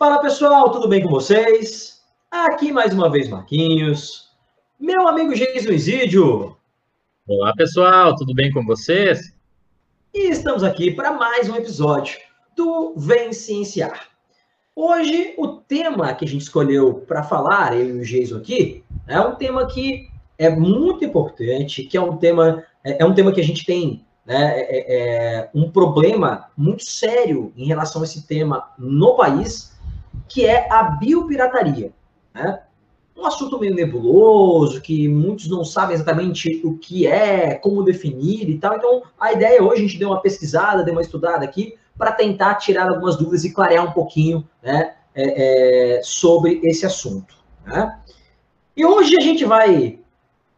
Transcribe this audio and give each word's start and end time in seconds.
Fala 0.00 0.18
pessoal, 0.18 0.70
tudo 0.70 0.88
bem 0.88 1.02
com 1.02 1.10
vocês? 1.10 2.00
Aqui 2.30 2.72
mais 2.72 2.94
uma 2.94 3.10
vez 3.10 3.28
Marquinhos, 3.28 4.30
meu 4.80 5.06
amigo 5.06 5.34
Jason 5.34 5.72
Isidio. 5.72 6.56
Olá 7.28 7.54
pessoal, 7.54 8.16
tudo 8.16 8.32
bem 8.32 8.50
com 8.50 8.64
vocês? 8.64 9.36
E 10.14 10.30
estamos 10.30 10.64
aqui 10.64 10.90
para 10.90 11.12
mais 11.12 11.50
um 11.50 11.54
episódio 11.54 12.18
do 12.56 12.94
Vem 12.96 13.34
Cienciar. 13.34 14.08
Hoje 14.74 15.34
o 15.36 15.48
tema 15.48 16.14
que 16.14 16.24
a 16.24 16.28
gente 16.28 16.40
escolheu 16.40 17.04
para 17.06 17.22
falar, 17.22 17.78
eu 17.78 17.98
e 17.98 18.00
o 18.00 18.02
Jason 18.02 18.38
aqui, 18.38 18.82
é 19.06 19.20
um 19.20 19.34
tema 19.34 19.66
que 19.66 20.08
é 20.38 20.48
muito 20.48 21.04
importante, 21.04 21.82
que 21.82 21.98
é 21.98 22.00
um 22.00 22.16
tema, 22.16 22.64
é, 22.82 23.02
é 23.02 23.04
um 23.04 23.12
tema 23.12 23.32
que 23.32 23.40
a 23.42 23.44
gente 23.44 23.66
tem 23.66 24.02
né, 24.24 24.60
é, 24.60 24.60
é, 24.60 25.34
é 25.40 25.50
um 25.54 25.70
problema 25.70 26.46
muito 26.56 26.84
sério 26.84 27.52
em 27.54 27.66
relação 27.66 28.00
a 28.00 28.04
esse 28.04 28.26
tema 28.26 28.70
no 28.78 29.14
país, 29.14 29.78
que 30.30 30.46
é 30.46 30.72
a 30.72 30.84
biopirataria. 30.84 31.92
Né? 32.32 32.62
Um 33.16 33.26
assunto 33.26 33.58
meio 33.58 33.74
nebuloso, 33.74 34.80
que 34.80 35.08
muitos 35.08 35.50
não 35.50 35.64
sabem 35.64 35.94
exatamente 35.94 36.62
o 36.64 36.78
que 36.78 37.06
é, 37.06 37.56
como 37.56 37.82
definir 37.82 38.48
e 38.48 38.56
tal. 38.56 38.76
Então, 38.76 39.02
a 39.18 39.32
ideia 39.32 39.62
hoje, 39.62 39.82
a 39.82 39.86
gente 39.86 39.98
deu 39.98 40.08
uma 40.08 40.22
pesquisada, 40.22 40.84
deu 40.84 40.94
uma 40.94 41.02
estudada 41.02 41.44
aqui, 41.44 41.74
para 41.98 42.12
tentar 42.12 42.54
tirar 42.54 42.88
algumas 42.88 43.16
dúvidas 43.16 43.44
e 43.44 43.52
clarear 43.52 43.84
um 43.84 43.92
pouquinho 43.92 44.48
né, 44.62 44.94
é, 45.14 45.96
é, 45.98 46.02
sobre 46.02 46.60
esse 46.62 46.86
assunto. 46.86 47.34
Né? 47.66 48.00
E 48.76 48.86
hoje 48.86 49.16
a 49.18 49.22
gente 49.22 49.44
vai 49.44 49.98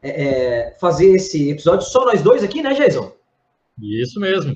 é, 0.03 0.09
é 0.25 0.77
fazer 0.79 1.15
esse 1.15 1.51
episódio 1.51 1.87
só 1.87 2.05
nós 2.05 2.23
dois 2.23 2.45
aqui, 2.45 2.63
né, 2.63 2.75
Jason? 2.75 3.11
Isso 3.81 4.21
mesmo. 4.21 4.55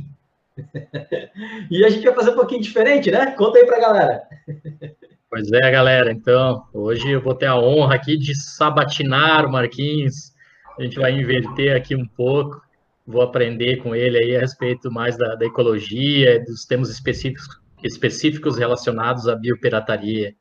e 1.70 1.84
a 1.84 1.88
gente 1.88 2.04
vai 2.04 2.14
fazer 2.14 2.30
um 2.30 2.36
pouquinho 2.36 2.62
diferente, 2.62 3.10
né? 3.10 3.32
Conta 3.32 3.58
aí 3.58 3.66
pra 3.66 3.80
galera. 3.80 4.22
Pois 5.28 5.50
é, 5.50 5.70
galera. 5.70 6.12
Então, 6.12 6.64
hoje 6.72 7.10
eu 7.10 7.20
vou 7.20 7.34
ter 7.34 7.46
a 7.46 7.58
honra 7.58 7.96
aqui 7.96 8.16
de 8.16 8.34
sabatinar 8.34 9.44
o 9.44 9.50
Marquinhos. 9.50 10.32
A 10.78 10.82
gente 10.82 10.98
vai 10.98 11.12
inverter 11.12 11.76
aqui 11.76 11.96
um 11.96 12.06
pouco. 12.06 12.62
Vou 13.04 13.22
aprender 13.22 13.76
com 13.82 13.94
ele 13.94 14.18
aí 14.18 14.36
a 14.36 14.40
respeito 14.40 14.90
mais 14.90 15.16
da, 15.16 15.34
da 15.34 15.46
ecologia, 15.46 16.42
dos 16.44 16.64
temas 16.64 16.90
específicos, 16.90 17.48
específicos 17.82 18.56
relacionados 18.56 19.28
à 19.28 19.34
biopirataria. 19.34 20.34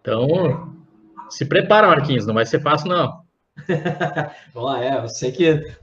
Então, 0.00 0.74
se 1.30 1.46
prepara, 1.46 1.88
Marquinhos, 1.88 2.26
não 2.26 2.34
vai 2.34 2.46
ser 2.46 2.60
fácil, 2.60 2.88
não. 2.88 3.22
Vamos 4.54 4.70
lá, 4.70 4.84
é, 4.84 4.98
eu 4.98 5.08
sei 5.08 5.32
que 5.32 5.74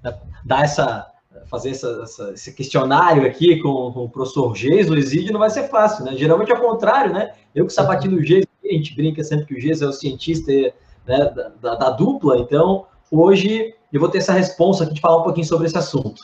dá 0.44 0.62
essa, 0.62 1.06
fazer 1.50 1.72
essa, 1.72 2.02
essa, 2.04 2.32
esse 2.32 2.54
questionário 2.54 3.26
aqui 3.26 3.60
com, 3.62 3.92
com 3.92 4.06
o 4.06 4.10
professor 4.10 4.56
Geis, 4.56 4.90
o 4.90 4.96
exídio, 4.96 5.34
não 5.34 5.40
vai 5.40 5.50
ser 5.50 5.70
fácil, 5.70 6.06
né? 6.06 6.16
Geralmente 6.16 6.52
é 6.52 6.56
o 6.56 6.62
contrário, 6.62 7.14
né? 7.14 7.34
Eu 7.54 7.66
que 7.66 7.74
sabatino 7.74 8.18
o 8.18 8.24
Geis, 8.24 8.46
a 8.64 8.74
gente 8.74 8.96
brinca 8.96 9.24
sempre 9.24 9.46
que 9.46 9.56
o 9.56 9.60
Geis 9.60 9.82
é 9.82 9.88
o 9.88 9.94
cientista 9.94 10.52
né, 10.52 10.74
da, 11.06 11.50
da, 11.62 11.76
da, 11.76 11.90
dupla, 11.92 12.38
então 12.38 12.88
hoje 13.12 13.74
eu 13.94 14.00
vou 14.00 14.10
ter 14.10 14.18
essa 14.18 14.34
resposta 14.34 14.84
aqui 14.84 14.94
de 14.94 15.02
falar 15.02 15.20
um 15.20 15.24
pouquinho 15.24 15.46
sobre 15.46 15.68
esse 15.68 15.78
assunto. 15.78 16.24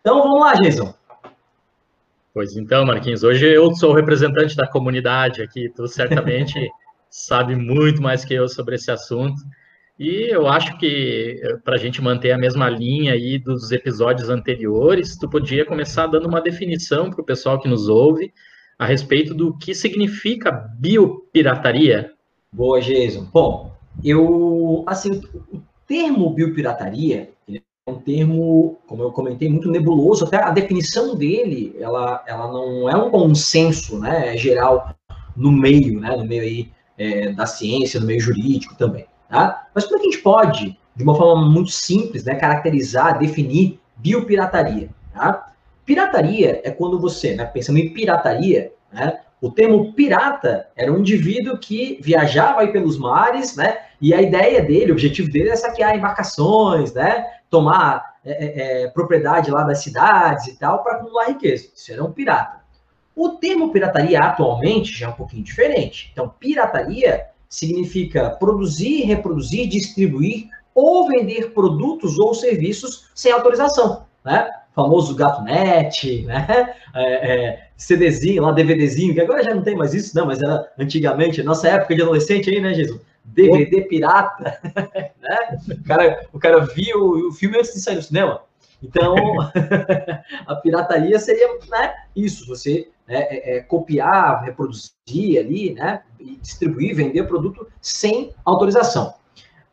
Então 0.00 0.22
vamos 0.22 0.40
lá, 0.40 0.54
Jason. 0.54 0.94
Pois 2.32 2.56
então, 2.56 2.84
Marquinhos, 2.84 3.24
hoje 3.24 3.46
eu 3.46 3.74
sou 3.74 3.90
o 3.92 3.94
representante 3.94 4.54
da 4.54 4.66
comunidade 4.66 5.42
aqui, 5.42 5.70
tu 5.74 5.88
certamente 5.88 6.70
sabe 7.10 7.56
muito 7.56 8.00
mais 8.02 8.24
que 8.24 8.34
eu 8.34 8.48
sobre 8.48 8.76
esse 8.76 8.90
assunto. 8.90 9.40
E 9.98 10.30
eu 10.30 10.46
acho 10.46 10.76
que 10.78 11.40
eh, 11.42 11.56
para 11.64 11.76
a 11.76 11.78
gente 11.78 12.02
manter 12.02 12.32
a 12.32 12.38
mesma 12.38 12.68
linha 12.68 13.14
aí 13.14 13.38
dos 13.38 13.72
episódios 13.72 14.28
anteriores, 14.28 15.16
tu 15.16 15.28
podia 15.28 15.64
começar 15.64 16.06
dando 16.06 16.28
uma 16.28 16.40
definição 16.40 17.10
para 17.10 17.22
o 17.22 17.24
pessoal 17.24 17.58
que 17.58 17.68
nos 17.68 17.88
ouve 17.88 18.32
a 18.78 18.84
respeito 18.84 19.32
do 19.32 19.56
que 19.56 19.74
significa 19.74 20.50
biopirataria. 20.78 22.12
Boa, 22.52 22.78
Jason. 22.80 23.26
Bom, 23.32 23.72
eu 24.04 24.84
assim 24.86 25.22
o 25.50 25.62
termo 25.86 26.30
biopirataria 26.34 27.30
é 27.48 27.60
um 27.88 27.94
termo, 27.94 28.78
como 28.86 29.02
eu 29.02 29.12
comentei, 29.12 29.48
muito 29.48 29.70
nebuloso. 29.70 30.26
Até 30.26 30.42
a 30.42 30.50
definição 30.50 31.14
dele, 31.14 31.74
ela, 31.78 32.22
ela 32.26 32.52
não 32.52 32.90
é 32.90 32.96
um 32.96 33.10
consenso, 33.10 33.98
né, 33.98 34.36
geral 34.36 34.94
no 35.34 35.50
meio, 35.50 36.00
né, 36.00 36.16
no 36.16 36.24
meio 36.24 36.42
aí 36.42 36.72
é, 36.98 37.32
da 37.32 37.46
ciência, 37.46 38.00
no 38.00 38.06
meio 38.06 38.20
jurídico 38.20 38.74
também. 38.74 39.06
Tá? 39.28 39.66
Mas 39.74 39.84
como 39.84 39.96
é 39.96 40.00
que 40.00 40.08
a 40.08 40.10
gente 40.10 40.22
pode, 40.22 40.78
de 40.94 41.02
uma 41.02 41.14
forma 41.14 41.44
muito 41.50 41.70
simples, 41.70 42.24
né, 42.24 42.34
caracterizar, 42.34 43.18
definir 43.18 43.80
biopirataria? 43.96 44.88
Tá? 45.12 45.52
Pirataria 45.84 46.60
é 46.64 46.70
quando 46.70 46.98
você, 46.98 47.34
né, 47.34 47.44
pensando 47.44 47.78
em 47.78 47.92
pirataria, 47.92 48.72
né, 48.92 49.20
o 49.40 49.50
termo 49.50 49.92
pirata 49.92 50.68
era 50.76 50.92
um 50.92 50.98
indivíduo 50.98 51.58
que 51.58 51.98
viajava 52.02 52.60
aí 52.60 52.72
pelos 52.72 52.98
mares, 52.98 53.56
né, 53.56 53.78
e 54.00 54.14
a 54.14 54.22
ideia 54.22 54.62
dele, 54.62 54.92
o 54.92 54.94
objetivo 54.94 55.30
dele 55.30 55.50
é 55.50 55.56
saquear 55.56 55.96
embarcações, 55.96 56.92
né, 56.94 57.26
tomar 57.50 58.16
é, 58.24 58.32
é, 58.32 58.82
é 58.84 58.88
propriedade 58.88 59.50
lá 59.50 59.62
das 59.62 59.78
cidades 59.78 60.46
e 60.48 60.58
tal, 60.58 60.82
para 60.82 60.96
acumular 60.96 61.28
riqueza. 61.28 61.68
Isso 61.74 61.92
era 61.92 62.02
um 62.02 62.12
pirata. 62.12 62.60
O 63.14 63.30
termo 63.30 63.72
pirataria 63.72 64.20
atualmente 64.20 64.92
já 64.92 65.06
é 65.06 65.08
um 65.08 65.14
pouquinho 65.14 65.42
diferente. 65.42 66.10
Então, 66.12 66.28
pirataria 66.28 67.26
significa 67.48 68.30
produzir, 68.30 69.02
reproduzir, 69.02 69.68
distribuir 69.68 70.48
ou 70.74 71.08
vender 71.08 71.52
produtos 71.52 72.18
ou 72.18 72.34
serviços 72.34 73.08
sem 73.14 73.32
autorização, 73.32 74.04
né? 74.24 74.50
O 74.72 74.82
famoso 74.82 75.14
gato 75.14 75.42
net, 75.42 76.22
né? 76.22 76.74
É, 76.94 77.32
é, 77.32 77.68
CDzinho, 77.76 78.42
lá 78.42 78.52
DVDzinho, 78.52 79.14
que 79.14 79.20
agora 79.20 79.42
já 79.42 79.54
não 79.54 79.62
tem 79.62 79.74
mais 79.74 79.94
isso, 79.94 80.14
não, 80.14 80.26
mas 80.26 80.42
era 80.42 80.70
antigamente, 80.78 81.42
nossa 81.42 81.68
época 81.68 81.94
de 81.94 82.02
adolescente 82.02 82.50
aí, 82.50 82.60
né, 82.60 82.74
Jesus? 82.74 83.00
DVD 83.24 83.82
pirata, 83.82 84.58
né? 85.20 85.58
O 85.70 85.84
cara, 85.84 86.26
o 86.32 86.38
cara 86.38 86.60
viu 86.66 87.28
o 87.28 87.32
filme 87.32 87.58
antes 87.58 87.72
de 87.72 87.80
sair 87.80 87.96
no 87.96 88.02
cinema. 88.02 88.42
Então, 88.82 89.14
a 90.46 90.54
pirataria 90.56 91.18
seria 91.18 91.48
né, 91.70 91.94
isso, 92.14 92.46
você 92.46 92.88
né, 93.06 93.20
é, 93.22 93.56
é, 93.56 93.60
copiar, 93.60 94.42
reproduzir 94.42 95.38
ali, 95.38 95.72
né, 95.74 96.02
e 96.18 96.36
distribuir, 96.36 96.94
vender 96.94 97.24
produto 97.24 97.66
sem 97.80 98.32
autorização. 98.44 99.14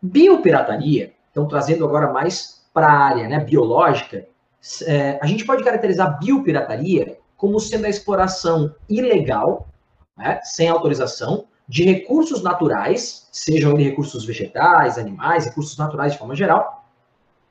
Biopirataria, 0.02 1.14
então 1.32 1.48
trazendo 1.48 1.86
agora 1.86 2.12
mais 2.12 2.64
para 2.74 2.88
a 2.88 3.00
área 3.00 3.28
né, 3.28 3.40
biológica, 3.40 4.28
é, 4.86 5.20
a 5.22 5.26
gente 5.26 5.46
pode 5.46 5.64
caracterizar 5.64 6.20
biopirataria 6.20 7.18
como 7.36 7.60
sendo 7.60 7.86
a 7.86 7.90
exploração 7.90 8.74
ilegal, 8.88 9.68
né, 10.18 10.40
sem 10.44 10.70
autorização, 10.70 11.46
de 11.68 11.84
recursos 11.84 12.44
naturais, 12.44 13.28
sejam 13.32 13.76
recursos 13.76 14.26
vegetais, 14.26 14.98
animais, 14.98 15.46
recursos 15.46 15.78
naturais 15.78 16.14
de 16.14 16.20
forma 16.20 16.36
geral, 16.36 16.86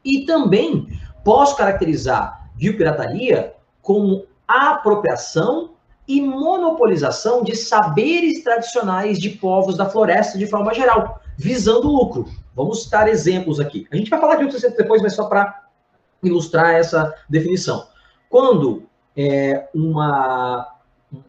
e 0.05 0.25
também 0.27 0.89
posso 1.25 1.57
caracterizar 1.57 2.51
biopirataria 2.55 3.55
como 3.81 4.27
apropriação 4.47 5.72
e 6.07 6.21
monopolização 6.21 7.43
de 7.43 7.57
saberes 7.57 8.43
tradicionais 8.43 9.19
de 9.19 9.31
povos 9.31 9.77
da 9.77 9.89
floresta 9.89 10.37
de 10.37 10.47
forma 10.47 10.75
geral, 10.75 11.21
visando 11.37 11.89
lucro. 11.89 12.27
Vamos 12.55 12.85
citar 12.85 13.09
exemplos 13.09 13.61
aqui. 13.61 13.87
A 13.91 13.97
gente 13.97 14.11
vai 14.11 14.21
falar 14.21 14.37
de 14.37 14.43
outros 14.43 14.61
exemplos 14.61 14.79
depois, 14.79 15.03
mas 15.03 15.15
só 15.15 15.27
para 15.27 15.63
ilustrar 16.23 16.75
essa 16.75 17.15
definição. 17.29 17.87
Quando 18.29 18.85
é, 19.17 19.69
uma, 19.75 20.77
um 21.13 21.23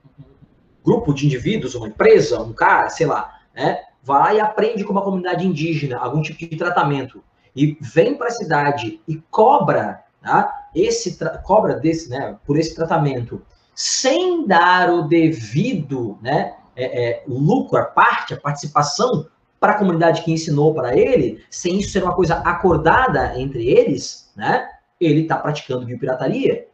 grupo 0.83 1.13
de 1.13 1.25
indivíduos, 1.25 1.75
uma 1.75 1.87
empresa, 1.87 2.41
um 2.41 2.53
cara, 2.53 2.89
sei 2.89 3.05
lá, 3.05 3.39
né, 3.53 3.79
vai 4.01 4.37
e 4.37 4.39
aprende 4.39 4.83
com 4.83 4.91
uma 4.91 5.01
comunidade 5.01 5.45
indígena 5.45 5.97
algum 5.97 6.21
tipo 6.21 6.39
de 6.39 6.57
tratamento 6.57 7.23
e 7.55 7.77
vem 7.79 8.15
para 8.15 8.27
a 8.27 8.31
cidade 8.31 8.99
e 9.07 9.17
cobra, 9.29 10.03
tá, 10.21 10.69
esse 10.75 11.17
cobra 11.43 11.75
desse, 11.75 12.09
né, 12.09 12.37
por 12.45 12.57
esse 12.57 12.75
tratamento 12.75 13.41
sem 13.75 14.45
dar 14.45 14.89
o 14.89 15.03
devido 15.03 16.17
né, 16.21 16.55
é, 16.75 17.05
é, 17.05 17.23
lucro, 17.27 17.77
a 17.77 17.83
parte, 17.83 18.33
a 18.33 18.39
participação 18.39 19.27
para 19.59 19.73
a 19.73 19.77
comunidade 19.77 20.23
que 20.23 20.31
ensinou 20.31 20.73
para 20.73 20.97
ele, 20.97 21.43
sem 21.49 21.79
isso 21.79 21.91
ser 21.91 22.03
uma 22.03 22.13
coisa 22.13 22.35
acordada 22.39 23.39
entre 23.39 23.65
eles, 23.67 24.31
né, 24.35 24.67
ele 24.99 25.21
está 25.21 25.37
praticando 25.37 25.85
biopirataria, 25.85 26.67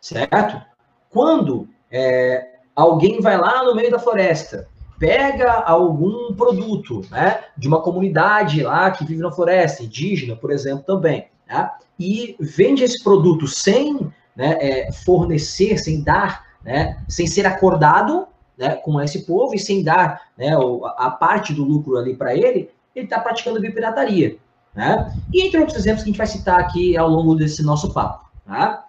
certo? 0.00 0.60
Quando 1.10 1.68
é, 1.90 2.54
alguém 2.74 3.20
vai 3.20 3.36
lá 3.36 3.64
no 3.64 3.74
meio 3.74 3.90
da 3.90 3.98
floresta, 3.98 4.68
pega 4.98 5.52
algum 5.52 6.34
produto 6.34 7.02
né, 7.10 7.44
de 7.56 7.68
uma 7.68 7.82
comunidade 7.82 8.62
lá 8.62 8.90
que 8.90 9.04
vive 9.04 9.22
na 9.22 9.32
floresta, 9.32 9.82
indígena, 9.82 10.36
por 10.36 10.50
exemplo, 10.50 10.84
também, 10.84 11.28
tá? 11.46 11.78
e 12.00 12.34
vende 12.40 12.82
esse 12.82 13.04
produto 13.04 13.46
sem 13.46 14.09
né, 14.36 14.58
é, 14.60 14.92
fornecer, 14.92 15.78
sem 15.78 16.02
dar, 16.02 16.46
né, 16.64 16.98
sem 17.08 17.26
ser 17.26 17.46
acordado 17.46 18.26
né, 18.56 18.76
com 18.76 19.00
esse 19.00 19.26
povo 19.26 19.54
e 19.54 19.58
sem 19.58 19.82
dar 19.82 20.20
né, 20.36 20.50
a 20.96 21.10
parte 21.10 21.54
do 21.54 21.64
lucro 21.64 21.96
ali 21.96 22.14
para 22.14 22.34
ele, 22.34 22.70
ele 22.94 23.06
está 23.06 23.18
praticando 23.18 23.60
biopirataria. 23.60 24.36
Né? 24.74 25.12
E 25.32 25.42
entre 25.46 25.58
outros 25.58 25.78
exemplos 25.78 26.02
que 26.02 26.10
a 26.10 26.12
gente 26.12 26.18
vai 26.18 26.26
citar 26.26 26.60
aqui 26.60 26.96
ao 26.96 27.08
longo 27.08 27.34
desse 27.34 27.62
nosso 27.62 27.92
papo. 27.92 28.28
Tá? 28.46 28.84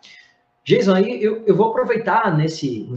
Jason, 0.63 0.93
aí 0.93 1.23
eu, 1.23 1.43
eu 1.45 1.55
vou 1.55 1.69
aproveitar 1.69 2.35
nesse 2.35 2.87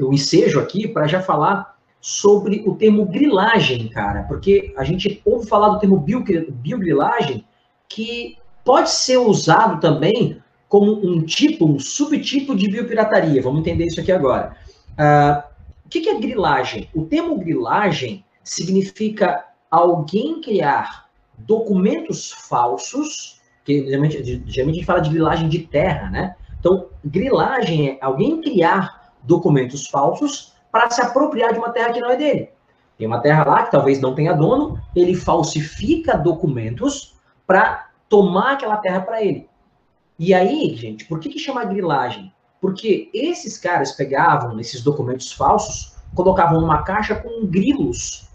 o 0.00 0.12
ensejo 0.12 0.58
aqui 0.60 0.88
para 0.88 1.06
já 1.06 1.20
falar 1.20 1.76
sobre 2.00 2.62
o 2.66 2.74
termo 2.74 3.04
grilagem, 3.04 3.88
cara, 3.88 4.22
porque 4.22 4.72
a 4.76 4.84
gente 4.84 5.20
ouve 5.24 5.46
falar 5.46 5.68
do 5.68 5.78
termo 5.78 5.98
biogrilagem, 5.98 7.44
que 7.86 8.38
pode 8.64 8.90
ser 8.90 9.18
usado 9.18 9.80
também 9.80 10.42
como 10.70 11.04
um 11.04 11.20
tipo, 11.24 11.66
um 11.66 11.80
subtipo 11.80 12.54
de 12.54 12.70
biopirataria. 12.70 13.42
Vamos 13.42 13.60
entender 13.60 13.86
isso 13.86 14.00
aqui 14.00 14.12
agora. 14.12 14.56
Uh, 14.92 15.42
o 15.84 15.88
que 15.88 16.08
é 16.08 16.20
grilagem? 16.20 16.88
O 16.94 17.04
termo 17.04 17.36
grilagem 17.36 18.24
significa 18.44 19.46
alguém 19.68 20.40
criar 20.40 21.08
documentos 21.36 22.30
falsos, 22.30 23.40
que 23.64 23.84
geralmente, 23.84 24.22
geralmente 24.46 24.58
a 24.58 24.64
gente 24.64 24.84
fala 24.84 25.00
de 25.00 25.10
grilagem 25.10 25.48
de 25.48 25.58
terra, 25.58 26.08
né? 26.08 26.36
Então, 26.60 26.86
grilagem 27.04 27.88
é 27.88 27.98
alguém 28.00 28.40
criar 28.40 29.12
documentos 29.24 29.88
falsos 29.88 30.52
para 30.70 30.88
se 30.88 31.02
apropriar 31.02 31.52
de 31.52 31.58
uma 31.58 31.70
terra 31.70 31.92
que 31.92 32.00
não 32.00 32.10
é 32.10 32.16
dele. 32.16 32.48
Tem 32.96 33.08
uma 33.08 33.20
terra 33.20 33.44
lá 33.44 33.64
que 33.64 33.72
talvez 33.72 34.00
não 34.00 34.14
tenha 34.14 34.34
dono, 34.34 34.80
ele 34.94 35.16
falsifica 35.16 36.16
documentos 36.16 37.16
para 37.44 37.88
tomar 38.08 38.52
aquela 38.52 38.76
terra 38.76 39.00
para 39.00 39.20
ele. 39.20 39.49
E 40.22 40.34
aí, 40.34 40.76
gente, 40.76 41.06
por 41.06 41.18
que, 41.18 41.30
que 41.30 41.38
chama 41.38 41.64
grilagem? 41.64 42.30
Porque 42.60 43.08
esses 43.14 43.56
caras 43.56 43.92
pegavam 43.92 44.60
esses 44.60 44.82
documentos 44.82 45.32
falsos, 45.32 45.94
colocavam 46.14 46.60
numa 46.60 46.82
caixa 46.82 47.14
com 47.14 47.46
grilos. 47.46 48.28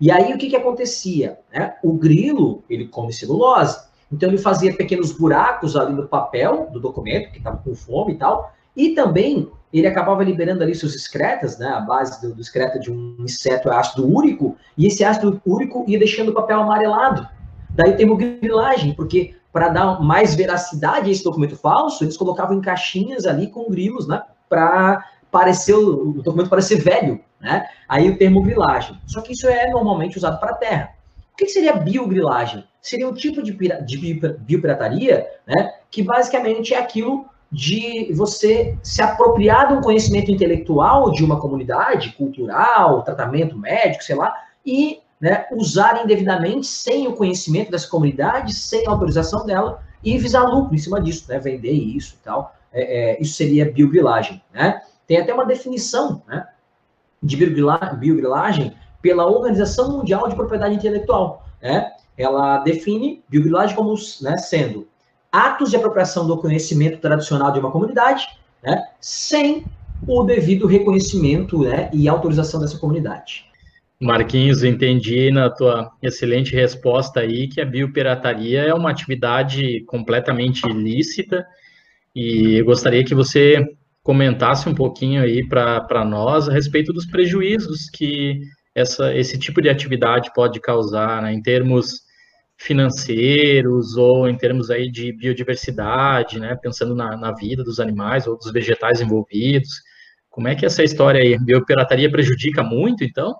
E 0.00 0.08
aí 0.08 0.32
o 0.32 0.38
que, 0.38 0.48
que 0.48 0.54
acontecia? 0.54 1.40
Né? 1.52 1.74
O 1.82 1.94
grilo, 1.94 2.62
ele 2.70 2.86
come 2.86 3.12
celulose. 3.12 3.76
Então 4.12 4.28
ele 4.28 4.38
fazia 4.38 4.72
pequenos 4.72 5.10
buracos 5.10 5.74
ali 5.74 5.92
no 5.92 6.06
papel 6.06 6.68
do 6.72 6.78
documento, 6.78 7.32
que 7.32 7.38
estava 7.38 7.56
com 7.56 7.74
fome 7.74 8.12
e 8.12 8.18
tal, 8.18 8.52
e 8.76 8.90
também 8.90 9.50
ele 9.72 9.88
acabava 9.88 10.22
liberando 10.22 10.62
ali 10.62 10.76
seus 10.76 10.94
excretas, 10.94 11.58
né? 11.58 11.66
A 11.66 11.80
base 11.80 12.20
do, 12.20 12.36
do 12.36 12.40
excreta 12.40 12.78
de 12.78 12.92
um 12.92 13.16
inseto 13.18 13.68
é 13.68 13.74
ácido 13.74 14.06
úrico, 14.06 14.56
e 14.78 14.86
esse 14.86 15.02
ácido 15.02 15.42
úrico 15.44 15.84
ia 15.88 15.98
deixando 15.98 16.28
o 16.28 16.34
papel 16.34 16.60
amarelado. 16.60 17.28
Daí 17.70 17.96
tem 17.96 18.08
o 18.08 18.16
grilagem, 18.16 18.94
porque 18.94 19.34
para 19.52 19.68
dar 19.68 20.00
mais 20.00 20.34
veracidade 20.34 21.08
a 21.08 21.12
esse 21.12 21.22
documento 21.22 21.56
falso, 21.56 22.02
eles 22.02 22.16
colocavam 22.16 22.56
em 22.56 22.60
caixinhas 22.60 23.26
ali 23.26 23.48
com 23.48 23.70
grilos, 23.70 24.08
né? 24.08 24.22
Para 24.48 25.04
parecer 25.30 25.74
o, 25.74 26.14
documento 26.22 26.48
parecer 26.48 26.76
velho, 26.76 27.20
né? 27.40 27.66
Aí 27.88 28.08
o 28.08 28.16
termo 28.16 28.42
grilagem. 28.42 28.98
Só 29.06 29.20
que 29.20 29.32
isso 29.32 29.46
é 29.48 29.70
normalmente 29.70 30.16
usado 30.16 30.40
para 30.40 30.54
terra. 30.54 30.90
O 31.32 31.36
que 31.36 31.46
seria 31.46 31.74
biogrilagem? 31.74 32.64
Seria 32.80 33.08
um 33.08 33.14
tipo 33.14 33.42
de, 33.42 33.52
de 33.52 33.96
biopirataria, 34.38 35.26
né? 35.46 35.74
Que 35.90 36.02
basicamente 36.02 36.74
é 36.74 36.78
aquilo 36.78 37.26
de 37.50 38.10
você 38.14 38.78
se 38.82 39.02
apropriar 39.02 39.68
de 39.68 39.74
um 39.74 39.82
conhecimento 39.82 40.30
intelectual 40.30 41.12
de 41.12 41.22
uma 41.22 41.38
comunidade 41.38 42.12
cultural, 42.12 43.02
tratamento 43.02 43.58
médico, 43.58 44.02
sei 44.02 44.16
lá, 44.16 44.34
e 44.64 45.01
né, 45.22 45.46
usar 45.52 46.02
indevidamente, 46.02 46.66
sem 46.66 47.06
o 47.06 47.12
conhecimento 47.12 47.70
dessa 47.70 47.86
comunidade, 47.86 48.52
sem 48.52 48.84
a 48.88 48.90
autorização 48.90 49.46
dela, 49.46 49.80
e 50.02 50.18
visar 50.18 50.42
lucro 50.42 50.74
em 50.74 50.78
cima 50.78 51.00
disso, 51.00 51.26
né, 51.28 51.38
vender 51.38 51.70
isso 51.70 52.16
e 52.20 52.24
tal. 52.24 52.56
É, 52.72 53.12
é, 53.12 53.22
isso 53.22 53.34
seria 53.34 53.70
biogrilagem. 53.70 54.42
Né? 54.52 54.82
Tem 55.06 55.18
até 55.18 55.32
uma 55.32 55.46
definição 55.46 56.20
né, 56.26 56.44
de 57.22 57.36
biogrilagem 57.36 58.74
pela 59.00 59.24
Organização 59.24 59.92
Mundial 59.92 60.28
de 60.28 60.34
Propriedade 60.34 60.74
Intelectual. 60.74 61.46
Né? 61.62 61.92
Ela 62.18 62.58
define 62.58 63.22
biogrilagem 63.28 63.76
como 63.76 63.94
né, 64.22 64.36
sendo 64.38 64.88
atos 65.30 65.70
de 65.70 65.76
apropriação 65.76 66.26
do 66.26 66.36
conhecimento 66.36 66.98
tradicional 66.98 67.52
de 67.52 67.60
uma 67.60 67.70
comunidade, 67.70 68.26
né, 68.60 68.88
sem 69.00 69.64
o 70.04 70.24
devido 70.24 70.66
reconhecimento 70.66 71.62
né, 71.62 71.88
e 71.92 72.08
autorização 72.08 72.60
dessa 72.60 72.76
comunidade. 72.76 73.51
Marquinhos, 74.02 74.64
entendi 74.64 75.30
na 75.30 75.48
tua 75.48 75.92
excelente 76.02 76.56
resposta 76.56 77.20
aí 77.20 77.46
que 77.46 77.60
a 77.60 77.64
biopirataria 77.64 78.62
é 78.62 78.74
uma 78.74 78.90
atividade 78.90 79.84
completamente 79.84 80.66
ilícita 80.66 81.46
e 82.12 82.56
eu 82.56 82.64
gostaria 82.64 83.04
que 83.04 83.14
você 83.14 83.64
comentasse 84.02 84.68
um 84.68 84.74
pouquinho 84.74 85.22
aí 85.22 85.46
para 85.46 86.04
nós 86.04 86.48
a 86.48 86.52
respeito 86.52 86.92
dos 86.92 87.06
prejuízos 87.06 87.88
que 87.90 88.40
essa, 88.74 89.14
esse 89.14 89.38
tipo 89.38 89.62
de 89.62 89.68
atividade 89.68 90.32
pode 90.34 90.60
causar 90.60 91.22
né, 91.22 91.32
em 91.32 91.40
termos 91.40 92.00
financeiros 92.56 93.96
ou 93.96 94.28
em 94.28 94.36
termos 94.36 94.68
aí 94.68 94.90
de 94.90 95.12
biodiversidade, 95.12 96.40
né, 96.40 96.56
pensando 96.60 96.96
na, 96.96 97.16
na 97.16 97.32
vida 97.32 97.62
dos 97.62 97.78
animais 97.78 98.26
ou 98.26 98.36
dos 98.36 98.50
vegetais 98.50 99.00
envolvidos. 99.00 99.70
Como 100.28 100.48
é 100.48 100.56
que 100.56 100.66
essa 100.66 100.82
história 100.82 101.20
aí, 101.20 101.38
biopirataria 101.38 102.10
prejudica 102.10 102.64
muito, 102.64 103.04
então? 103.04 103.32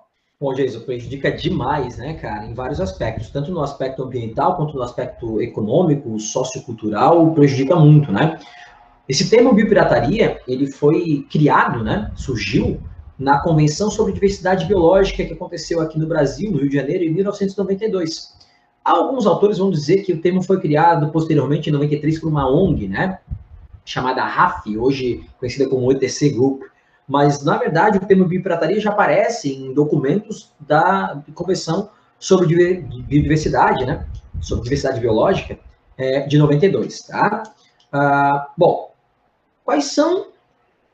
Bom, 0.43 0.53
Jason, 0.53 0.81
prejudica 0.81 1.31
demais, 1.31 1.95
né, 1.95 2.15
cara, 2.15 2.45
em 2.45 2.53
vários 2.53 2.81
aspectos, 2.81 3.29
tanto 3.29 3.49
no 3.49 3.61
aspecto 3.61 4.03
ambiental 4.03 4.57
quanto 4.57 4.75
no 4.75 4.83
aspecto 4.83 5.41
econômico, 5.41 6.19
sociocultural, 6.19 7.31
prejudica 7.33 7.77
muito, 7.77 8.11
né? 8.11 8.37
Esse 9.07 9.29
termo 9.29 9.53
biopirataria, 9.53 10.41
ele 10.45 10.69
foi 10.69 11.25
criado, 11.31 11.81
né, 11.81 12.11
surgiu 12.13 12.77
na 13.17 13.39
Convenção 13.39 13.89
sobre 13.89 14.11
Diversidade 14.11 14.65
Biológica 14.65 15.23
que 15.23 15.31
aconteceu 15.31 15.79
aqui 15.79 15.97
no 15.97 16.07
Brasil, 16.07 16.51
no 16.51 16.57
Rio 16.57 16.67
de 16.67 16.75
Janeiro, 16.75 17.05
em 17.05 17.13
1992. 17.13 18.33
Alguns 18.83 19.25
autores 19.25 19.59
vão 19.59 19.71
dizer 19.71 20.03
que 20.03 20.11
o 20.11 20.19
termo 20.19 20.43
foi 20.43 20.59
criado 20.59 21.09
posteriormente, 21.09 21.69
em 21.69 21.71
93, 21.71 22.19
por 22.19 22.27
uma 22.27 22.51
ONG, 22.51 22.89
né, 22.89 23.17
chamada 23.85 24.25
RAF, 24.25 24.77
hoje 24.77 25.23
conhecida 25.39 25.69
como 25.69 25.89
ETC 25.89 26.31
Group, 26.31 26.63
mas 27.07 27.43
na 27.43 27.57
verdade 27.57 27.97
o 27.97 28.01
termo 28.05 28.25
biopirataria 28.25 28.79
já 28.79 28.91
aparece 28.91 29.53
em 29.53 29.73
documentos 29.73 30.51
da 30.59 31.21
Convenção 31.33 31.89
sobre 32.19 32.47
Biodiversidade, 32.47 33.85
né? 33.85 34.07
Sobre 34.41 34.63
diversidade 34.63 34.99
biológica, 34.99 35.59
é, 35.97 36.21
de 36.21 36.37
92, 36.37 37.01
tá? 37.03 37.43
Ah, 37.91 38.49
bom, 38.57 38.93
quais 39.63 39.85
são 39.85 40.27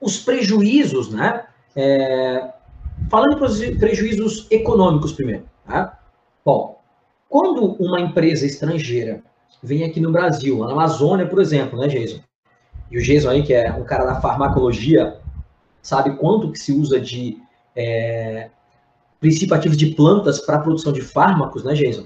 os 0.01 0.17
prejuízos, 0.17 1.09
né? 1.11 1.45
É, 1.75 2.51
falando 3.09 3.45
em 3.63 3.77
prejuízos 3.77 4.47
econômicos 4.49 5.13
primeiro, 5.13 5.45
tá? 5.65 5.99
Bom, 6.43 6.79
quando 7.29 7.73
uma 7.73 7.99
empresa 7.99 8.45
estrangeira 8.45 9.21
vem 9.61 9.83
aqui 9.83 9.99
no 9.99 10.11
Brasil, 10.11 10.57
na 10.59 10.71
Amazônia, 10.71 11.27
por 11.27 11.39
exemplo, 11.39 11.79
né, 11.79 11.87
Jason? 11.87 12.19
E 12.89 12.97
o 12.97 13.03
Jason 13.03 13.29
aí, 13.29 13.43
que 13.43 13.53
é 13.53 13.71
um 13.71 13.83
cara 13.83 14.03
da 14.03 14.19
farmacologia 14.19 15.18
sabe 15.89 16.15
quanto 16.17 16.51
que 16.51 16.59
se 16.59 16.71
usa 16.71 16.99
de 16.99 17.41
é, 17.75 18.49
princípio 19.19 19.55
ativo 19.55 19.75
de 19.75 19.87
plantas 19.87 20.39
para 20.39 20.57
a 20.57 20.59
produção 20.59 20.93
de 20.93 21.01
fármacos, 21.01 21.63
né, 21.63 21.73
Jason? 21.73 22.05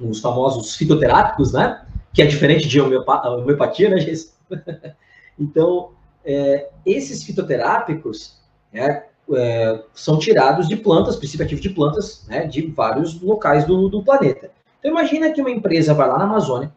Os 0.00 0.20
famosos 0.20 0.74
fitoterápicos, 0.74 1.52
né? 1.52 1.86
Que 2.14 2.22
é 2.22 2.26
diferente 2.26 2.66
de 2.66 2.80
homeopatia, 2.80 3.90
né, 3.90 3.96
Jason? 3.96 4.30
então, 5.38 5.90
é, 6.24 6.70
esses 6.86 7.22
fitoterápicos 7.22 8.40
é, 8.72 9.04
é, 9.32 9.82
são 9.94 10.18
tirados 10.18 10.66
de 10.66 10.76
plantas, 10.76 11.16
princípio 11.16 11.44
ativo 11.44 11.60
de 11.60 11.70
plantas, 11.70 12.24
né, 12.26 12.46
de 12.46 12.66
vários 12.68 13.20
locais 13.20 13.66
do, 13.66 13.88
do 13.88 14.02
planeta. 14.02 14.50
Então, 14.78 14.90
imagina 14.90 15.30
que 15.30 15.40
uma 15.40 15.50
empresa 15.50 15.92
vai 15.92 16.08
lá 16.08 16.18
na 16.18 16.24
Amazônia, 16.24 16.72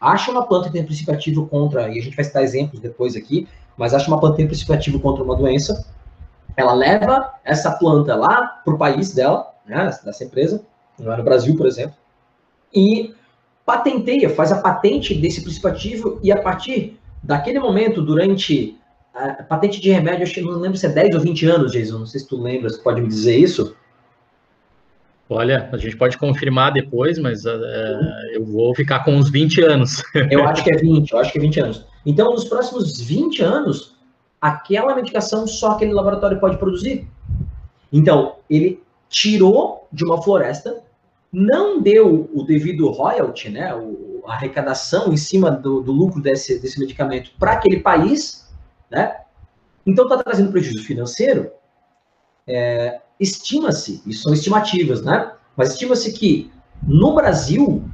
acha 0.00 0.30
uma 0.30 0.46
planta 0.46 0.68
que 0.68 0.74
tem 0.74 0.84
princípio 0.84 1.14
ativo 1.14 1.46
contra, 1.46 1.88
e 1.88 1.98
a 1.98 2.02
gente 2.02 2.14
vai 2.14 2.24
citar 2.24 2.42
exemplos 2.42 2.80
depois 2.80 3.16
aqui, 3.16 3.48
mas 3.76 3.94
acha 3.94 4.08
uma 4.08 4.20
planta 4.20 4.36
tem 4.36 4.46
princípio 4.46 4.74
ativo 4.74 5.00
contra 5.00 5.22
uma 5.22 5.36
doença, 5.36 5.86
ela 6.56 6.72
leva 6.72 7.32
essa 7.44 7.72
planta 7.72 8.14
lá 8.14 8.60
para 8.64 8.74
o 8.74 8.78
país 8.78 9.12
dela, 9.12 9.52
né, 9.66 9.90
dessa 10.04 10.24
empresa, 10.24 10.64
não 10.98 11.16
no 11.16 11.24
Brasil, 11.24 11.56
por 11.56 11.66
exemplo, 11.66 11.96
e 12.72 13.14
patenteia, 13.64 14.30
faz 14.30 14.52
a 14.52 14.60
patente 14.60 15.14
desse 15.14 15.42
princípio 15.42 16.20
e 16.22 16.30
a 16.30 16.40
partir 16.40 17.00
daquele 17.22 17.58
momento, 17.58 18.02
durante 18.02 18.78
a 19.14 19.42
patente 19.44 19.80
de 19.80 19.90
remédio, 19.90 20.24
acho 20.24 20.34
que 20.34 20.40
não 20.40 20.58
lembro 20.58 20.76
se 20.76 20.86
é 20.86 20.88
10 20.88 21.14
ou 21.14 21.20
20 21.20 21.46
anos, 21.46 21.72
Jason, 21.72 21.98
não 21.98 22.06
sei 22.06 22.20
se 22.20 22.28
tu 22.28 22.40
lembra, 22.40 22.68
você 22.68 22.78
pode 22.78 23.00
me 23.00 23.08
dizer 23.08 23.36
isso, 23.36 23.76
Olha, 25.28 25.70
a 25.72 25.76
gente 25.78 25.96
pode 25.96 26.18
confirmar 26.18 26.72
depois, 26.72 27.18
mas 27.18 27.44
uh, 27.46 27.48
eu 28.32 28.44
vou 28.44 28.74
ficar 28.74 29.04
com 29.04 29.14
uns 29.14 29.30
20 29.30 29.62
anos. 29.62 30.02
eu 30.30 30.46
acho 30.46 30.62
que 30.62 30.74
é 30.74 30.76
20, 30.76 31.10
eu 31.10 31.18
acho 31.18 31.32
que 31.32 31.38
é 31.38 31.40
20 31.40 31.60
anos. 31.60 31.86
Então, 32.04 32.32
nos 32.32 32.44
próximos 32.44 33.00
20 33.00 33.42
anos, 33.42 33.96
aquela 34.40 34.94
medicação 34.94 35.46
só 35.46 35.72
aquele 35.72 35.94
laboratório 35.94 36.38
pode 36.38 36.58
produzir. 36.58 37.08
Então, 37.90 38.36
ele 38.50 38.82
tirou 39.08 39.88
de 39.90 40.04
uma 40.04 40.20
floresta, 40.20 40.82
não 41.32 41.80
deu 41.80 42.28
o 42.34 42.42
devido 42.42 42.90
royalty, 42.90 43.48
né, 43.48 43.72
a 44.26 44.32
arrecadação 44.32 45.12
em 45.12 45.16
cima 45.16 45.50
do, 45.50 45.80
do 45.80 45.92
lucro 45.92 46.20
desse, 46.20 46.58
desse 46.58 46.78
medicamento 46.78 47.30
para 47.38 47.52
aquele 47.52 47.80
país, 47.80 48.52
né? 48.90 49.16
Então, 49.86 50.04
está 50.04 50.22
trazendo 50.22 50.50
prejuízo 50.50 50.84
financeiro. 50.84 51.50
É, 52.46 53.00
estima-se, 53.18 54.02
isso 54.06 54.22
são 54.22 54.34
estimativas, 54.34 55.02
né? 55.02 55.32
Mas 55.56 55.72
estima-se 55.72 56.12
que 56.12 56.50
no 56.82 57.14
Brasil 57.14 57.84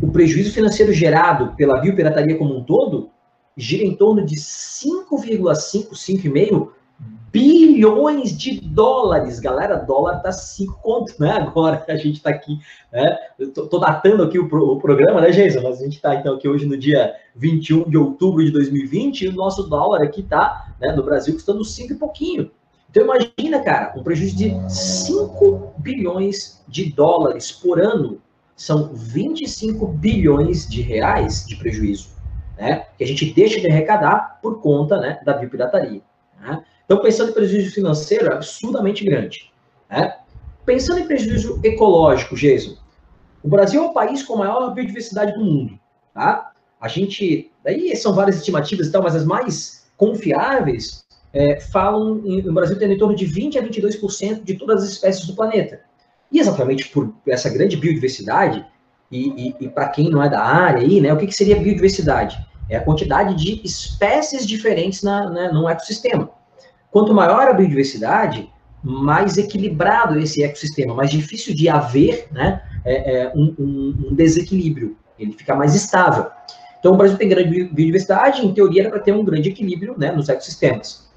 o 0.00 0.10
prejuízo 0.10 0.52
financeiro 0.52 0.92
gerado 0.92 1.54
pela 1.56 1.78
biopirataria 1.78 2.38
como 2.38 2.56
um 2.56 2.64
todo 2.64 3.10
gira 3.56 3.84
em 3.84 3.94
torno 3.94 4.24
de 4.24 4.36
5,5, 4.36 5.50
5,5 5.90 6.68
bilhões 7.30 8.36
de 8.36 8.60
dólares. 8.60 9.38
Galera, 9.38 9.76
dólar 9.76 10.20
tá 10.20 10.32
5 10.32 10.80
conto, 10.82 11.14
né? 11.18 11.32
Agora 11.32 11.84
a 11.88 11.96
gente 11.96 12.22
tá 12.22 12.30
aqui, 12.30 12.58
né? 12.92 13.16
Eu 13.38 13.52
tô, 13.52 13.66
tô 13.66 13.78
datando 13.78 14.22
aqui 14.22 14.38
o, 14.38 14.48
pro, 14.48 14.72
o, 14.72 14.80
programa, 14.80 15.20
né, 15.20 15.30
Jason? 15.30 15.60
Mas 15.62 15.80
a 15.80 15.84
gente 15.84 16.00
tá 16.00 16.14
então 16.14 16.34
aqui 16.34 16.48
hoje 16.48 16.66
no 16.66 16.76
dia 16.76 17.14
21 17.36 17.88
de 17.88 17.96
outubro 17.96 18.44
de 18.44 18.50
2020 18.50 19.22
e 19.22 19.28
o 19.28 19.32
nosso 19.32 19.64
dólar 19.64 20.02
aqui 20.02 20.22
tá, 20.22 20.74
né, 20.80 20.92
no 20.92 21.02
Brasil 21.02 21.34
custando 21.34 21.64
5 21.64 21.92
e 21.92 21.96
pouquinho. 21.96 22.50
Então 22.90 23.04
imagina, 23.04 23.60
cara, 23.62 23.94
um 23.96 24.02
prejuízo 24.02 24.36
de 24.36 24.52
5 24.68 25.74
bilhões 25.78 26.62
de 26.66 26.92
dólares 26.92 27.52
por 27.52 27.80
ano. 27.80 28.20
São 28.56 28.92
25 28.92 29.86
bilhões 29.86 30.68
de 30.68 30.82
reais 30.82 31.46
de 31.46 31.56
prejuízo, 31.56 32.10
né? 32.58 32.86
Que 32.98 33.04
a 33.04 33.06
gente 33.06 33.32
deixa 33.32 33.60
de 33.60 33.68
arrecadar 33.68 34.38
por 34.42 34.60
conta, 34.60 34.98
né, 34.98 35.18
da 35.24 35.32
biopirataria. 35.32 36.02
Né? 36.38 36.62
Então, 36.84 37.00
pensando 37.00 37.30
em 37.30 37.34
prejuízo 37.34 37.72
financeiro, 37.72 38.26
é 38.26 38.34
absurdamente 38.34 39.04
grande. 39.04 39.50
Né? 39.88 40.14
Pensando 40.66 40.98
em 40.98 41.06
prejuízo 41.06 41.58
ecológico, 41.62 42.34
Jason, 42.34 42.76
o 43.42 43.48
Brasil 43.48 43.82
é 43.82 43.86
o 43.86 43.94
país 43.94 44.22
com 44.22 44.34
a 44.34 44.38
maior 44.38 44.74
biodiversidade 44.74 45.32
do 45.32 45.44
mundo. 45.44 45.78
Tá? 46.12 46.52
A 46.80 46.88
gente, 46.88 47.50
daí 47.64 47.96
são 47.96 48.12
várias 48.12 48.36
estimativas 48.36 48.88
e 48.88 48.92
tal, 48.92 49.02
mas 49.02 49.14
as 49.14 49.24
mais 49.24 49.90
confiáveis 49.96 50.99
é, 51.32 51.60
falam 51.60 52.20
em, 52.24 52.40
o 52.48 52.52
Brasil 52.52 52.78
tem 52.78 52.92
em 52.92 52.98
torno 52.98 53.14
de 53.14 53.24
20 53.24 53.58
a 53.58 53.62
22% 53.62 54.42
de 54.42 54.54
todas 54.54 54.82
as 54.82 54.90
espécies 54.90 55.26
do 55.26 55.34
planeta. 55.34 55.80
E 56.30 56.38
exatamente 56.38 56.88
por 56.88 57.12
essa 57.26 57.48
grande 57.48 57.76
biodiversidade, 57.76 58.64
e, 59.10 59.48
e, 59.48 59.56
e 59.60 59.68
para 59.68 59.88
quem 59.88 60.08
não 60.08 60.22
é 60.22 60.28
da 60.28 60.40
área 60.40 60.82
aí, 60.82 61.00
né, 61.00 61.12
o 61.12 61.16
que, 61.16 61.26
que 61.26 61.34
seria 61.34 61.56
biodiversidade? 61.56 62.38
É 62.68 62.76
a 62.76 62.84
quantidade 62.84 63.34
de 63.34 63.60
espécies 63.64 64.46
diferentes 64.46 65.02
na, 65.02 65.28
né, 65.28 65.50
num 65.52 65.68
ecossistema. 65.68 66.30
Quanto 66.90 67.12
maior 67.12 67.48
a 67.48 67.52
biodiversidade, 67.52 68.48
mais 68.82 69.36
equilibrado 69.36 70.18
esse 70.18 70.42
ecossistema, 70.42 70.94
mais 70.94 71.10
difícil 71.10 71.54
de 71.54 71.68
haver 71.68 72.28
né, 72.30 72.62
é, 72.84 73.22
é 73.22 73.32
um, 73.34 73.54
um, 73.58 74.06
um, 74.08 74.14
desequilíbrio, 74.14 74.96
ele 75.18 75.32
fica 75.32 75.54
mais 75.54 75.74
estável. 75.74 76.26
Então, 76.78 76.94
o 76.94 76.96
Brasil 76.96 77.18
tem 77.18 77.28
grande 77.28 77.64
biodiversidade, 77.64 78.46
em 78.46 78.54
teoria 78.54 78.82
era 78.82 78.90
para 78.90 79.00
ter 79.00 79.12
um 79.12 79.24
grande 79.24 79.50
equilíbrio 79.50 79.94
né, 79.98 80.12
nos 80.12 80.28
ecossistemas. 80.28 81.09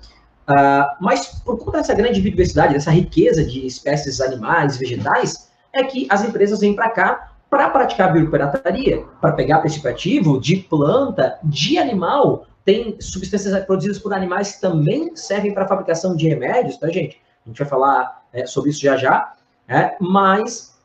Uh, 0.49 0.85
mas, 0.99 1.41
por 1.43 1.57
conta 1.57 1.77
dessa 1.77 1.93
grande 1.93 2.19
biodiversidade, 2.19 2.73
dessa 2.73 2.91
riqueza 2.91 3.43
de 3.43 3.65
espécies 3.65 4.19
animais, 4.19 4.77
vegetais, 4.77 5.49
é 5.71 5.83
que 5.83 6.05
as 6.09 6.23
empresas 6.23 6.59
vêm 6.59 6.75
para 6.75 6.89
cá 6.89 7.33
para 7.49 7.69
praticar 7.69 8.11
biopirataria, 8.11 9.05
para 9.21 9.31
pegar 9.33 9.59
participativo 9.59 10.39
de 10.39 10.57
planta, 10.57 11.37
de 11.43 11.77
animal, 11.77 12.47
tem 12.65 12.99
substâncias 12.99 13.63
produzidas 13.65 13.99
por 13.99 14.13
animais 14.13 14.53
que 14.55 14.61
também 14.61 15.15
servem 15.15 15.53
para 15.53 15.67
fabricação 15.67 16.15
de 16.15 16.27
remédios, 16.27 16.77
tá, 16.77 16.87
gente? 16.87 17.21
A 17.45 17.49
gente 17.49 17.59
vai 17.59 17.67
falar 17.67 18.23
é, 18.33 18.45
sobre 18.45 18.71
isso 18.71 18.81
já 18.81 18.97
já. 18.97 19.33
É, 19.67 19.95
mas, 19.99 20.79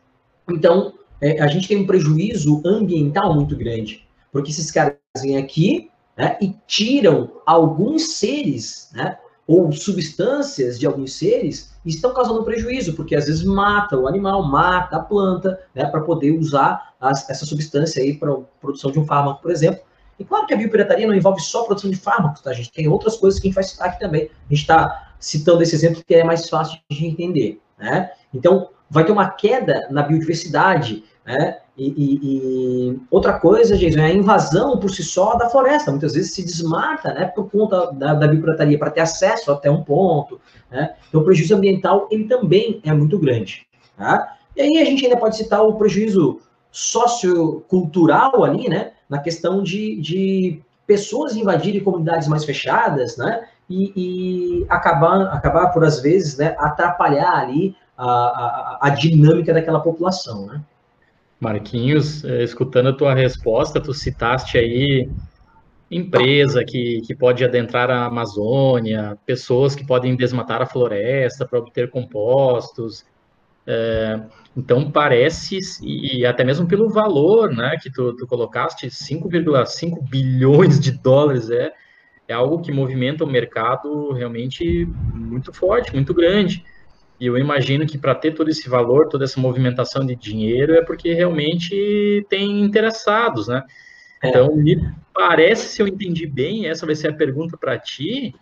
então, 0.50 0.92
é, 1.20 1.40
a 1.40 1.46
gente 1.46 1.68
tem 1.68 1.78
um 1.78 1.86
prejuízo 1.86 2.62
ambiental 2.66 3.34
muito 3.34 3.56
grande, 3.56 4.06
porque 4.30 4.50
esses 4.50 4.70
caras 4.70 4.94
vêm 5.20 5.36
aqui 5.36 5.90
né, 6.16 6.36
e 6.40 6.54
tiram 6.66 7.30
alguns 7.46 8.16
seres, 8.16 8.90
né, 8.92 9.16
ou 9.48 9.72
substâncias 9.72 10.78
de 10.78 10.86
alguns 10.86 11.14
seres, 11.14 11.72
estão 11.82 12.12
causando 12.12 12.44
prejuízo, 12.44 12.92
porque 12.92 13.16
às 13.16 13.24
vezes 13.24 13.42
mata 13.42 13.96
o 13.96 14.06
animal, 14.06 14.46
mata 14.46 14.98
a 14.98 15.00
planta, 15.00 15.58
né, 15.74 15.86
para 15.86 16.02
poder 16.02 16.32
usar 16.32 16.92
as, 17.00 17.28
essa 17.30 17.46
substância 17.46 18.02
aí 18.02 18.12
para 18.12 18.36
produção 18.60 18.92
de 18.92 18.98
um 18.98 19.06
fármaco, 19.06 19.40
por 19.40 19.50
exemplo, 19.50 19.80
e 20.18 20.24
claro 20.24 20.46
que 20.46 20.52
a 20.52 20.56
biopirataria 20.56 21.06
não 21.06 21.14
envolve 21.14 21.40
só 21.40 21.64
produção 21.64 21.90
de 21.90 21.96
fármacos, 21.96 22.42
tá, 22.42 22.52
gente? 22.52 22.72
Tem 22.72 22.88
outras 22.88 23.16
coisas 23.16 23.40
que 23.40 23.46
a 23.46 23.48
gente 23.48 23.54
vai 23.54 23.64
citar 23.64 23.88
aqui 23.88 24.00
também. 24.00 24.22
A 24.24 24.54
gente 24.54 24.62
está 24.62 25.12
citando 25.18 25.62
esse 25.62 25.74
exemplo 25.74 26.02
que 26.04 26.14
é 26.14 26.24
mais 26.24 26.48
fácil 26.48 26.78
de 26.90 27.06
entender, 27.06 27.60
né? 27.78 28.10
Então, 28.34 28.68
vai 28.90 29.04
ter 29.04 29.12
uma 29.12 29.30
queda 29.30 29.86
na 29.90 30.02
biodiversidade, 30.02 31.04
né? 31.24 31.60
E, 31.78 31.94
e, 31.96 32.18
e, 32.22 33.00
outra 33.10 33.38
coisa, 33.38 33.76
Jason, 33.76 34.00
é 34.00 34.06
a 34.06 34.12
invasão 34.12 34.78
por 34.78 34.90
si 34.90 35.02
só 35.04 35.36
da 35.36 35.48
floresta. 35.48 35.92
Muitas 35.92 36.14
vezes 36.14 36.34
se 36.34 36.42
desmata, 36.44 37.14
né, 37.14 37.26
por 37.26 37.48
conta 37.50 37.92
da, 37.92 38.14
da 38.14 38.28
para 38.78 38.90
ter 38.90 39.00
acesso 39.00 39.52
até 39.52 39.70
um 39.70 39.84
ponto, 39.84 40.40
né? 40.70 40.94
Então, 41.08 41.20
o 41.20 41.24
prejuízo 41.24 41.54
ambiental, 41.54 42.08
ele 42.10 42.24
também 42.24 42.80
é 42.84 42.92
muito 42.92 43.18
grande, 43.18 43.66
tá? 43.96 44.36
E 44.56 44.60
aí 44.60 44.78
a 44.78 44.84
gente 44.84 45.04
ainda 45.04 45.16
pode 45.16 45.36
citar 45.36 45.62
o 45.62 45.74
prejuízo 45.74 46.40
sociocultural 46.72 48.44
ali, 48.44 48.68
né? 48.68 48.92
na 49.08 49.18
questão 49.18 49.62
de, 49.62 50.00
de 50.00 50.62
pessoas 50.86 51.34
invadirem 51.34 51.82
comunidades 51.82 52.28
mais 52.28 52.44
fechadas, 52.44 53.16
né? 53.16 53.46
E, 53.68 53.92
e 53.96 54.66
acabar, 54.68 55.22
acabar, 55.34 55.68
por 55.72 55.84
às 55.84 56.00
vezes, 56.00 56.38
né, 56.38 56.54
atrapalhar 56.58 57.34
ali 57.34 57.76
a, 57.96 58.06
a, 58.06 58.78
a 58.82 58.90
dinâmica 58.90 59.52
daquela 59.52 59.80
população, 59.80 60.46
né? 60.46 60.62
Marquinhos, 61.40 62.24
eh, 62.24 62.42
escutando 62.42 62.88
a 62.88 62.96
tua 62.96 63.14
resposta, 63.14 63.80
tu 63.80 63.94
citaste 63.94 64.58
aí 64.58 65.08
empresa 65.90 66.64
que, 66.64 67.00
que 67.06 67.16
pode 67.16 67.44
adentrar 67.44 67.90
a 67.90 68.06
Amazônia, 68.06 69.16
pessoas 69.24 69.74
que 69.74 69.86
podem 69.86 70.16
desmatar 70.16 70.60
a 70.60 70.66
floresta 70.66 71.46
para 71.46 71.58
obter 71.58 71.90
compostos, 71.90 73.04
é, 73.70 74.18
então 74.56 74.90
parece, 74.90 75.58
e 75.82 76.24
até 76.24 76.42
mesmo 76.42 76.66
pelo 76.66 76.88
valor 76.88 77.54
né, 77.54 77.76
que 77.82 77.92
tu, 77.92 78.16
tu 78.16 78.26
colocaste, 78.26 78.86
5,5 78.86 80.08
bilhões 80.08 80.80
de 80.80 80.90
dólares 80.90 81.50
é, 81.50 81.70
é 82.26 82.32
algo 82.32 82.62
que 82.62 82.72
movimenta 82.72 83.24
o 83.24 83.30
mercado 83.30 84.12
realmente 84.12 84.86
muito 85.12 85.52
forte, 85.52 85.92
muito 85.92 86.14
grande. 86.14 86.62
E 87.20 87.26
eu 87.26 87.36
imagino 87.36 87.86
que 87.86 87.98
para 87.98 88.14
ter 88.14 88.32
todo 88.32 88.48
esse 88.48 88.68
valor, 88.68 89.08
toda 89.08 89.24
essa 89.24 89.40
movimentação 89.40 90.06
de 90.06 90.14
dinheiro, 90.14 90.74
é 90.74 90.82
porque 90.82 91.12
realmente 91.12 92.24
tem 92.28 92.62
interessados, 92.62 93.48
né? 93.48 93.64
É. 94.22 94.28
Então, 94.28 94.54
me 94.54 94.80
parece, 95.12 95.68
se 95.68 95.82
eu 95.82 95.88
entendi 95.88 96.26
bem, 96.26 96.66
essa 96.66 96.86
vai 96.86 96.94
ser 96.94 97.08
a 97.08 97.12
pergunta 97.12 97.56
para 97.56 97.78
ti. 97.78 98.34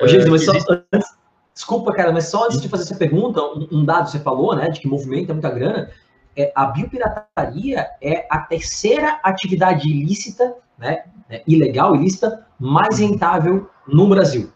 Ô, 0.00 0.06
Jesus, 0.06 0.26
uh, 0.26 0.30
mas 0.30 0.42
existe... 0.42 0.62
só 0.62 0.82
antes, 0.92 1.08
Desculpa, 1.54 1.92
cara, 1.92 2.10
mas 2.10 2.28
só 2.28 2.46
antes 2.46 2.60
de 2.60 2.68
fazer 2.68 2.82
essa 2.82 2.96
pergunta, 2.96 3.40
um, 3.40 3.68
um 3.70 3.84
dado 3.84 4.10
você 4.10 4.18
falou, 4.18 4.56
né, 4.56 4.68
de 4.70 4.80
que 4.80 4.88
movimenta 4.88 5.32
muita 5.32 5.50
grana, 5.50 5.88
é, 6.36 6.52
a 6.52 6.66
biopirataria 6.66 7.86
é 8.02 8.26
a 8.28 8.38
terceira 8.40 9.20
atividade 9.22 9.88
ilícita, 9.88 10.56
né, 10.76 11.04
é, 11.30 11.44
ilegal, 11.46 11.94
ilícita, 11.94 12.44
mais 12.58 12.98
rentável 12.98 13.70
no 13.86 14.08
Brasil. 14.08 14.50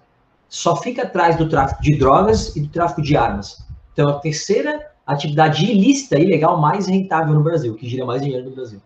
Só 0.49 0.77
fica 0.77 1.03
atrás 1.03 1.37
do 1.37 1.49
tráfico 1.49 1.83
de 1.83 1.97
drogas 1.97 2.57
e 2.57 2.61
do 2.61 2.69
tráfico 2.69 3.03
de 3.03 3.17
armas. 3.17 3.67
Então, 3.93 4.09
a 4.09 4.15
terceira 4.15 4.91
atividade 5.07 5.65
ilícita, 5.65 6.19
ilegal, 6.19 6.61
mais 6.61 6.87
rentável 6.87 7.35
no 7.35 7.43
Brasil, 7.43 7.75
que 7.75 7.89
gira 7.89 8.05
mais 8.05 8.23
dinheiro 8.23 8.45
no 8.45 8.55
Brasil. 8.55 8.81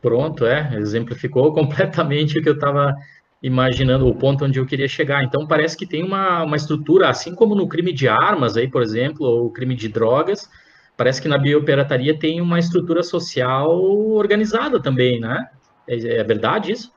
Pronto, 0.00 0.46
é, 0.46 0.76
exemplificou 0.76 1.52
completamente 1.54 2.38
o 2.38 2.42
que 2.42 2.48
eu 2.48 2.54
estava 2.54 2.94
imaginando 3.42 4.06
o 4.06 4.14
ponto 4.14 4.44
onde 4.44 4.58
eu 4.58 4.66
queria 4.66 4.88
chegar. 4.88 5.22
Então, 5.22 5.46
parece 5.46 5.76
que 5.76 5.86
tem 5.86 6.02
uma, 6.04 6.42
uma 6.42 6.56
estrutura, 6.56 7.08
assim 7.08 7.34
como 7.34 7.54
no 7.54 7.68
crime 7.68 7.92
de 7.92 8.08
armas, 8.08 8.56
aí, 8.56 8.68
por 8.68 8.82
exemplo, 8.82 9.26
ou 9.26 9.50
crime 9.50 9.74
de 9.74 9.88
drogas, 9.88 10.48
parece 10.96 11.22
que 11.22 11.28
na 11.28 11.38
biopirataria 11.38 12.18
tem 12.18 12.40
uma 12.40 12.58
estrutura 12.58 13.02
social 13.02 13.80
organizada 13.80 14.80
também, 14.82 15.20
né? 15.20 15.48
É, 15.86 16.18
é 16.18 16.24
verdade 16.24 16.72
isso? 16.72 16.92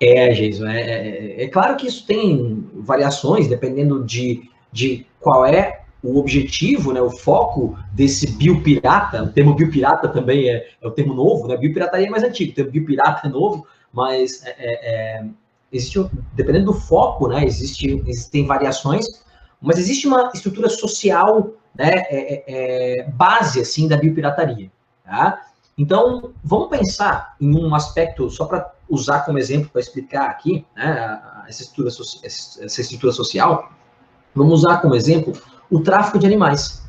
É, 0.00 0.32
Jason, 0.32 0.66
é, 0.66 1.42
é, 1.42 1.48
claro 1.48 1.76
que 1.76 1.86
isso 1.86 2.06
tem 2.06 2.66
variações, 2.72 3.46
dependendo 3.46 4.02
de, 4.02 4.48
de 4.72 5.06
qual 5.20 5.44
é 5.44 5.82
o 6.02 6.18
objetivo, 6.18 6.92
né, 6.94 7.02
o 7.02 7.10
foco 7.10 7.78
desse 7.92 8.26
biopirata, 8.32 9.22
o 9.22 9.28
termo 9.30 9.54
biopirata 9.54 10.08
também 10.08 10.48
é, 10.48 10.66
é 10.80 10.88
o 10.88 10.90
termo 10.90 11.12
novo, 11.12 11.46
né, 11.46 11.56
biopirataria 11.56 12.06
é 12.06 12.10
mais 12.10 12.22
antigo, 12.22 12.52
o 12.52 12.54
termo 12.54 12.70
biopirata 12.70 13.28
é 13.28 13.30
novo, 13.30 13.66
mas 13.92 14.42
é, 14.46 14.54
é, 14.58 15.18
é 15.18 15.24
existe, 15.70 16.04
dependendo 16.32 16.72
do 16.72 16.72
foco, 16.72 17.28
né, 17.28 17.44
existe, 17.44 18.02
existem 18.06 18.46
variações, 18.46 19.04
mas 19.60 19.78
existe 19.78 20.08
uma 20.08 20.30
estrutura 20.32 20.70
social, 20.70 21.50
né, 21.74 21.90
é, 21.92 23.06
base, 23.12 23.60
assim, 23.60 23.86
da 23.86 23.98
biopirataria, 23.98 24.70
tá? 25.04 25.42
Então, 25.76 26.32
vamos 26.42 26.68
pensar 26.68 27.36
em 27.40 27.54
um 27.56 27.74
aspecto, 27.74 28.28
só 28.30 28.46
para 28.46 28.72
usar 28.90 29.20
como 29.20 29.38
exemplo 29.38 29.70
para 29.70 29.80
explicar 29.80 30.28
aqui, 30.28 30.66
né, 30.76 31.22
essa 31.48 31.62
estrutura, 31.62 31.88
essa 31.88 32.80
estrutura 32.80 33.12
social, 33.12 33.70
vamos 34.34 34.60
usar 34.60 34.78
como 34.78 34.94
exemplo 34.94 35.32
o 35.70 35.80
tráfico 35.80 36.18
de 36.18 36.26
animais. 36.26 36.82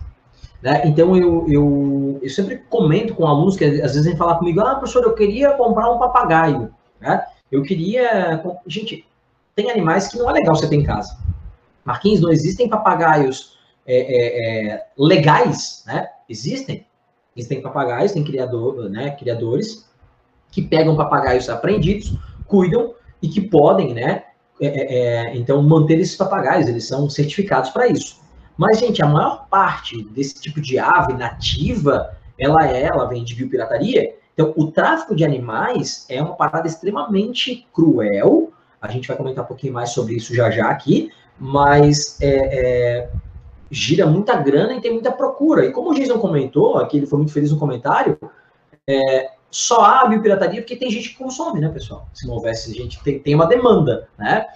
Né? 0.61 0.81
Então, 0.85 1.15
eu, 1.15 1.45
eu, 1.47 2.19
eu 2.21 2.29
sempre 2.29 2.57
comento 2.69 3.13
com 3.13 3.25
alunos 3.25 3.55
que 3.55 3.65
às 3.65 3.93
vezes 3.93 4.05
vêm 4.05 4.17
falar 4.17 4.35
comigo, 4.35 4.59
ah, 4.61 4.75
professor, 4.75 5.03
eu 5.03 5.13
queria 5.13 5.51
comprar 5.51 5.91
um 5.91 5.99
papagaio. 5.99 6.73
Né? 6.99 7.23
Eu 7.51 7.63
queria. 7.63 8.43
Gente, 8.65 9.05
tem 9.55 9.69
animais 9.69 10.07
que 10.07 10.17
não 10.17 10.29
é 10.29 10.33
legal 10.33 10.55
você 10.55 10.67
ter 10.67 10.75
em 10.75 10.83
casa. 10.83 11.17
Marquinhos, 11.83 12.21
não 12.21 12.31
existem 12.31 12.69
papagaios 12.69 13.57
é, 13.85 13.95
é, 13.95 14.73
é, 14.73 14.87
legais, 14.97 15.83
né? 15.85 16.07
Existem. 16.29 16.85
Existem 17.35 17.61
papagaios, 17.61 18.11
tem 18.11 18.23
criador, 18.23 18.89
né, 18.89 19.11
criadores 19.11 19.89
que 20.51 20.61
pegam 20.61 20.95
papagaios 20.95 21.49
apreendidos, 21.49 22.15
cuidam 22.45 22.93
e 23.21 23.29
que 23.29 23.41
podem, 23.41 23.93
né, 23.93 24.23
é, 24.59 24.67
é, 24.67 24.97
é, 25.29 25.37
então 25.37 25.61
manter 25.63 25.99
esses 25.99 26.15
papagaios, 26.15 26.67
eles 26.67 26.87
são 26.87 27.09
certificados 27.09 27.71
para 27.71 27.87
isso. 27.87 28.21
Mas, 28.57 28.79
gente, 28.79 29.03
a 29.03 29.07
maior 29.07 29.47
parte 29.49 30.03
desse 30.11 30.39
tipo 30.39 30.61
de 30.61 30.77
ave 30.77 31.13
nativa, 31.13 32.15
ela 32.37 32.67
é, 32.67 32.83
ela 32.83 33.05
vem 33.05 33.23
de 33.23 33.33
biopirataria. 33.33 34.15
Então, 34.33 34.53
o 34.55 34.71
tráfico 34.71 35.15
de 35.15 35.25
animais 35.25 36.05
é 36.09 36.21
uma 36.21 36.35
parada 36.35 36.67
extremamente 36.67 37.67
cruel. 37.73 38.51
A 38.79 38.87
gente 38.87 39.07
vai 39.07 39.17
comentar 39.17 39.43
um 39.43 39.47
pouquinho 39.47 39.73
mais 39.73 39.89
sobre 39.91 40.15
isso 40.15 40.35
já 40.35 40.51
já 40.51 40.69
aqui, 40.69 41.09
mas 41.39 42.21
é, 42.21 42.27
é, 42.29 43.09
gira 43.71 44.05
muita 44.05 44.35
grana 44.35 44.73
e 44.73 44.81
tem 44.81 44.91
muita 44.91 45.11
procura. 45.11 45.65
E 45.65 45.71
como 45.71 45.89
o 45.89 45.95
Jason 45.95 46.19
comentou, 46.19 46.77
aqui 46.77 46.97
ele 46.97 47.07
foi 47.07 47.17
muito 47.17 47.33
feliz 47.33 47.51
no 47.51 47.57
comentário, 47.57 48.17
é, 48.87 49.31
só 49.51 49.83
há 49.83 50.05
biopirataria 50.05 50.61
porque 50.61 50.75
tem 50.75 50.89
gente 50.89 51.09
que 51.09 51.15
consome, 51.15 51.59
né, 51.59 51.69
pessoal? 51.69 52.07
Se 52.13 52.25
não 52.25 52.35
houvesse 52.35 52.73
gente, 52.73 53.03
tem, 53.03 53.19
tem 53.19 53.35
uma 53.35 53.45
demanda, 53.45 54.07
né? 54.17 54.47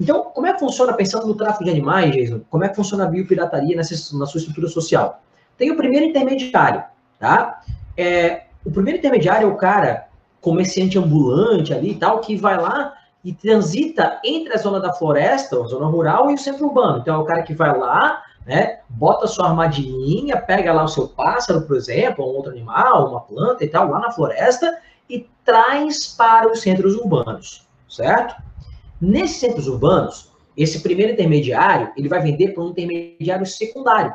Então, 0.00 0.30
como 0.32 0.46
é 0.46 0.52
que 0.52 0.60
funciona, 0.60 0.92
pensando 0.92 1.26
no 1.26 1.34
tráfico 1.34 1.64
de 1.64 1.70
animais, 1.70 2.14
Jason, 2.14 2.40
como 2.48 2.64
é 2.64 2.68
que 2.68 2.76
funciona 2.76 3.04
a 3.04 3.08
biopirataria 3.08 3.76
nessa, 3.76 4.16
na 4.16 4.26
sua 4.26 4.38
estrutura 4.38 4.68
social? 4.68 5.20
Tem 5.56 5.72
o 5.72 5.76
primeiro 5.76 6.06
intermediário, 6.06 6.84
tá? 7.18 7.62
É, 7.96 8.44
o 8.64 8.70
primeiro 8.70 8.98
intermediário 8.98 9.48
é 9.48 9.52
o 9.52 9.56
cara, 9.56 10.06
comerciante 10.40 10.96
ambulante 10.96 11.74
ali 11.74 11.90
e 11.90 11.94
tal, 11.96 12.20
que 12.20 12.36
vai 12.36 12.56
lá 12.56 12.94
e 13.24 13.32
transita 13.32 14.20
entre 14.24 14.54
a 14.54 14.56
zona 14.56 14.78
da 14.78 14.92
floresta, 14.92 15.60
a 15.60 15.66
zona 15.66 15.86
rural, 15.86 16.30
e 16.30 16.34
o 16.34 16.38
centro 16.38 16.66
urbano. 16.66 16.98
Então, 16.98 17.16
é 17.16 17.18
o 17.18 17.24
cara 17.24 17.42
que 17.42 17.52
vai 17.52 17.76
lá, 17.76 18.22
né, 18.48 18.78
bota 18.88 19.26
sua 19.26 19.50
armadilhinha, 19.50 20.38
pega 20.38 20.72
lá 20.72 20.84
o 20.84 20.88
seu 20.88 21.06
pássaro, 21.06 21.60
por 21.66 21.76
exemplo, 21.76 22.24
ou 22.24 22.32
um 22.32 22.36
outro 22.36 22.50
animal, 22.50 23.10
uma 23.10 23.20
planta 23.20 23.62
e 23.62 23.68
tal, 23.68 23.90
lá 23.90 24.00
na 24.00 24.10
floresta, 24.10 24.78
e 25.08 25.28
traz 25.44 26.06
para 26.16 26.50
os 26.50 26.62
centros 26.62 26.94
urbanos, 26.94 27.68
certo? 27.86 28.34
Nesses 28.98 29.36
centros 29.36 29.68
urbanos, 29.68 30.32
esse 30.56 30.80
primeiro 30.80 31.12
intermediário, 31.12 31.92
ele 31.94 32.08
vai 32.08 32.22
vender 32.22 32.54
para 32.54 32.64
um 32.64 32.70
intermediário 32.70 33.44
secundário. 33.44 34.14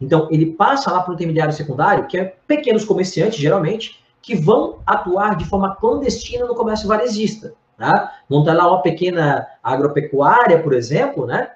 Então, 0.00 0.28
ele 0.30 0.52
passa 0.52 0.92
lá 0.92 1.00
para 1.00 1.10
um 1.10 1.14
intermediário 1.14 1.52
secundário, 1.52 2.06
que 2.06 2.16
é 2.16 2.36
pequenos 2.46 2.84
comerciantes, 2.84 3.38
geralmente, 3.38 4.00
que 4.22 4.36
vão 4.36 4.78
atuar 4.86 5.36
de 5.36 5.44
forma 5.46 5.74
clandestina 5.74 6.46
no 6.46 6.54
comércio 6.54 6.86
varejista. 6.86 7.54
Tá? 7.76 8.12
Ter 8.28 8.52
lá 8.52 8.68
uma 8.68 8.82
pequena 8.82 9.48
agropecuária, 9.60 10.62
por 10.62 10.72
exemplo, 10.72 11.26
né? 11.26 11.50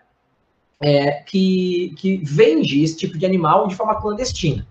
É, 0.80 1.22
que, 1.22 1.94
que 1.98 2.18
vende 2.18 2.84
esse 2.84 2.96
tipo 2.96 3.18
de 3.18 3.26
animal 3.26 3.66
de 3.66 3.74
forma 3.74 4.00
clandestina. 4.00 4.66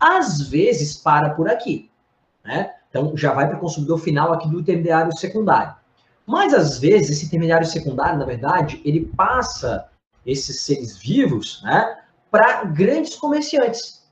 Às 0.00 0.48
vezes 0.48 0.96
para 0.96 1.30
por 1.30 1.48
aqui. 1.48 1.90
Né? 2.44 2.70
Então, 2.88 3.16
já 3.16 3.32
vai 3.32 3.46
para 3.46 3.56
o 3.56 3.60
consumidor 3.60 3.98
final 3.98 4.32
aqui 4.32 4.48
do 4.48 4.60
intermediário 4.60 5.16
secundário. 5.16 5.74
Mas 6.26 6.54
às 6.54 6.78
vezes 6.78 7.10
esse 7.10 7.26
intermediário 7.26 7.66
secundário, 7.66 8.18
na 8.18 8.24
verdade, 8.24 8.80
ele 8.84 9.06
passa 9.16 9.88
esses 10.24 10.60
seres 10.60 10.96
vivos, 10.98 11.60
né, 11.64 11.98
para 12.30 12.64
grandes 12.64 13.16
comerciantes, 13.16 14.02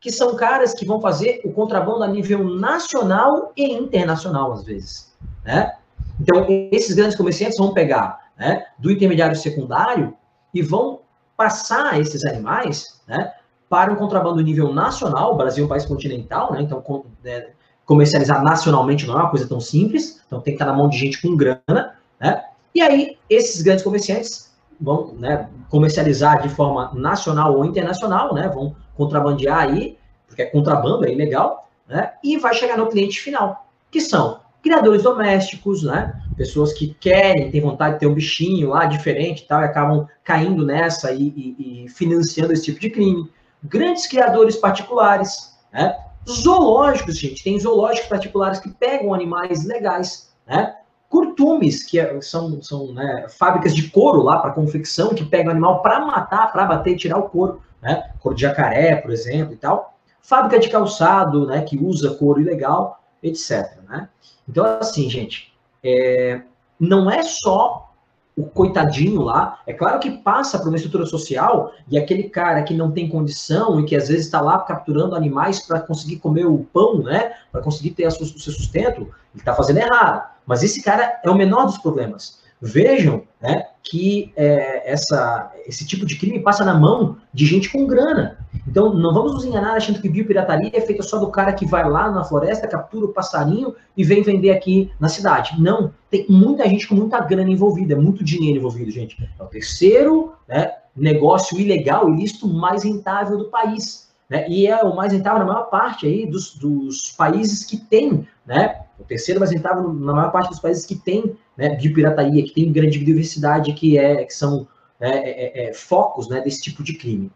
que 0.00 0.10
são 0.10 0.34
caras 0.34 0.74
que 0.74 0.84
vão 0.84 1.00
fazer 1.00 1.40
o 1.44 1.52
contrabando 1.52 2.02
a 2.02 2.08
nível 2.08 2.44
nacional 2.44 3.52
e 3.56 3.72
internacional 3.72 4.52
às 4.52 4.64
vezes, 4.64 5.14
né? 5.44 5.76
Então 6.20 6.46
esses 6.72 6.94
grandes 6.94 7.16
comerciantes 7.16 7.58
vão 7.58 7.72
pegar, 7.72 8.30
né, 8.36 8.66
do 8.78 8.90
intermediário 8.90 9.36
secundário 9.36 10.16
e 10.52 10.62
vão 10.62 11.00
passar 11.36 11.98
esses 12.00 12.24
animais, 12.24 13.00
né, 13.06 13.32
para 13.68 13.92
um 13.92 13.96
contrabando 13.96 14.40
nível 14.42 14.72
nacional. 14.72 15.36
Brasil 15.36 15.62
é 15.62 15.66
um 15.66 15.68
país 15.68 15.86
continental, 15.86 16.52
né? 16.52 16.60
Então 16.60 16.82
né, 17.22 17.50
comercializar 17.86 18.42
nacionalmente 18.42 19.06
não 19.06 19.14
é 19.14 19.22
uma 19.22 19.30
coisa 19.30 19.48
tão 19.48 19.60
simples, 19.60 20.22
então 20.26 20.40
tem 20.40 20.54
que 20.54 20.62
estar 20.62 20.66
na 20.70 20.76
mão 20.76 20.88
de 20.88 20.98
gente 20.98 21.22
com 21.22 21.36
grana, 21.36 21.96
né? 22.20 22.44
E 22.74 22.80
aí, 22.80 23.18
esses 23.28 23.62
grandes 23.62 23.82
comerciantes 23.82 24.52
vão 24.80 25.14
né, 25.14 25.48
comercializar 25.68 26.42
de 26.42 26.48
forma 26.48 26.92
nacional 26.94 27.56
ou 27.56 27.64
internacional, 27.64 28.34
né? 28.34 28.48
Vão 28.48 28.74
contrabandear 28.96 29.60
aí, 29.60 29.98
porque 30.26 30.42
é 30.42 30.46
contrabando, 30.46 31.06
é 31.06 31.12
ilegal, 31.12 31.68
né? 31.88 32.12
E 32.22 32.38
vai 32.38 32.54
chegar 32.54 32.76
no 32.76 32.88
cliente 32.88 33.20
final, 33.20 33.66
que 33.90 34.00
são 34.00 34.40
criadores 34.62 35.02
domésticos, 35.02 35.82
né? 35.82 36.20
Pessoas 36.36 36.72
que 36.72 36.94
querem, 36.94 37.50
têm 37.50 37.60
vontade 37.60 37.94
de 37.94 38.00
ter 38.00 38.06
um 38.06 38.14
bichinho 38.14 38.70
lá 38.70 38.86
diferente 38.86 39.42
e 39.42 39.46
tal, 39.46 39.60
e 39.60 39.64
acabam 39.64 40.06
caindo 40.24 40.64
nessa 40.64 41.12
e, 41.12 41.22
e, 41.22 41.84
e 41.84 41.88
financiando 41.88 42.52
esse 42.52 42.64
tipo 42.64 42.80
de 42.80 42.90
crime. 42.90 43.30
Grandes 43.62 44.06
criadores 44.06 44.56
particulares, 44.56 45.56
né? 45.72 45.96
Zoológicos, 46.28 47.18
gente, 47.18 47.42
tem 47.42 47.58
zoológicos 47.58 48.08
particulares 48.08 48.60
que 48.60 48.70
pegam 48.70 49.14
animais 49.14 49.64
legais, 49.64 50.32
né? 50.46 50.76
Curtumes, 51.08 51.82
que 51.82 51.98
é, 51.98 52.20
são, 52.20 52.62
são 52.62 52.92
né, 52.92 53.26
fábricas 53.28 53.74
de 53.74 53.90
couro 53.90 54.22
lá 54.22 54.38
para 54.38 54.52
confecção, 54.52 55.12
que 55.12 55.24
pegam 55.24 55.50
animal 55.50 55.82
para 55.82 56.06
matar, 56.06 56.52
para 56.52 56.64
bater 56.64 56.92
e 56.92 56.96
tirar 56.96 57.18
o 57.18 57.28
couro, 57.28 57.60
né? 57.82 58.12
Couro 58.20 58.36
de 58.36 58.42
jacaré, 58.42 58.96
por 58.96 59.10
exemplo, 59.10 59.52
e 59.52 59.56
tal. 59.56 59.94
Fábrica 60.22 60.58
de 60.60 60.68
calçado, 60.68 61.46
né, 61.46 61.62
que 61.62 61.76
usa 61.76 62.14
couro 62.14 62.40
ilegal, 62.40 62.99
etc. 63.22 63.78
Né? 63.88 64.08
Então, 64.48 64.64
assim, 64.80 65.08
gente, 65.08 65.52
é, 65.82 66.42
não 66.78 67.10
é 67.10 67.22
só 67.22 67.90
o 68.36 68.44
coitadinho 68.44 69.22
lá, 69.22 69.60
é 69.66 69.72
claro 69.72 69.98
que 69.98 70.10
passa 70.18 70.58
por 70.58 70.68
uma 70.68 70.76
estrutura 70.76 71.04
social 71.04 71.72
e 71.88 71.98
aquele 71.98 72.24
cara 72.24 72.62
que 72.62 72.72
não 72.72 72.90
tem 72.90 73.08
condição 73.08 73.78
e 73.78 73.84
que 73.84 73.94
às 73.94 74.08
vezes 74.08 74.26
está 74.26 74.40
lá 74.40 74.58
capturando 74.60 75.14
animais 75.14 75.60
para 75.60 75.80
conseguir 75.80 76.16
comer 76.16 76.46
o 76.46 76.66
pão, 76.72 77.02
né, 77.02 77.34
para 77.52 77.60
conseguir 77.60 77.90
ter 77.90 78.06
o 78.06 78.10
seu 78.10 78.26
sustento, 78.26 79.02
ele 79.02 79.10
está 79.36 79.54
fazendo 79.54 79.78
errado. 79.78 80.30
Mas 80.46 80.62
esse 80.62 80.82
cara 80.82 81.20
é 81.22 81.30
o 81.30 81.34
menor 81.34 81.66
dos 81.66 81.78
problemas. 81.78 82.39
Vejam 82.60 83.22
né, 83.40 83.64
que 83.82 84.32
é, 84.36 84.92
essa, 84.92 85.50
esse 85.66 85.86
tipo 85.86 86.04
de 86.04 86.16
crime 86.16 86.40
passa 86.40 86.64
na 86.64 86.74
mão 86.74 87.16
de 87.32 87.46
gente 87.46 87.70
com 87.70 87.86
grana. 87.86 88.38
Então, 88.68 88.92
não 88.92 89.14
vamos 89.14 89.32
nos 89.32 89.44
enganar 89.44 89.74
achando 89.74 90.00
que 90.00 90.08
biopirataria 90.08 90.70
é 90.74 90.80
feita 90.80 91.02
só 91.02 91.18
do 91.18 91.30
cara 91.30 91.52
que 91.52 91.64
vai 91.64 91.88
lá 91.88 92.10
na 92.10 92.22
floresta, 92.22 92.68
captura 92.68 93.06
o 93.06 93.12
passarinho 93.12 93.74
e 93.96 94.04
vem 94.04 94.22
vender 94.22 94.50
aqui 94.50 94.90
na 95.00 95.08
cidade. 95.08 95.60
Não, 95.60 95.92
tem 96.10 96.26
muita 96.28 96.68
gente 96.68 96.86
com 96.86 96.94
muita 96.94 97.18
grana 97.20 97.50
envolvida, 97.50 97.96
muito 97.96 98.22
dinheiro 98.22 98.58
envolvido, 98.58 98.90
gente. 98.90 99.16
É 99.38 99.42
o 99.42 99.46
terceiro 99.46 100.32
né, 100.46 100.72
negócio 100.94 101.58
ilegal, 101.58 102.08
ilícito 102.10 102.46
mais 102.46 102.84
rentável 102.84 103.38
do 103.38 103.48
país. 103.48 104.09
Né? 104.30 104.48
E 104.48 104.68
é 104.68 104.80
o 104.84 104.94
mais 104.94 105.12
rentável 105.12 105.40
na 105.40 105.52
maior 105.52 105.64
parte 105.64 106.06
aí 106.06 106.24
dos, 106.24 106.54
dos 106.54 107.10
países 107.10 107.64
que 107.64 107.76
tem, 107.76 108.26
né? 108.46 108.82
O 108.96 109.02
terceiro 109.02 109.40
mais 109.40 109.50
rentável 109.50 109.92
na 109.92 110.12
maior 110.12 110.30
parte 110.30 110.50
dos 110.50 110.60
países 110.60 110.86
que 110.86 110.94
tem 110.94 111.36
né, 111.56 111.74
biopirataria, 111.74 112.44
que 112.44 112.54
tem 112.54 112.70
grande 112.70 113.02
diversidade, 113.02 113.72
que, 113.72 113.98
é, 113.98 114.24
que 114.24 114.32
são 114.32 114.68
né, 115.00 115.10
é, 115.10 115.64
é, 115.66 115.70
é, 115.70 115.74
focos 115.74 116.28
né, 116.28 116.40
desse 116.40 116.62
tipo 116.62 116.84
de 116.84 116.94
crime. 116.94 117.30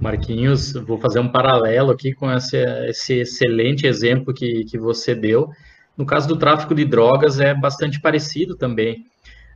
Marquinhos, 0.00 0.72
vou 0.72 0.98
fazer 0.98 1.18
um 1.18 1.28
paralelo 1.28 1.90
aqui 1.90 2.14
com 2.14 2.30
esse, 2.30 2.56
esse 2.88 3.14
excelente 3.20 3.86
exemplo 3.86 4.32
que, 4.32 4.64
que 4.64 4.78
você 4.78 5.14
deu. 5.14 5.50
No 5.96 6.06
caso 6.06 6.28
do 6.28 6.36
tráfico 6.36 6.74
de 6.74 6.84
drogas, 6.84 7.40
é 7.40 7.52
bastante 7.52 8.00
parecido 8.00 8.56
também. 8.56 9.06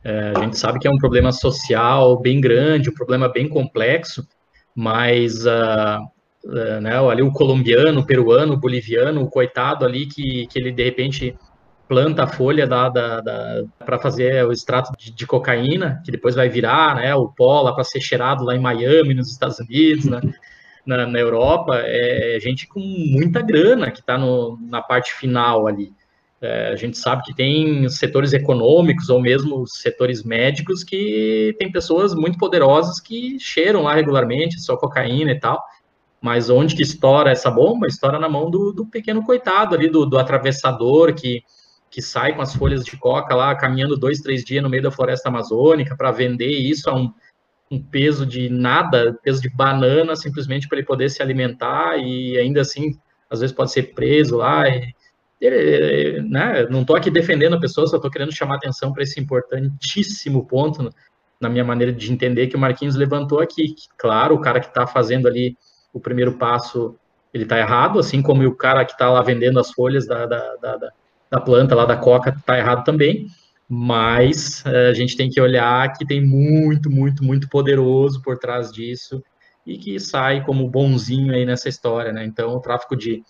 É, 0.03 0.33
a 0.35 0.39
gente 0.41 0.57
sabe 0.57 0.79
que 0.79 0.87
é 0.87 0.91
um 0.91 0.97
problema 0.97 1.31
social 1.31 2.19
bem 2.19 2.41
grande, 2.41 2.89
um 2.89 2.93
problema 2.93 3.29
bem 3.29 3.47
complexo, 3.47 4.27
mas 4.75 5.45
uh, 5.45 5.99
né, 6.45 6.97
ali 6.97 7.21
o 7.21 7.31
colombiano, 7.31 8.01
o 8.01 8.05
peruano, 8.05 8.53
o 8.53 8.57
boliviano, 8.57 9.21
o 9.21 9.29
coitado 9.29 9.85
ali 9.85 10.05
que, 10.05 10.47
que 10.47 10.59
ele 10.59 10.71
de 10.71 10.83
repente 10.83 11.35
planta 11.87 12.23
a 12.23 12.27
folha 12.27 12.67
da, 12.67 12.89
da, 12.89 13.21
da 13.21 13.63
para 13.79 13.97
fazer 13.97 14.45
o 14.45 14.51
extrato 14.51 14.91
de, 14.97 15.11
de, 15.11 15.25
cocaína, 15.25 16.01
que 16.03 16.11
depois 16.11 16.35
vai 16.35 16.49
virar 16.49 16.95
né, 16.95 17.15
o 17.15 17.29
pó 17.29 17.61
lá 17.61 17.73
para 17.73 17.83
ser 17.83 18.01
cheirado 18.01 18.43
lá 18.43 18.55
em 18.55 18.59
Miami, 18.59 19.13
nos 19.13 19.31
Estados 19.31 19.59
Unidos, 19.59 20.05
né, 20.05 20.19
na, 20.85 21.05
na, 21.05 21.19
Europa, 21.19 21.81
é, 21.83 22.35
é 22.35 22.39
gente 22.39 22.67
com 22.67 22.79
muita 22.79 23.41
grana 23.41 23.89
que 23.91 23.99
está 23.99 24.17
na 24.17 24.81
parte 24.81 25.13
final 25.13 25.67
ali. 25.67 25.93
É, 26.39 26.67
a 26.67 26.75
gente 26.75 26.97
sabe 26.97 27.23
que 27.23 27.33
tem 27.33 27.89
setores 27.89 28.31
econômicos 28.31 29.09
ou 29.09 29.19
mesmo 29.19 29.65
setores 29.65 30.23
médicos 30.23 30.83
que 30.83 31.55
tem 31.57 31.71
pessoas 31.71 32.13
muito 32.13 32.37
poderosas 32.37 32.99
que 32.99 33.39
cheiram 33.39 33.83
lá 33.83 33.95
regularmente 33.95 34.61
só 34.61 34.77
cocaína 34.77 35.31
e 35.31 35.39
tal. 35.39 35.59
Mas 36.21 36.49
onde 36.49 36.75
que 36.75 36.81
estoura 36.81 37.31
essa 37.31 37.51
bomba? 37.51 37.87
Estoura 37.87 38.19
na 38.19 38.27
mão 38.27 38.49
do, 38.49 38.71
do 38.71 38.85
pequeno 38.85 39.23
coitado 39.23 39.75
ali, 39.75 39.89
do, 39.89 40.05
do 40.05 40.17
atravessador 40.17 41.13
que 41.13 41.43
que 41.89 42.01
sai 42.01 42.35
com 42.35 42.41
as 42.41 42.55
folhas 42.55 42.83
de 42.83 42.97
coca 42.97 43.33
lá, 43.33 43.55
caminhando 43.55 43.97
dois, 43.97 44.19
três 44.19 44.43
dias 44.43 44.61
no 44.61 44.69
meio 44.69 44.83
da 44.83 44.91
floresta 44.91 45.29
amazônica 45.29 45.95
para 45.95 46.11
vender 46.11 46.49
isso 46.49 46.89
a 46.89 46.95
um, 46.95 47.11
um, 47.71 47.81
peso 47.81 48.25
de 48.25 48.49
nada, 48.49 49.17
peso 49.23 49.41
de 49.41 49.49
banana, 49.49 50.15
simplesmente 50.15 50.67
para 50.67 50.77
ele 50.77 50.87
poder 50.87 51.09
se 51.09 51.21
alimentar 51.21 51.97
e 51.97 52.37
ainda 52.37 52.61
assim, 52.61 52.99
às 53.29 53.39
vezes 53.39 53.55
pode 53.55 53.71
ser 53.71 53.93
preso 53.93 54.37
lá. 54.37 54.67
E, 54.67 54.93
ele, 55.39 56.21
né, 56.23 56.65
não 56.69 56.81
estou 56.81 56.95
aqui 56.95 57.11
defendendo 57.11 57.55
a 57.55 57.59
pessoa, 57.59 57.87
só 57.87 57.97
estou 57.97 58.11
querendo 58.11 58.35
chamar 58.35 58.55
atenção 58.55 58.91
para 58.91 59.03
esse 59.03 59.19
importantíssimo 59.19 60.45
ponto 60.45 60.89
na 61.39 61.47
minha 61.47 61.63
maneira 61.63 61.93
de 61.93 62.11
entender 62.11 62.47
que 62.47 62.55
o 62.55 62.59
Marquinhos 62.59 62.95
levantou 62.95 63.39
aqui. 63.39 63.75
Claro, 63.97 64.35
o 64.35 64.41
cara 64.41 64.59
que 64.59 64.67
está 64.67 64.87
fazendo 64.87 65.27
ali 65.27 65.55
o 65.93 65.99
primeiro 65.99 66.33
passo, 66.33 66.95
ele 67.33 67.43
está 67.43 67.57
errado, 67.57 67.99
assim 67.99 68.21
como 68.21 68.45
o 68.45 68.55
cara 68.55 68.85
que 68.85 68.93
está 68.93 69.09
lá 69.09 69.21
vendendo 69.21 69.59
as 69.59 69.71
folhas 69.71 70.07
da, 70.07 70.25
da, 70.25 70.55
da, 70.55 70.91
da 71.29 71.41
planta 71.41 71.75
lá 71.75 71.85
da 71.85 71.97
coca 71.97 72.29
está 72.29 72.57
errado 72.57 72.83
também, 72.83 73.27
mas 73.69 74.63
eh, 74.65 74.89
a 74.89 74.93
gente 74.93 75.17
tem 75.17 75.29
que 75.29 75.41
olhar 75.41 75.91
que 75.93 76.05
tem 76.05 76.25
muito, 76.25 76.89
muito, 76.89 77.23
muito 77.23 77.49
poderoso 77.49 78.21
por 78.21 78.37
trás 78.37 78.71
disso 78.71 79.21
e 79.65 79.77
que 79.77 79.99
sai 79.99 80.43
como 80.45 80.69
bonzinho 80.69 81.33
aí 81.33 81.45
nessa 81.45 81.67
história, 81.67 82.13
né? 82.13 82.23
Então, 82.25 82.55
o 82.55 82.61
tráfico 82.61 82.95
de, 82.95 83.21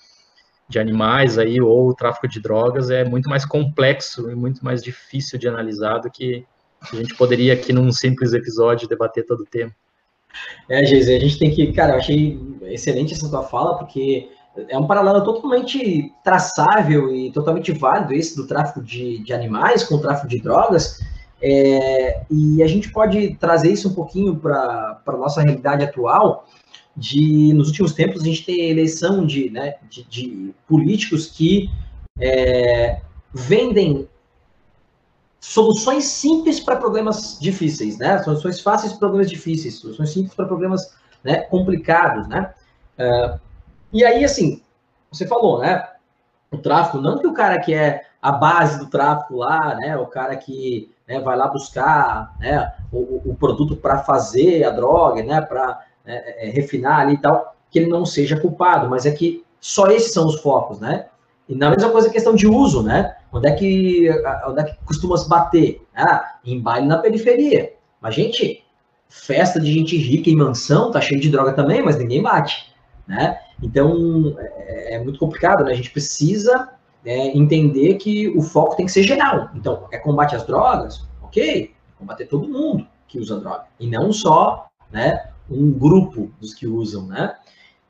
de 0.69 0.77
animais 0.77 1.39
aí 1.39 1.59
ou 1.59 1.89
o 1.89 1.95
tráfico 1.95 2.27
de 2.27 2.39
drogas 2.39 2.91
é 2.91 3.03
muito 3.03 3.27
mais 3.27 3.43
complexo 3.43 4.29
e 4.29 4.35
muito 4.35 4.63
mais 4.63 4.83
difícil 4.83 5.39
de 5.39 5.47
analisar 5.47 5.97
do 5.97 6.11
que 6.11 6.45
a 6.93 6.95
gente 6.95 7.15
poderia 7.15 7.53
aqui 7.53 7.73
num 7.73 7.91
simples 7.91 8.33
episódio 8.33 8.87
debater 8.87 9.25
todo 9.25 9.41
o 9.41 9.45
tempo. 9.45 9.73
É, 10.69 10.85
Geise, 10.85 11.15
a 11.15 11.19
gente 11.19 11.39
tem 11.39 11.51
que, 11.51 11.71
cara, 11.73 11.93
eu 11.93 11.97
achei 11.97 12.39
excelente 12.63 13.13
essa 13.13 13.29
tua 13.29 13.43
fala, 13.43 13.77
porque 13.77 14.29
é 14.69 14.77
um 14.77 14.87
paralelo 14.87 15.23
totalmente 15.23 16.11
traçável 16.23 17.13
e 17.13 17.31
totalmente 17.31 17.71
válido 17.71 18.13
esse 18.13 18.35
do 18.35 18.47
tráfico 18.47 18.81
de, 18.81 19.19
de 19.19 19.33
animais 19.33 19.83
com 19.83 19.95
o 19.95 20.01
tráfico 20.01 20.27
de 20.27 20.41
drogas. 20.41 20.99
É, 21.41 22.23
e 22.31 22.63
a 22.63 22.67
gente 22.67 22.91
pode 22.91 23.35
trazer 23.35 23.71
isso 23.71 23.89
um 23.89 23.93
pouquinho 23.93 24.35
para 24.35 24.99
a 25.05 25.11
nossa 25.11 25.41
realidade 25.41 25.83
atual, 25.83 26.47
de 26.95 27.53
nos 27.53 27.67
últimos 27.67 27.93
tempos 27.93 28.23
a 28.23 28.25
gente 28.25 28.43
tem 28.43 28.71
eleição 28.71 29.23
de, 29.23 29.51
né, 29.51 29.75
de, 29.87 30.03
de 30.03 30.53
políticos 30.67 31.27
que 31.27 31.69
é, 32.19 33.01
vendem 33.31 34.07
soluções 35.39 36.05
simples 36.05 36.59
para 36.59 36.75
problemas 36.75 37.37
difíceis, 37.39 37.97
né? 37.97 38.21
Soluções 38.23 38.59
fáceis 38.59 38.93
para 38.93 38.99
problemas 38.99 39.29
difíceis, 39.29 39.75
soluções 39.75 40.11
simples 40.11 40.33
para 40.33 40.45
problemas 40.45 40.95
né, 41.23 41.41
complicados, 41.41 42.27
né? 42.27 42.53
Uh, 42.97 43.39
e 43.93 44.03
aí, 44.03 44.23
assim, 44.23 44.61
você 45.11 45.27
falou, 45.27 45.59
né? 45.59 45.87
O 46.51 46.57
tráfico, 46.57 46.99
não 46.99 47.19
que 47.19 47.27
o 47.27 47.33
cara 47.33 47.59
que 47.59 47.73
é 47.73 48.05
a 48.21 48.31
base 48.31 48.79
do 48.79 48.87
tráfico 48.87 49.35
lá, 49.37 49.75
né? 49.75 49.97
O 49.97 50.07
cara 50.07 50.35
que 50.35 50.91
né, 51.07 51.19
vai 51.19 51.37
lá 51.37 51.47
buscar 51.47 52.35
né, 52.39 52.73
o, 52.91 53.31
o 53.31 53.35
produto 53.35 53.75
para 53.75 53.99
fazer 53.99 54.63
a 54.63 54.69
droga, 54.69 55.23
né? 55.23 55.41
Para 55.41 55.85
né, 56.05 56.23
é, 56.37 56.49
refinar 56.49 57.01
ali 57.01 57.13
e 57.15 57.17
tal, 57.17 57.55
que 57.69 57.79
ele 57.79 57.89
não 57.89 58.05
seja 58.05 58.39
culpado, 58.39 58.89
mas 58.89 59.05
é 59.05 59.11
que 59.11 59.45
só 59.59 59.87
esses 59.87 60.13
são 60.13 60.25
os 60.25 60.39
focos, 60.39 60.79
né? 60.79 61.07
E 61.47 61.55
na 61.55 61.69
mesma 61.69 61.89
coisa 61.89 62.07
a 62.07 62.11
questão 62.11 62.35
de 62.35 62.47
uso, 62.47 62.81
né? 62.81 63.16
Onde 63.31 63.47
é 63.47 63.51
que, 63.51 64.09
onde 64.47 64.61
é 64.61 64.63
que 64.63 64.85
costuma 64.85 65.17
se 65.17 65.27
bater? 65.27 65.81
Ah, 65.95 66.37
em 66.45 66.61
baile 66.61 66.87
na 66.87 66.97
periferia. 66.97 67.73
Mas, 68.01 68.15
gente, 68.15 68.63
festa 69.09 69.59
de 69.59 69.71
gente 69.71 69.97
rica 69.97 70.29
em 70.29 70.35
mansão 70.35 70.91
tá 70.91 71.01
cheio 71.01 71.19
de 71.19 71.29
droga 71.29 71.53
também, 71.53 71.81
mas 71.81 71.97
ninguém 71.97 72.21
bate, 72.21 72.73
né? 73.07 73.39
Então, 73.61 74.35
é, 74.37 74.95
é 74.95 75.03
muito 75.03 75.19
complicado, 75.19 75.63
né? 75.63 75.71
A 75.71 75.75
gente 75.75 75.91
precisa 75.91 76.69
é, 77.05 77.37
entender 77.37 77.95
que 77.95 78.29
o 78.29 78.41
foco 78.41 78.75
tem 78.75 78.85
que 78.85 78.91
ser 78.91 79.03
geral. 79.03 79.49
Então, 79.55 79.87
é 79.91 79.97
combate 79.97 80.35
às 80.35 80.45
drogas? 80.45 81.07
Ok, 81.21 81.73
combater 81.97 82.25
todo 82.25 82.47
mundo 82.47 82.87
que 83.07 83.19
usa 83.19 83.39
droga. 83.39 83.65
E 83.79 83.87
não 83.87 84.11
só 84.11 84.67
né, 84.91 85.29
um 85.49 85.71
grupo 85.71 86.31
dos 86.39 86.53
que 86.53 86.67
usam, 86.67 87.07
né? 87.07 87.35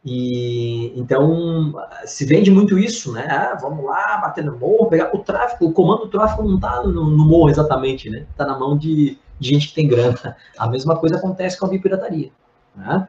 E 0.09 0.93
então 0.95 1.73
se 2.05 2.25
vende 2.25 2.49
muito 2.49 2.79
isso, 2.79 3.11
né? 3.11 3.27
Ah, 3.29 3.57
vamos 3.61 3.83
lá, 3.83 4.17
bater 4.21 4.41
no 4.41 4.57
morro, 4.57 4.87
pegar 4.87 5.13
o 5.13 5.19
tráfico, 5.19 5.65
o 5.65 5.73
comando 5.73 6.05
do 6.05 6.09
tráfico 6.09 6.43
não 6.43 6.55
está 6.55 6.81
no, 6.81 7.09
no, 7.09 7.25
morro 7.25 7.49
exatamente, 7.49 8.09
né? 8.09 8.25
Está 8.31 8.45
na 8.45 8.57
mão 8.57 8.77
de, 8.77 9.17
de, 9.37 9.49
gente 9.49 9.67
que 9.67 9.73
tem 9.73 9.85
grana. 9.85 10.37
A 10.57 10.69
mesma 10.69 10.95
coisa 10.95 11.17
acontece 11.17 11.59
com 11.59 11.65
a 11.65 11.69
bipirataria. 11.69 12.31
Né? 12.73 13.05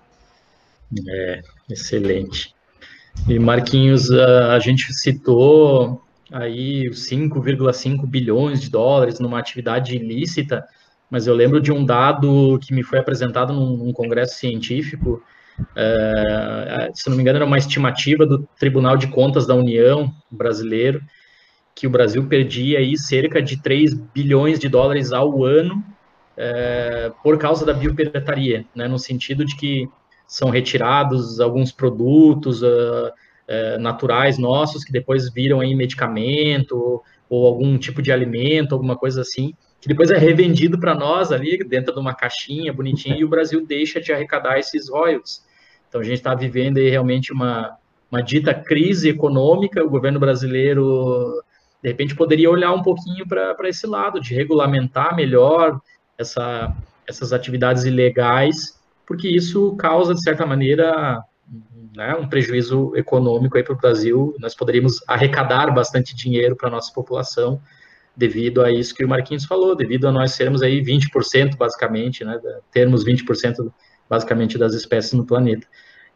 É, 1.09 1.43
excelente. 1.71 2.53
E 3.29 3.39
Marquinhos, 3.39 4.11
a 4.11 4.59
gente 4.59 4.93
citou 4.93 6.03
aí 6.33 6.91
5,5 6.91 8.07
bilhões 8.07 8.61
de 8.61 8.71
dólares 8.71 9.21
numa 9.21 9.39
atividade 9.39 9.95
ilícita, 9.95 10.67
mas 11.09 11.29
eu 11.29 11.35
lembro 11.35 11.61
de 11.61 11.71
um 11.71 11.85
dado 11.85 12.59
que 12.61 12.75
me 12.75 12.83
foi 12.83 12.99
apresentado 12.99 13.53
num, 13.53 13.77
num 13.77 13.93
congresso 13.93 14.35
científico 14.35 15.23
é, 15.77 16.90
se 16.94 17.09
não 17.09 17.16
me 17.16 17.23
engano, 17.23 17.37
era 17.37 17.47
uma 17.47 17.59
estimativa 17.59 18.27
do 18.27 18.47
Tribunal 18.59 18.97
de 18.97 19.09
Contas 19.09 19.47
da 19.47 19.55
União 19.55 20.12
brasileiro, 20.31 21.03
que 21.75 21.87
o 21.87 21.90
Brasil 21.90 22.27
perdia 22.27 22.79
aí 22.79 22.99
cerca 22.99 23.40
de 23.40 23.62
3 23.62 23.94
bilhões 23.94 24.59
de 24.59 24.68
dólares 24.68 25.12
ao 25.12 25.44
ano 25.44 25.85
é, 26.37 27.12
por 27.23 27.38
causa 27.38 27.64
da 27.64 27.73
biopirataria, 27.73 28.64
né, 28.75 28.87
no 28.87 28.99
sentido 28.99 29.44
de 29.44 29.57
que 29.57 29.88
são 30.27 30.51
retirados 30.51 31.40
alguns 31.40 31.73
produtos 31.73 32.62
uh, 32.62 32.66
uh, 32.68 33.81
naturais 33.81 34.38
nossos 34.38 34.85
que 34.85 34.92
depois 34.92 35.33
viram 35.33 35.62
em 35.62 35.75
medicamento 35.75 37.03
ou 37.31 37.47
algum 37.47 37.79
tipo 37.79 38.03
de 38.03 38.12
alimento, 38.12 38.75
alguma 38.75 38.94
coisa 38.94 39.23
assim, 39.23 39.55
que 39.81 39.88
depois 39.88 40.11
é 40.11 40.18
revendido 40.18 40.79
para 40.79 40.94
nós 40.94 41.33
ali 41.33 41.59
dentro 41.64 41.94
de 41.94 42.01
uma 42.01 42.14
caixinha 42.14 42.73
bonitinha 42.73 43.16
e 43.16 43.25
o 43.25 43.29
Brasil 43.29 43.64
deixa 43.66 44.01
de 44.01 44.12
arrecadar 44.12 44.59
esses 44.59 44.90
royalties. 44.90 45.42
Então, 45.88 46.01
a 46.01 46.05
gente 46.05 46.18
está 46.18 46.35
vivendo 46.35 46.79
aí 46.79 46.88
realmente 46.88 47.33
uma, 47.33 47.77
uma 48.11 48.22
dita 48.22 48.55
crise 48.55 49.09
econômica. 49.09 49.85
O 49.85 49.90
governo 49.90 50.20
brasileiro, 50.20 51.42
de 51.83 51.88
repente, 51.88 52.14
poderia 52.14 52.51
olhar 52.51 52.72
um 52.72 52.83
pouquinho 52.83 53.27
para 53.27 53.68
esse 53.68 53.87
lado, 53.87 54.20
de 54.20 54.35
regulamentar 54.35 55.16
melhor 55.16 55.81
essa, 56.18 56.74
essas 57.07 57.33
atividades 57.33 57.85
ilegais, 57.85 58.79
porque 59.07 59.29
isso 59.29 59.74
causa, 59.77 60.14
de 60.14 60.22
certa 60.22 60.44
maneira, 60.44 61.22
né, 61.96 62.14
um 62.14 62.29
prejuízo 62.29 62.92
econômico 62.94 63.62
para 63.62 63.72
o 63.72 63.79
Brasil. 63.79 64.37
Nós 64.38 64.55
poderíamos 64.55 65.03
arrecadar 65.07 65.70
bastante 65.70 66.14
dinheiro 66.14 66.55
para 66.55 66.68
a 66.68 66.72
nossa 66.72 66.92
população 66.92 67.61
devido 68.14 68.62
a 68.62 68.70
isso 68.70 68.94
que 68.94 69.05
o 69.05 69.09
Marquinhos 69.09 69.44
falou, 69.44 69.77
devido 69.77 70.09
a 70.09 70.12
nós 70.12 70.33
sermos 70.33 70.61
aí 70.61 70.83
20%, 70.83 71.57
basicamente, 71.57 72.24
né, 72.24 72.38
termos 72.72 73.05
20% 73.05 73.72
basicamente, 74.09 74.59
das 74.59 74.75
espécies 74.75 75.12
no 75.12 75.25
planeta. 75.25 75.66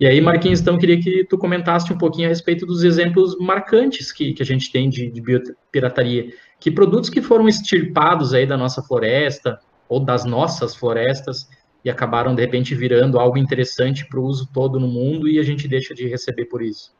E 0.00 0.06
aí, 0.06 0.20
Marquinhos, 0.20 0.60
então, 0.60 0.78
queria 0.78 1.00
que 1.00 1.24
tu 1.24 1.38
comentasse 1.38 1.92
um 1.92 1.98
pouquinho 1.98 2.26
a 2.26 2.28
respeito 2.28 2.66
dos 2.66 2.82
exemplos 2.82 3.36
marcantes 3.38 4.10
que, 4.10 4.32
que 4.32 4.42
a 4.42 4.46
gente 4.46 4.72
tem 4.72 4.88
de, 4.88 5.10
de 5.10 5.20
biopirataria. 5.20 6.32
Que 6.58 6.70
produtos 6.70 7.08
que 7.08 7.22
foram 7.22 7.48
extirpados 7.48 8.34
aí 8.34 8.46
da 8.46 8.56
nossa 8.56 8.82
floresta, 8.82 9.60
ou 9.88 10.00
das 10.00 10.24
nossas 10.24 10.74
florestas, 10.74 11.48
e 11.84 11.90
acabaram, 11.90 12.34
de 12.34 12.40
repente, 12.40 12.74
virando 12.74 13.18
algo 13.18 13.36
interessante 13.36 14.06
para 14.06 14.18
o 14.18 14.24
uso 14.24 14.48
todo 14.52 14.80
no 14.80 14.88
mundo, 14.88 15.28
e 15.28 15.38
a 15.38 15.42
gente 15.42 15.68
deixa 15.68 15.94
de 15.94 16.08
receber 16.08 16.46
por 16.46 16.62
isso. 16.62 16.92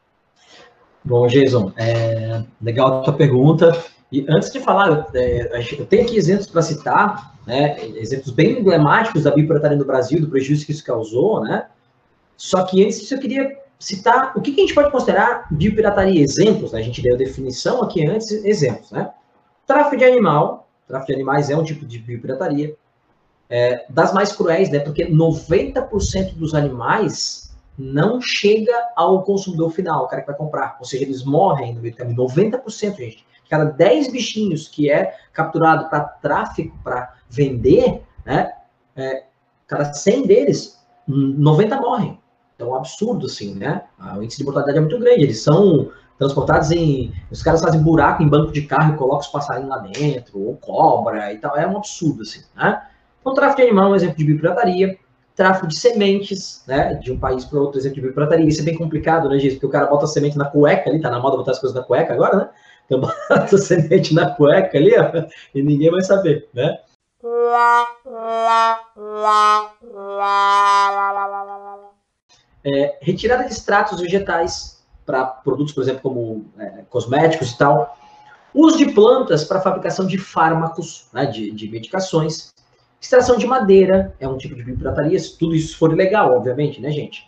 Bom, 1.05 1.26
Jason, 1.26 1.72
é, 1.76 2.44
legal 2.61 3.00
a 3.00 3.02
tua 3.02 3.14
pergunta. 3.14 3.72
E 4.12 4.27
antes 4.29 4.53
de 4.53 4.61
falar, 4.61 5.09
é, 5.14 5.59
eu 5.79 5.87
tenho 5.87 6.03
aqui 6.03 6.18
exemplos 6.18 6.46
para 6.46 6.61
citar, 6.61 7.35
né, 7.46 7.83
exemplos 7.96 8.31
bem 8.31 8.59
emblemáticos 8.59 9.22
da 9.22 9.31
biopirataria 9.31 9.79
no 9.79 9.87
Brasil, 9.87 10.20
do 10.20 10.29
prejuízo 10.29 10.66
que 10.66 10.72
isso 10.72 10.85
causou, 10.85 11.40
né? 11.40 11.66
Só 12.37 12.62
que 12.64 12.85
antes 12.85 13.11
eu 13.11 13.18
queria 13.18 13.59
citar 13.79 14.33
o 14.37 14.42
que, 14.42 14.53
que 14.53 14.61
a 14.61 14.64
gente 14.64 14.75
pode 14.75 14.90
considerar 14.90 15.46
biopirataria, 15.51 16.20
exemplos, 16.20 16.72
né? 16.72 16.81
A 16.81 16.83
gente 16.83 17.01
deu 17.01 17.14
a 17.14 17.16
definição 17.18 17.83
aqui 17.83 18.07
antes, 18.07 18.31
exemplos, 18.44 18.90
né? 18.90 19.11
Tráfico 19.66 19.96
de 19.96 20.05
animal, 20.05 20.68
tráfico 20.87 21.07
de 21.07 21.14
animais 21.14 21.48
é 21.48 21.57
um 21.57 21.64
tipo 21.64 21.87
de 21.87 21.98
biopirataria, 21.98 22.77
é, 23.48 23.87
das 23.88 24.12
mais 24.12 24.31
cruéis, 24.31 24.68
né? 24.68 24.79
Porque 24.81 25.07
90% 25.07 26.35
dos 26.35 26.55
animais 26.55 27.51
não 27.79 28.20
chega 28.20 28.75
ao 28.94 29.22
consumidor 29.22 29.70
final, 29.70 30.05
o 30.05 30.07
cara 30.07 30.20
que 30.20 30.29
vai 30.29 30.37
comprar. 30.37 30.77
Ou 30.81 30.85
seja, 30.85 31.03
eles 31.03 31.25
morrem 31.25 31.75
no 31.75 31.81
meio 31.81 31.94
do 31.94 31.96
caminho. 31.96 32.18
90%, 32.18 32.96
gente 32.98 33.25
cada 33.53 33.67
10 33.67 34.11
bichinhos 34.11 34.67
que 34.67 34.91
é 34.91 35.15
capturado 35.31 35.91
para 35.91 36.01
tráfico, 36.01 36.75
para 36.83 37.12
vender, 37.29 38.03
né, 38.25 38.51
é, 38.97 39.25
cada 39.67 39.93
100 39.93 40.27
deles, 40.27 40.83
90 41.07 41.79
morrem. 41.79 42.19
Então, 42.55 42.71
um 42.71 42.75
absurdo, 42.75 43.27
assim, 43.27 43.55
né? 43.55 43.83
O 44.17 44.23
índice 44.23 44.38
de 44.38 44.45
mortalidade 44.45 44.79
é 44.79 44.81
muito 44.81 44.99
grande. 44.99 45.23
Eles 45.23 45.43
são 45.43 45.91
transportados 46.17 46.71
em. 46.71 47.12
Os 47.31 47.43
caras 47.43 47.61
fazem 47.61 47.83
buraco 47.83 48.23
em 48.23 48.29
banco 48.29 48.53
de 48.53 48.62
carro 48.62 48.95
e 48.95 48.97
colocam 48.97 49.21
os 49.21 49.27
passarinhos 49.27 49.69
lá 49.69 49.79
dentro, 49.79 50.41
ou 50.41 50.57
cobra 50.57 51.31
e 51.33 51.38
tal. 51.38 51.55
É 51.55 51.67
um 51.67 51.77
absurdo, 51.77 52.23
assim, 52.23 52.41
né? 52.57 52.83
Então, 53.21 53.35
tráfico 53.35 53.61
de 53.61 53.67
animal 53.67 53.88
é 53.88 53.91
um 53.91 53.97
exemplo 53.97 54.17
de 54.17 54.25
biopirataria. 54.25 54.97
Tráfico 55.35 55.67
de 55.67 55.77
sementes, 55.77 56.62
né? 56.67 56.95
De 56.95 57.12
um 57.12 57.19
país 57.19 57.45
para 57.45 57.59
outro, 57.59 57.79
exemplo 57.79 57.97
de 57.97 58.03
biopirataria. 58.03 58.49
Isso 58.49 58.62
é 58.62 58.65
bem 58.65 58.79
complicado, 58.79 59.29
né, 59.29 59.38
gente? 59.38 59.55
Porque 59.55 59.67
o 59.67 59.71
cara 59.71 59.87
bota 59.87 60.05
a 60.05 60.09
semente 60.09 60.38
na 60.38 60.45
cueca 60.45 60.88
ali, 60.88 61.01
tá 61.01 61.11
na 61.11 61.19
moda 61.19 61.37
botar 61.37 61.51
as 61.51 61.59
coisas 61.59 61.77
na 61.77 61.85
cueca 61.85 62.15
agora, 62.15 62.37
né? 62.37 62.49
Eu 62.88 63.01
boto 63.01 63.14
a 63.55 63.59
semente 63.59 64.14
na 64.14 64.31
cueca 64.35 64.77
ali, 64.79 64.95
ó, 64.99 65.11
e 65.55 65.62
ninguém 65.62 65.90
vai 65.90 66.03
saber, 66.03 66.49
né? 66.53 66.79
É, 72.64 72.99
retirada 73.01 73.45
de 73.45 73.53
extratos 73.53 74.01
vegetais 74.01 74.83
para 75.05 75.25
produtos, 75.25 75.73
por 75.73 75.83
exemplo, 75.83 76.01
como 76.03 76.47
é, 76.59 76.85
cosméticos 76.88 77.51
e 77.51 77.59
tal. 77.59 77.97
Uso 78.55 78.79
de 78.79 78.92
plantas 78.92 79.45
para 79.45 79.61
fabricação 79.61 80.07
de 80.07 80.18
fármacos, 80.18 81.09
né, 81.12 81.27
de, 81.27 81.51
de, 81.51 81.68
medicações. 81.68 82.53
Extração 83.01 83.37
de 83.37 83.47
madeira 83.47 84.14
é 84.21 84.29
um 84.29 84.37
tipo 84.37 84.55
de 84.55 84.62
biopirataria, 84.62 85.18
se 85.18 85.37
tudo 85.38 85.55
isso 85.55 85.77
for 85.77 85.92
ilegal, 85.92 86.37
obviamente, 86.37 86.81
né, 86.81 86.90
gente? 86.90 87.27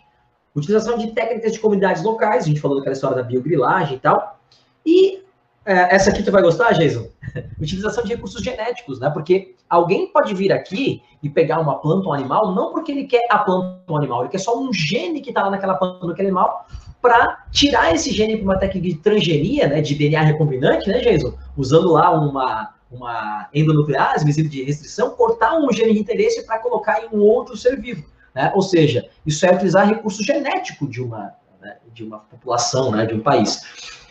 Utilização 0.55 0.97
de 0.97 1.11
técnicas 1.11 1.51
de 1.51 1.59
comunidades 1.59 2.01
locais, 2.03 2.45
a 2.45 2.47
gente 2.47 2.61
falou 2.61 2.77
daquela 2.77 2.93
história 2.93 3.17
da 3.17 3.23
biogrilagem 3.23 3.97
e 3.97 3.99
tal. 3.99 4.39
E 4.85 5.24
essa 5.65 6.09
aqui 6.09 6.21
tu 6.23 6.31
vai 6.31 6.41
gostar, 6.41 6.73
Jason? 6.73 7.07
utilização 7.59 8.03
de 8.03 8.13
recursos 8.13 8.41
genéticos, 8.41 8.99
né? 8.99 9.09
Porque 9.09 9.55
alguém 9.69 10.11
pode 10.11 10.33
vir 10.33 10.51
aqui 10.51 11.01
e 11.23 11.29
pegar 11.29 11.59
uma 11.59 11.79
planta 11.79 12.05
ou 12.05 12.11
um 12.11 12.13
animal, 12.13 12.53
não 12.53 12.71
porque 12.71 12.91
ele 12.91 13.05
quer 13.05 13.25
a 13.29 13.39
planta 13.39 13.81
ou 13.87 13.95
um 13.95 13.97
animal, 13.97 14.21
ele 14.21 14.29
quer 14.29 14.37
só 14.37 14.59
um 14.59 14.71
gene 14.71 15.21
que 15.21 15.29
está 15.29 15.43
lá 15.43 15.49
naquela 15.49 15.75
planta 15.75 15.99
ou 16.01 16.09
naquele 16.09 16.27
animal, 16.27 16.67
para 17.01 17.45
tirar 17.51 17.93
esse 17.93 18.11
gene 18.11 18.37
para 18.37 18.43
uma 18.43 18.57
técnica 18.57 18.87
de 18.87 18.95
transgenia, 18.95 19.67
né? 19.67 19.81
De 19.81 19.95
DNA 19.95 20.21
recombinante, 20.21 20.89
né, 20.89 20.99
Jason? 20.99 21.33
Usando 21.57 21.91
lá 21.91 22.11
uma, 22.11 22.73
uma 22.91 23.49
endonuclease, 23.53 24.25
mesmo 24.25 24.47
de 24.49 24.63
restrição, 24.63 25.11
cortar 25.11 25.57
um 25.57 25.71
gene 25.71 25.93
de 25.93 25.99
interesse 25.99 26.45
para 26.45 26.59
colocar 26.59 27.03
em 27.03 27.15
um 27.15 27.21
outro 27.21 27.57
ser 27.57 27.79
vivo. 27.79 28.05
Né? 28.33 28.51
Ou 28.53 28.61
seja, 28.61 29.07
isso 29.25 29.45
é 29.45 29.53
utilizar 29.53 29.87
recurso 29.87 30.23
genético 30.23 30.87
de 30.87 31.01
uma, 31.01 31.33
né? 31.61 31.77
de 31.93 32.03
uma 32.03 32.19
população, 32.19 32.91
né? 32.91 33.05
de 33.05 33.13
um 33.13 33.21
país. 33.21 33.61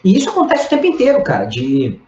E 0.05 0.17
isso 0.17 0.29
acontece 0.29 0.67
o 0.67 0.69
tempo 0.69 0.87
inteiro, 0.87 1.23
cara, 1.23 1.47
de 1.47 2.01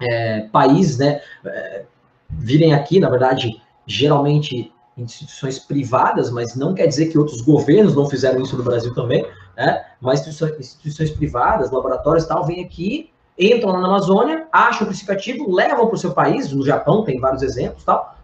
é, 0.00 0.40
países, 0.52 0.98
né, 0.98 1.20
é, 1.44 1.84
virem 2.28 2.74
aqui, 2.74 2.98
na 2.98 3.08
verdade, 3.08 3.60
geralmente 3.86 4.72
instituições 4.96 5.58
privadas, 5.58 6.30
mas 6.30 6.54
não 6.54 6.74
quer 6.74 6.86
dizer 6.86 7.06
que 7.06 7.18
outros 7.18 7.40
governos 7.40 7.94
não 7.94 8.08
fizeram 8.08 8.42
isso 8.42 8.56
no 8.56 8.62
Brasil 8.62 8.94
também, 8.94 9.26
né? 9.56 9.84
Mas 10.00 10.26
instituições, 10.26 11.10
privadas, 11.10 11.70
laboratórios 11.70 12.24
e 12.24 12.28
tal, 12.28 12.44
vêm 12.44 12.64
aqui, 12.64 13.10
entram 13.38 13.72
na 13.72 13.86
Amazônia, 13.86 14.46
acham 14.52 14.82
o 14.82 14.86
princípio 14.86 15.14
ativo, 15.14 15.54
levam 15.54 15.86
para 15.86 15.94
o 15.94 15.98
seu 15.98 16.12
país, 16.12 16.52
no 16.52 16.64
Japão 16.64 17.04
tem 17.04 17.18
vários 17.18 17.42
exemplos, 17.42 17.84
tal, 17.84 18.16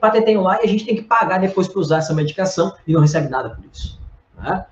patenteiam 0.00 0.42
lá 0.42 0.60
e 0.60 0.64
a 0.64 0.68
gente 0.68 0.84
tem 0.84 0.96
que 0.96 1.02
pagar 1.02 1.38
depois 1.38 1.68
para 1.68 1.80
usar 1.80 1.98
essa 1.98 2.14
medicação 2.14 2.74
e 2.86 2.92
não 2.92 3.00
recebe 3.00 3.28
nada 3.28 3.50
por 3.50 3.64
isso. 3.72 3.98
Né? 4.36 4.66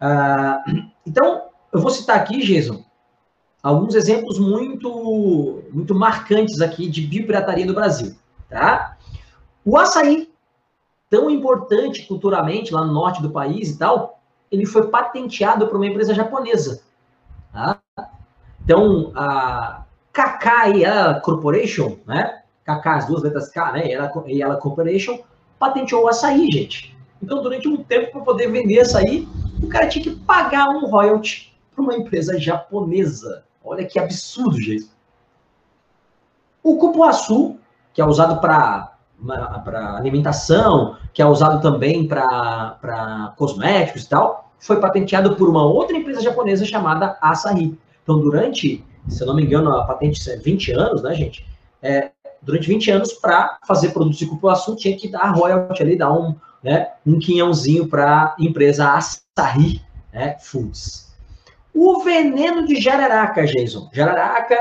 Ah, 0.00 0.62
então, 1.06 1.42
eu 1.72 1.80
vou 1.80 1.90
citar 1.90 2.16
aqui, 2.16 2.40
Jason, 2.40 2.84
alguns 3.64 3.94
exemplos 3.94 4.38
muito, 4.38 5.62
muito 5.72 5.94
marcantes 5.94 6.60
aqui 6.60 6.86
de 6.86 7.00
biopirataria 7.00 7.64
no 7.64 7.72
Brasil. 7.72 8.14
Tá? 8.50 8.98
O 9.64 9.78
açaí, 9.78 10.30
tão 11.08 11.30
importante 11.30 12.06
culturalmente 12.06 12.74
lá 12.74 12.84
no 12.84 12.92
norte 12.92 13.22
do 13.22 13.30
país 13.30 13.70
e 13.70 13.78
tal, 13.78 14.20
ele 14.52 14.66
foi 14.66 14.88
patenteado 14.88 15.66
por 15.66 15.76
uma 15.76 15.86
empresa 15.86 16.12
japonesa. 16.12 16.82
Tá? 17.50 17.80
Então, 18.62 19.10
a 19.16 19.84
Kakai 20.12 20.82
Corporation, 21.22 21.96
né? 22.06 22.42
Kaká, 22.64 22.96
as 22.96 23.06
duas 23.06 23.22
letras 23.22 23.48
K, 23.48 23.72
né? 23.72 23.88
E 24.26 24.42
ela 24.42 24.56
Corporation 24.56 25.20
patenteou 25.58 26.04
o 26.04 26.08
açaí, 26.08 26.50
gente. 26.50 26.94
Então, 27.22 27.42
durante 27.42 27.66
um 27.66 27.82
tempo, 27.82 28.12
para 28.12 28.20
poder 28.20 28.50
vender 28.50 28.80
açaí, 28.80 29.26
o 29.62 29.68
cara 29.68 29.86
tinha 29.88 30.04
que 30.04 30.10
pagar 30.10 30.68
um 30.68 30.86
royalty 30.86 31.56
para 31.74 31.82
uma 31.82 31.94
empresa 31.94 32.38
japonesa. 32.38 33.44
Olha 33.64 33.86
que 33.86 33.98
absurdo, 33.98 34.60
gente. 34.60 34.90
O 36.62 36.76
cupuaçu, 36.76 37.56
que 37.92 38.00
é 38.00 38.04
usado 38.04 38.40
para 38.40 38.96
alimentação, 39.96 40.96
que 41.12 41.22
é 41.22 41.26
usado 41.26 41.62
também 41.62 42.06
para 42.06 43.34
cosméticos 43.36 44.02
e 44.02 44.08
tal, 44.08 44.50
foi 44.58 44.80
patenteado 44.80 45.36
por 45.36 45.48
uma 45.48 45.64
outra 45.64 45.96
empresa 45.96 46.20
japonesa 46.20 46.64
chamada 46.64 47.18
Asahi. 47.20 47.78
Então, 48.02 48.18
durante, 48.20 48.84
se 49.08 49.22
eu 49.22 49.26
não 49.26 49.34
me 49.34 49.44
engano, 49.44 49.70
a 49.72 49.84
patente 49.84 50.30
é 50.30 50.36
20 50.36 50.72
anos, 50.72 51.02
né, 51.02 51.14
gente? 51.14 51.46
É, 51.82 52.10
durante 52.42 52.68
20 52.68 52.90
anos, 52.90 53.12
para 53.12 53.58
fazer 53.66 53.90
produtos 53.90 54.18
de 54.18 54.26
cupuaçu, 54.26 54.76
tinha 54.76 54.96
que 54.96 55.08
dar 55.08 55.32
royalty 55.32 55.82
ali, 55.82 55.96
dar 55.96 56.12
um, 56.12 56.34
né, 56.62 56.92
um 57.06 57.18
quinhãozinho 57.18 57.88
para 57.88 58.34
a 58.34 58.36
empresa 58.38 58.90
Asahi 58.90 59.82
né, 60.12 60.36
Foods. 60.40 61.13
O 61.74 62.04
veneno 62.04 62.64
de 62.64 62.80
jararaca, 62.80 63.44
Jason. 63.44 63.90
Jararaca, 63.92 64.56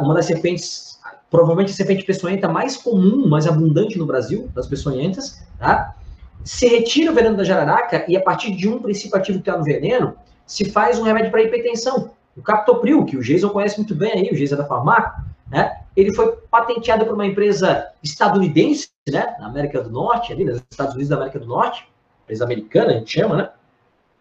uma 0.00 0.14
das 0.14 0.24
serpentes, 0.24 0.98
provavelmente 1.30 1.70
a 1.70 1.74
serpente 1.74 2.02
peçonhenta 2.04 2.48
mais 2.48 2.76
comum, 2.76 3.28
mais 3.28 3.46
abundante 3.46 3.98
no 3.98 4.06
Brasil, 4.06 4.48
das 4.54 4.66
peçonhentas, 4.66 5.44
tá? 5.58 5.94
Se 6.42 6.66
retira 6.66 7.12
o 7.12 7.14
veneno 7.14 7.36
da 7.36 7.44
jararaca 7.44 8.06
e 8.08 8.16
a 8.16 8.22
partir 8.22 8.56
de 8.56 8.66
um 8.66 8.80
princípio 8.80 9.18
ativo 9.18 9.38
que 9.38 9.48
está 9.48 9.58
no 9.58 9.64
veneno, 9.64 10.14
se 10.46 10.70
faz 10.70 10.98
um 10.98 11.02
remédio 11.02 11.30
para 11.30 11.42
hipertensão. 11.42 12.12
O 12.34 12.42
captopril, 12.42 13.04
que 13.04 13.18
o 13.18 13.22
Jason 13.22 13.50
conhece 13.50 13.76
muito 13.76 13.94
bem 13.94 14.12
aí, 14.12 14.30
o 14.32 14.34
Jason 14.34 14.54
é 14.54 14.58
da 14.58 14.64
Farmaco, 14.64 15.20
né? 15.50 15.76
Ele 15.94 16.14
foi 16.14 16.34
patenteado 16.50 17.04
por 17.04 17.14
uma 17.14 17.26
empresa 17.26 17.88
estadunidense, 18.02 18.88
né? 19.06 19.36
Na 19.38 19.48
América 19.48 19.82
do 19.82 19.90
Norte, 19.90 20.32
ali 20.32 20.44
nos 20.44 20.62
Estados 20.70 20.94
Unidos 20.94 21.10
da 21.10 21.16
América 21.16 21.38
do 21.38 21.46
Norte, 21.46 21.86
empresa 22.24 22.44
americana, 22.44 22.92
a 22.92 22.94
gente 22.94 23.12
chama, 23.12 23.36
né? 23.36 23.50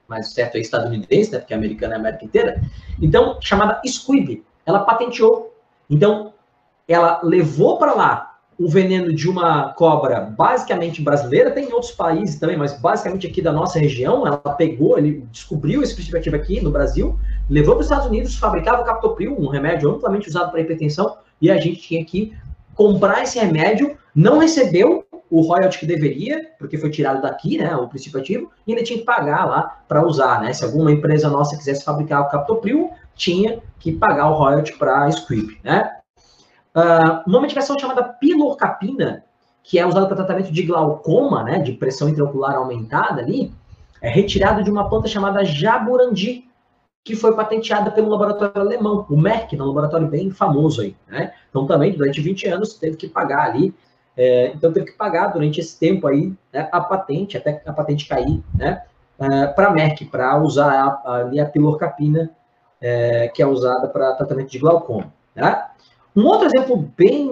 Mas 0.10 0.34
certo 0.34 0.56
é 0.56 0.60
estadunidense, 0.60 1.32
né, 1.32 1.38
porque 1.38 1.54
americana 1.54 1.93
é 1.93 1.98
a 1.98 2.00
América 2.00 2.26
inteira. 2.26 2.62
Então, 3.00 3.38
chamada 3.39 3.80
Squib, 3.86 4.43
ela 4.65 4.80
patenteou. 4.80 5.56
Então, 5.89 6.34
ela 6.88 7.22
levou 7.24 7.78
para 7.78 7.93
lá 7.93 8.30
o 8.60 8.67
veneno 8.67 9.13
de 9.13 9.30
uma 9.30 9.72
cobra 9.74 10.19
basicamente 10.19 11.02
brasileira, 11.02 11.52
tem 11.52 11.69
em 11.69 11.74
outros 11.74 11.93
países 11.93 12.38
também, 12.38 12.58
mas 12.58 12.74
basicamente 12.74 13.26
aqui 13.26 13.41
da 13.41 13.54
nossa 13.54 13.80
região, 13.80 14.28
ela 14.28 14.38
pegou, 14.38 14.98
ele 14.98 15.26
descobriu 15.32 15.82
esse 15.82 15.93
princípio 15.93 16.19
ativo 16.19 16.36
aqui 16.36 16.60
no 16.60 16.69
Brasil, 16.69 17.17
levou 17.50 17.76
para 17.76 17.82
os 17.82 17.86
Estados 17.86 18.08
Unidos, 18.08 18.36
fabricava 18.36 18.82
o 18.82 18.86
captopril, 18.86 19.39
um 19.39 19.48
remédio 19.48 19.89
amplamente 19.89 20.28
usado 20.28 20.52
para 20.52 20.60
hipertensão, 20.60 21.17
e 21.41 21.50
a 21.50 21.58
gente 21.58 21.80
tinha 21.80 22.04
que 22.04 22.36
comprar 22.76 23.24
esse 23.24 23.39
remédio, 23.39 23.98
não 24.13 24.39
recebeu 24.39 25.06
o 25.30 25.42
royalty 25.42 25.80
que 25.80 25.86
deveria, 25.86 26.50
porque 26.58 26.78
foi 26.78 26.89
tirado 26.89 27.22
daqui, 27.22 27.58
né, 27.58 27.76
o 27.76 27.88
princípio 27.88 28.20
ativo, 28.20 28.52
e 28.65 28.72
ainda 28.72 28.84
tinha 28.84 28.98
que 28.98 29.06
pagar 29.06 29.46
lá 29.46 29.82
para 29.88 30.06
usar, 30.06 30.42
né? 30.42 30.52
Se 30.54 30.63
alguma 30.63 30.92
empresa 30.92 31.30
nossa 31.30 31.56
quisesse 31.56 31.86
fabricar 31.86 32.22
o 32.22 32.30
captopril, 32.30 32.92
tinha 33.15 33.62
que 33.80 33.92
pagar 33.92 34.30
o 34.30 34.34
royalty 34.34 34.74
para 34.74 35.04
a 35.04 35.10
Scrip, 35.10 35.60
né? 35.63 35.92
Uh, 36.76 37.30
uma 37.30 37.42
medicação 37.42 37.78
chamada 37.78 38.04
pilorcapina, 38.04 39.24
que 39.63 39.78
é 39.78 39.86
usada 39.86 40.08
para 40.08 40.15
tratamento 40.15 40.52
de 40.52 40.63
glaucoma, 40.63 41.44
né, 41.44 41.60
de 41.60 41.74
pressão 41.74 42.10
intraocular 42.10 42.56
aumentada 42.56 43.22
ali, 43.22 43.54
é 44.02 44.10
retirado 44.10 44.63
de 44.63 44.72
uma 44.72 44.89
planta 44.89 45.08
chamada 45.08 45.44
jaburandi, 45.44 46.46
que 47.04 47.15
foi 47.15 47.36
patenteada 47.36 47.92
pelo 47.92 48.10
laboratório 48.10 48.62
alemão, 48.62 49.06
o 49.10 49.18
Merck, 49.18 49.56
um 49.56 49.65
laboratório 49.65 50.08
bem 50.08 50.32
famoso 50.32 50.82
aí, 50.82 50.96
né? 51.08 51.34
Então 51.50 51.65
também 51.65 51.92
durante 51.92 52.22
20 52.22 52.48
anos 52.48 52.74
teve 52.76 52.98
que 52.98 53.08
pagar 53.08 53.46
ali 53.46 53.74
é, 54.22 54.52
então 54.54 54.74
teve 54.74 54.88
que 54.88 54.98
pagar 54.98 55.28
durante 55.28 55.62
esse 55.62 55.80
tempo 55.80 56.06
aí 56.06 56.34
né, 56.52 56.68
a 56.74 56.82
patente, 56.82 57.38
até 57.38 57.62
a 57.66 57.72
patente 57.72 58.06
cair, 58.06 58.44
né, 58.54 58.84
é, 59.18 59.48
para 59.48 59.68
a 59.68 59.72
Merck, 59.72 60.04
para 60.04 60.38
usar 60.38 61.02
a, 61.06 61.14
ali 61.14 61.40
a 61.40 61.46
pilorcapina, 61.46 62.30
é, 62.82 63.30
que 63.30 63.42
é 63.42 63.48
usada 63.48 63.88
para 63.88 64.16
tratamento 64.16 64.50
de 64.50 64.60
glaucoma. 64.60 65.14
Né? 65.34 65.66
Um 66.14 66.26
outro 66.26 66.48
exemplo 66.48 66.92
bem 66.98 67.32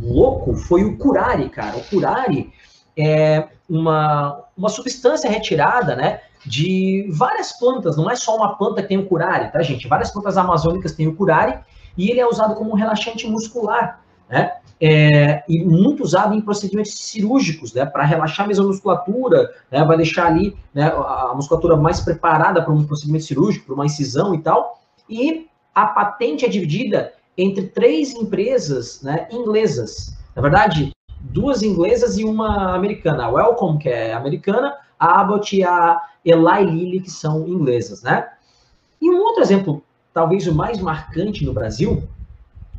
louco 0.00 0.54
foi 0.54 0.82
o 0.82 0.96
curare, 0.96 1.50
cara. 1.50 1.76
O 1.76 1.84
curare 1.84 2.50
é 2.98 3.46
uma, 3.68 4.44
uma 4.56 4.70
substância 4.70 5.28
retirada, 5.28 5.94
né, 5.94 6.22
de 6.46 7.06
várias 7.12 7.52
plantas, 7.52 7.98
não 7.98 8.10
é 8.10 8.16
só 8.16 8.34
uma 8.34 8.56
planta 8.56 8.80
que 8.80 8.88
tem 8.88 8.98
o 8.98 9.06
curare, 9.06 9.52
tá, 9.52 9.60
gente? 9.60 9.86
Várias 9.86 10.10
plantas 10.10 10.38
amazônicas 10.38 10.92
têm 10.92 11.06
o 11.06 11.14
curare 11.14 11.58
e 11.98 12.10
ele 12.10 12.20
é 12.20 12.26
usado 12.26 12.54
como 12.54 12.70
um 12.70 12.74
relaxante 12.74 13.28
muscular, 13.28 14.02
né? 14.26 14.56
É, 14.80 15.42
e 15.48 15.64
muito 15.64 16.02
usado 16.02 16.34
em 16.34 16.40
procedimentos 16.40 16.94
cirúrgicos, 16.94 17.72
né, 17.72 17.86
para 17.86 18.04
relaxar 18.04 18.46
a 18.46 18.62
musculatura, 18.62 19.50
né, 19.70 19.84
vai 19.84 19.96
deixar 19.96 20.26
ali 20.26 20.56
né, 20.72 20.86
a 20.86 21.32
musculatura 21.34 21.76
mais 21.76 22.00
preparada 22.00 22.62
para 22.62 22.72
um 22.72 22.84
procedimento 22.84 23.24
cirúrgico, 23.24 23.66
para 23.66 23.74
uma 23.74 23.86
incisão 23.86 24.34
e 24.34 24.38
tal. 24.38 24.80
E 25.08 25.46
a 25.74 25.86
patente 25.86 26.44
é 26.44 26.48
dividida 26.48 27.12
entre 27.36 27.66
três 27.68 28.14
empresas 28.14 29.02
né, 29.02 29.28
inglesas. 29.30 30.16
Na 30.34 30.42
verdade, 30.42 30.92
duas 31.20 31.62
inglesas 31.62 32.18
e 32.18 32.24
uma 32.24 32.74
americana. 32.74 33.24
A 33.24 33.30
Wellcome, 33.30 33.78
que 33.78 33.88
é 33.88 34.12
americana, 34.12 34.74
a 34.98 35.20
Abbott 35.20 35.56
e 35.56 35.64
a 35.64 36.00
Eli 36.24 36.64
Lilly, 36.64 37.00
que 37.00 37.10
são 37.10 37.46
inglesas, 37.48 38.02
né? 38.02 38.28
E 39.00 39.10
um 39.10 39.20
outro 39.20 39.42
exemplo, 39.42 39.82
talvez 40.12 40.46
o 40.46 40.54
mais 40.54 40.80
marcante 40.80 41.44
no 41.44 41.52
Brasil, 41.52 42.04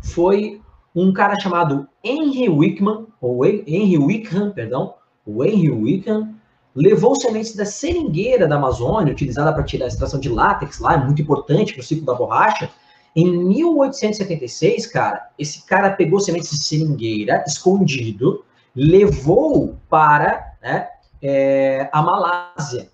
foi 0.02 0.62
um 0.96 1.12
cara 1.12 1.38
chamado 1.40 1.88
Henry 2.04 2.48
Wickman, 2.48 3.08
ou 3.20 3.46
Henry 3.46 3.98
Wickham, 3.98 4.52
perdão, 4.52 4.94
o 5.26 5.44
Henry 5.44 5.70
Wickham, 5.70 6.34
levou 6.74 7.16
sementes 7.16 7.56
da 7.56 7.66
seringueira 7.66 8.48
da 8.48 8.56
Amazônia, 8.56 9.12
utilizada 9.12 9.52
para 9.52 9.64
tirar 9.64 9.86
a 9.86 9.88
extração 9.88 10.20
de 10.20 10.30
látex 10.30 10.80
lá, 10.80 10.94
é 10.94 10.98
muito 10.98 11.22
importante 11.22 11.74
para 11.74 11.82
o 11.82 11.84
ciclo 11.84 12.06
da 12.06 12.14
borracha. 12.14 12.70
Em 13.16 13.32
1876, 13.32 14.88
cara, 14.88 15.30
esse 15.40 15.66
cara 15.66 15.92
pegou 15.92 16.20
sementes 16.20 16.50
de 16.50 16.64
seringueira, 16.64 17.44
escondido, 17.48 18.44
levou 18.76 19.78
para 19.90 20.54
né, 20.62 20.90
é, 21.22 21.90
a 21.94 22.02
Malásia. 22.02 22.90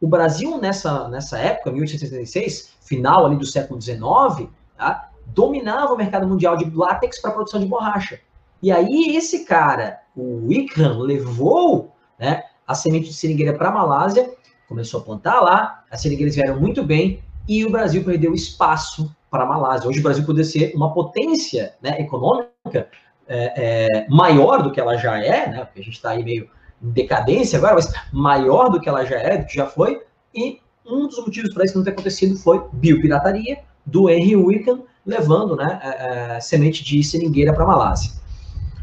O 0.00 0.08
Brasil, 0.08 0.56
nessa, 0.58 1.08
nessa 1.08 1.38
época, 1.38 1.70
1876, 1.70 2.70
final 2.80 3.26
ali 3.26 3.36
do 3.36 3.44
século 3.44 3.80
XIX, 3.80 4.48
tá, 4.78 5.09
dominava 5.34 5.92
o 5.92 5.96
mercado 5.96 6.26
mundial 6.26 6.56
de 6.56 6.70
látex 6.70 7.20
para 7.20 7.30
produção 7.30 7.60
de 7.60 7.66
borracha. 7.66 8.20
E 8.62 8.70
aí 8.70 9.16
esse 9.16 9.44
cara, 9.44 10.00
o 10.14 10.46
Wickham, 10.46 10.98
levou 10.98 11.94
né, 12.18 12.44
a 12.66 12.74
semente 12.74 13.08
de 13.08 13.14
seringueira 13.14 13.56
para 13.56 13.68
a 13.68 13.72
Malásia, 13.72 14.30
começou 14.68 15.00
a 15.00 15.04
plantar 15.04 15.40
lá, 15.40 15.84
as 15.90 16.00
seringueiras 16.00 16.36
vieram 16.36 16.60
muito 16.60 16.84
bem, 16.84 17.22
e 17.48 17.64
o 17.64 17.70
Brasil 17.70 18.04
perdeu 18.04 18.34
espaço 18.34 19.14
para 19.30 19.44
a 19.44 19.46
Malásia. 19.46 19.88
Hoje 19.88 20.00
o 20.00 20.02
Brasil 20.02 20.24
poderia 20.24 20.48
ser 20.48 20.72
uma 20.74 20.92
potência 20.92 21.74
né, 21.82 22.00
econômica 22.00 22.88
é, 23.26 23.86
é, 23.86 24.06
maior 24.08 24.62
do 24.62 24.70
que 24.70 24.80
ela 24.80 24.96
já 24.96 25.18
é, 25.18 25.48
né, 25.48 25.64
porque 25.64 25.80
a 25.80 25.84
gente 25.84 25.94
está 25.94 26.10
aí 26.10 26.22
meio 26.22 26.48
em 26.82 26.90
decadência 26.90 27.58
agora, 27.58 27.74
mas 27.74 27.92
maior 28.12 28.68
do 28.68 28.80
que 28.80 28.88
ela 28.88 29.04
já 29.04 29.16
é, 29.16 29.38
do 29.38 29.46
que 29.46 29.54
já 29.54 29.66
foi, 29.66 30.02
e 30.34 30.60
um 30.86 31.06
dos 31.06 31.18
motivos 31.18 31.52
para 31.54 31.64
isso 31.64 31.76
não 31.76 31.84
ter 31.84 31.90
acontecido 31.90 32.36
foi 32.36 32.62
biopirataria 32.72 33.58
do 33.86 34.08
Henry 34.08 34.36
Wickham, 34.36 34.84
levando 35.10 35.56
né, 35.56 35.80
é, 35.82 36.36
é 36.36 36.40
semente 36.40 36.84
de 36.84 37.02
seringueira 37.02 37.52
para 37.52 37.64
a 37.64 37.66
Malásia. 37.66 38.12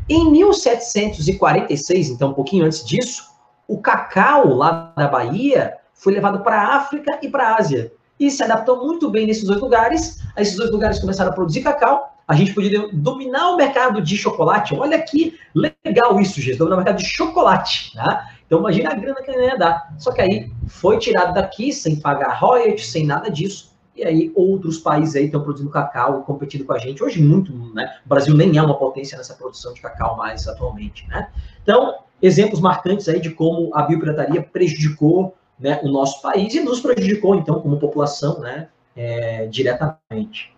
Em 0.10 0.30
1746, 0.32 2.10
então 2.10 2.30
um 2.30 2.34
pouquinho 2.34 2.66
antes 2.66 2.86
disso, 2.86 3.24
o 3.68 3.80
cacau 3.80 4.54
lá 4.54 4.94
da 4.96 5.08
Bahia 5.08 5.76
foi 5.94 6.14
levado 6.14 6.40
para 6.40 6.62
a 6.62 6.76
África 6.78 7.20
e 7.22 7.30
para 7.30 7.50
a 7.50 7.58
Ásia. 7.58 7.92
E 8.20 8.32
se 8.32 8.42
adaptou 8.42 8.86
muito 8.86 9.10
bem 9.10 9.28
nesses 9.28 9.44
dois 9.44 9.60
lugares. 9.60 10.20
Esses 10.38 10.56
dois 10.56 10.72
lugares 10.72 11.00
começaram 11.00 11.32
a 11.32 11.34
produzir 11.34 11.62
cacau. 11.62 12.16
A 12.28 12.36
gente 12.36 12.54
podia 12.54 12.90
dominar 12.92 13.52
o 13.52 13.58
mercado 13.58 14.02
de 14.02 14.18
chocolate. 14.18 14.74
Olha 14.76 15.00
que 15.02 15.38
legal 15.54 16.20
isso, 16.20 16.42
gente. 16.42 16.58
Dominar 16.58 16.76
o 16.76 16.80
mercado 16.80 16.98
de 16.98 17.06
chocolate. 17.06 17.94
Tá? 17.94 18.30
Então 18.46 18.60
imagina 18.60 18.92
a 18.92 18.96
grana 18.96 19.22
que 19.22 19.30
ele 19.30 19.46
ia 19.46 19.58
dar. 19.58 19.94
Só 20.00 20.12
que 20.12 20.22
aí 20.22 20.52
foi 20.68 20.98
tirado 20.98 21.34
daqui 21.34 21.72
sem 21.72 21.98
pagar 21.98 22.40
royalties, 22.40 22.88
sem 22.88 23.06
nada 23.06 23.30
disso. 23.30 23.77
E 23.98 24.04
aí 24.04 24.32
outros 24.36 24.78
países 24.78 25.16
aí 25.16 25.26
estão 25.26 25.42
produzindo 25.42 25.72
cacau, 25.72 26.22
competindo 26.22 26.64
com 26.64 26.74
a 26.74 26.78
gente. 26.78 27.04
Hoje 27.04 27.22
muito, 27.22 27.52
né? 27.74 27.98
O 28.06 28.10
Brasil 28.10 28.36
nem 28.36 28.58
é 28.58 28.62
uma 28.62 28.78
potência 28.78 29.18
nessa 29.18 29.34
produção 29.34 29.74
de 29.74 29.82
cacau 29.82 30.16
mais 30.16 30.48
atualmente, 30.48 31.08
né? 31.08 31.30
Então, 31.64 31.96
exemplos 32.22 32.62
marcantes 32.62 33.10
aí 33.10 33.20
de 33.20 33.32
como 33.32 33.72
a 33.74 33.82
biopirataria 33.82 34.42
prejudicou 34.42 35.36
né, 35.60 35.80
o 35.84 35.90
nosso 35.90 36.22
país 36.22 36.54
e 36.54 36.60
nos 36.60 36.80
prejudicou, 36.80 37.36
então, 37.36 37.60
como 37.60 37.80
população, 37.80 38.40
né, 38.40 38.68
é, 38.96 39.48
diretamente. 39.48 40.54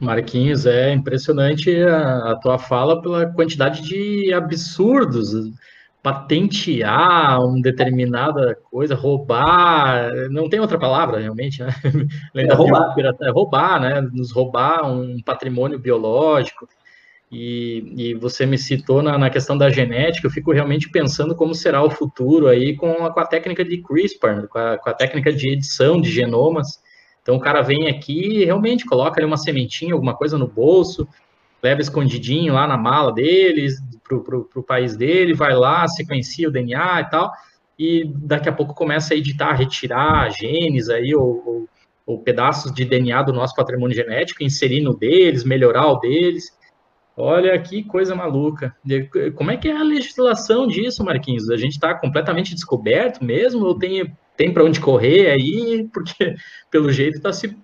Marquinhos, 0.00 0.66
é 0.66 0.92
impressionante 0.92 1.74
a, 1.82 2.32
a, 2.32 2.36
tua 2.36 2.58
fala 2.58 3.00
pela 3.00 3.26
quantidade 3.26 3.82
de 3.82 4.32
absurdos, 4.32 5.32
patentear 6.02 7.40
uma 7.44 7.62
determinada 7.62 8.58
coisa, 8.70 8.94
roubar, 8.94 10.10
não 10.30 10.48
tem 10.48 10.58
outra 10.58 10.78
palavra 10.78 11.20
realmente, 11.20 11.62
né? 11.62 11.68
É 12.34 12.52
roubar. 12.52 12.94
É 13.20 13.30
roubar, 13.30 13.80
né? 13.80 14.00
Nos 14.12 14.32
roubar 14.32 14.90
um 14.90 15.22
patrimônio 15.22 15.78
biológico. 15.78 16.68
E, 17.30 17.94
e 17.96 18.14
você 18.14 18.44
me 18.44 18.58
citou 18.58 19.00
na, 19.02 19.16
na, 19.16 19.30
questão 19.30 19.56
da 19.56 19.70
genética, 19.70 20.26
eu 20.26 20.30
fico 20.30 20.52
realmente 20.52 20.90
pensando 20.90 21.34
como 21.34 21.54
será 21.54 21.82
o 21.82 21.88
futuro 21.88 22.46
aí 22.46 22.76
com 22.76 23.06
a, 23.06 23.10
com 23.10 23.20
a 23.20 23.26
técnica 23.26 23.64
de 23.64 23.78
CRISPR, 23.78 24.48
com 24.48 24.58
a, 24.58 24.76
com 24.76 24.90
a, 24.90 24.92
técnica 24.92 25.32
de 25.32 25.48
edição 25.48 25.98
de 25.98 26.10
genomas. 26.10 26.82
Então 27.22 27.36
o 27.36 27.40
cara 27.40 27.62
vem 27.62 27.88
aqui 27.88 28.42
e 28.42 28.44
realmente 28.44 28.84
coloca 28.84 29.18
ali 29.18 29.26
uma 29.26 29.38
sementinha, 29.38 29.94
alguma 29.94 30.14
coisa 30.14 30.36
no 30.36 30.46
bolso, 30.46 31.08
leva 31.62 31.80
escondidinho 31.80 32.52
lá 32.52 32.66
na 32.66 32.76
mala 32.76 33.14
deles, 33.14 33.80
para 34.20 34.36
o 34.36 34.62
país 34.62 34.96
dele, 34.96 35.34
vai 35.34 35.54
lá, 35.54 35.86
sequencia 35.88 36.48
o 36.48 36.52
DNA 36.52 37.00
e 37.00 37.10
tal, 37.10 37.32
e 37.78 38.04
daqui 38.14 38.48
a 38.48 38.52
pouco 38.52 38.74
começa 38.74 39.14
a 39.14 39.16
editar, 39.16 39.52
retirar 39.52 40.30
genes 40.30 40.88
aí, 40.88 41.14
ou, 41.14 41.42
ou, 41.44 41.68
ou 42.06 42.18
pedaços 42.20 42.72
de 42.72 42.84
DNA 42.84 43.22
do 43.22 43.32
nosso 43.32 43.54
patrimônio 43.54 43.96
genético, 43.96 44.42
inserir 44.42 44.80
no 44.80 44.94
deles, 44.94 45.44
melhorar 45.44 45.86
o 45.86 45.98
deles. 45.98 46.56
Olha 47.16 47.58
que 47.60 47.82
coisa 47.84 48.14
maluca. 48.14 48.74
Como 49.34 49.50
é 49.50 49.56
que 49.56 49.68
é 49.68 49.76
a 49.76 49.82
legislação 49.82 50.66
disso, 50.66 51.04
Marquinhos? 51.04 51.50
A 51.50 51.56
gente 51.56 51.72
está 51.72 51.94
completamente 51.94 52.54
descoberto 52.54 53.22
mesmo 53.22 53.66
ou 53.66 53.78
tem, 53.78 54.16
tem 54.36 54.52
para 54.52 54.64
onde 54.64 54.80
correr 54.80 55.30
aí? 55.30 55.88
Porque, 55.92 56.34
pelo 56.70 56.90
jeito, 56.90 57.16
está 57.16 57.32
se 57.32 57.56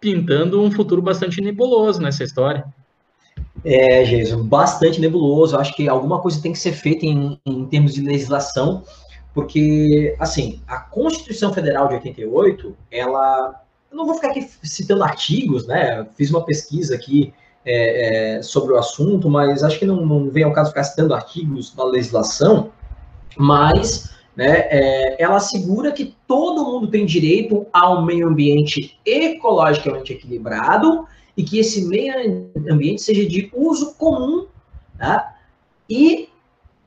pintando 0.00 0.60
um 0.62 0.70
futuro 0.70 1.00
bastante 1.00 1.40
nebuloso 1.40 2.00
nessa 2.00 2.24
história. 2.24 2.64
É, 3.64 4.04
Jesus, 4.04 4.40
bastante 4.44 5.00
nebuloso. 5.00 5.56
Acho 5.58 5.74
que 5.74 5.88
alguma 5.88 6.20
coisa 6.20 6.40
tem 6.40 6.52
que 6.52 6.58
ser 6.58 6.72
feita 6.72 7.04
em, 7.04 7.40
em 7.44 7.66
termos 7.66 7.94
de 7.94 8.00
legislação, 8.00 8.84
porque, 9.34 10.14
assim, 10.18 10.60
a 10.66 10.78
Constituição 10.78 11.52
Federal 11.52 11.88
de 11.88 11.94
88, 11.94 12.76
ela. 12.90 13.60
Eu 13.90 13.96
não 13.96 14.06
vou 14.06 14.14
ficar 14.14 14.28
aqui 14.28 14.48
citando 14.62 15.02
artigos, 15.02 15.66
né? 15.66 16.06
Fiz 16.16 16.30
uma 16.30 16.44
pesquisa 16.44 16.94
aqui 16.94 17.32
é, 17.64 18.36
é, 18.36 18.42
sobre 18.42 18.72
o 18.72 18.78
assunto, 18.78 19.28
mas 19.28 19.64
acho 19.64 19.78
que 19.78 19.84
não, 19.84 20.06
não 20.06 20.30
vem 20.30 20.44
ao 20.44 20.52
caso 20.52 20.70
ficar 20.70 20.84
citando 20.84 21.12
artigos 21.12 21.74
da 21.74 21.84
legislação, 21.84 22.70
mas 23.36 24.14
né, 24.36 24.68
é, 24.70 25.20
ela 25.20 25.36
assegura 25.36 25.90
que 25.90 26.14
todo 26.28 26.64
mundo 26.64 26.86
tem 26.86 27.04
direito 27.04 27.66
ao 27.72 28.04
meio 28.04 28.28
ambiente 28.28 28.96
ecologicamente 29.04 30.12
equilibrado 30.12 31.06
e 31.36 31.44
que 31.44 31.58
esse 31.58 31.86
meio 31.86 32.50
ambiente 32.70 33.02
seja 33.02 33.26
de 33.26 33.50
uso 33.54 33.94
comum, 33.94 34.46
tá? 34.98 35.36
e 35.88 36.28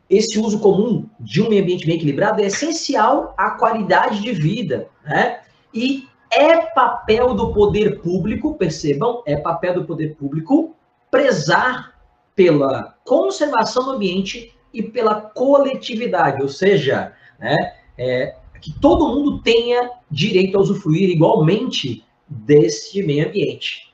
esse 0.10 0.40
uso 0.40 0.60
comum 0.60 1.08
de 1.20 1.42
um 1.42 1.50
meio 1.50 1.62
ambiente 1.62 1.86
bem 1.86 1.96
equilibrado 1.96 2.42
é 2.42 2.46
essencial 2.46 3.34
à 3.38 3.52
qualidade 3.52 4.22
de 4.22 4.32
vida, 4.32 4.90
né? 5.06 5.42
E 5.74 6.08
é 6.32 6.58
papel 6.58 7.34
do 7.36 7.54
poder 7.54 8.02
público, 8.02 8.56
percebam, 8.56 9.22
é 9.26 9.36
papel 9.36 9.76
do 9.76 9.86
poder 9.86 10.16
público 10.16 10.76
prezar 11.12 11.94
pela 12.36 12.96
conservação 13.06 13.86
do 13.86 13.92
ambiente 13.92 14.54
e 14.74 14.82
pela 14.82 15.16
coletividade, 15.22 16.42
ou 16.42 16.48
seja, 16.48 17.14
né, 17.40 17.56
é, 17.98 18.36
que 18.62 18.72
todo 18.80 19.08
mundo 19.08 19.42
tenha 19.42 19.90
direito 20.10 20.58
a 20.58 20.62
usufruir 20.62 21.10
igualmente 21.10 22.04
desse 22.28 23.02
meio 23.04 23.28
ambiente. 23.28 23.88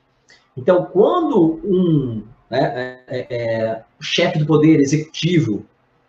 Então, 0.56 0.84
quando 0.86 1.60
um 1.64 2.22
né, 2.50 3.00
é, 3.06 3.18
é, 3.18 3.26
é 3.30 3.84
chefe 4.00 4.38
do 4.38 4.46
poder 4.46 4.80
executivo, 4.80 5.64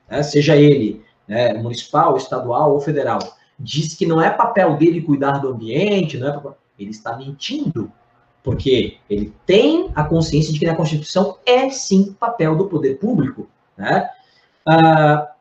né, 0.09 0.23
seja 0.23 0.55
ele 0.55 1.01
né, 1.27 1.53
municipal, 1.53 2.15
estadual 2.15 2.73
ou 2.73 2.79
federal, 2.79 3.19
diz 3.59 3.93
que 3.93 4.05
não 4.05 4.21
é 4.21 4.29
papel 4.29 4.77
dele 4.77 5.01
cuidar 5.01 5.39
do 5.39 5.49
ambiente, 5.49 6.17
não 6.17 6.29
é 6.29 6.31
papel... 6.31 6.57
ele 6.79 6.91
está 6.91 7.17
mentindo, 7.17 7.91
porque 8.43 8.97
ele 9.09 9.33
tem 9.45 9.89
a 9.93 10.03
consciência 10.03 10.53
de 10.53 10.59
que 10.59 10.65
na 10.65 10.75
Constituição 10.75 11.37
é 11.45 11.69
sim 11.69 12.15
papel 12.17 12.55
do 12.55 12.67
poder 12.67 12.97
público. 12.97 13.47
Né? 13.75 14.09
Ah, 14.65 15.33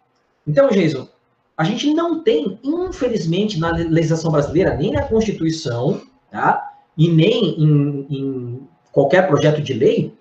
então, 0.46 0.68
Jason, 0.68 1.08
a 1.56 1.64
gente 1.64 1.92
não 1.94 2.22
tem, 2.22 2.58
infelizmente, 2.62 3.58
na 3.58 3.70
legislação 3.70 4.30
brasileira, 4.30 4.76
nem 4.76 4.92
na 4.92 5.02
Constituição, 5.02 6.02
tá? 6.30 6.72
e 6.96 7.08
nem 7.08 7.60
em, 7.60 8.06
em 8.10 8.68
qualquer 8.96 9.28
projeto 9.28 9.60
de 9.60 9.74
lei, 9.74 10.14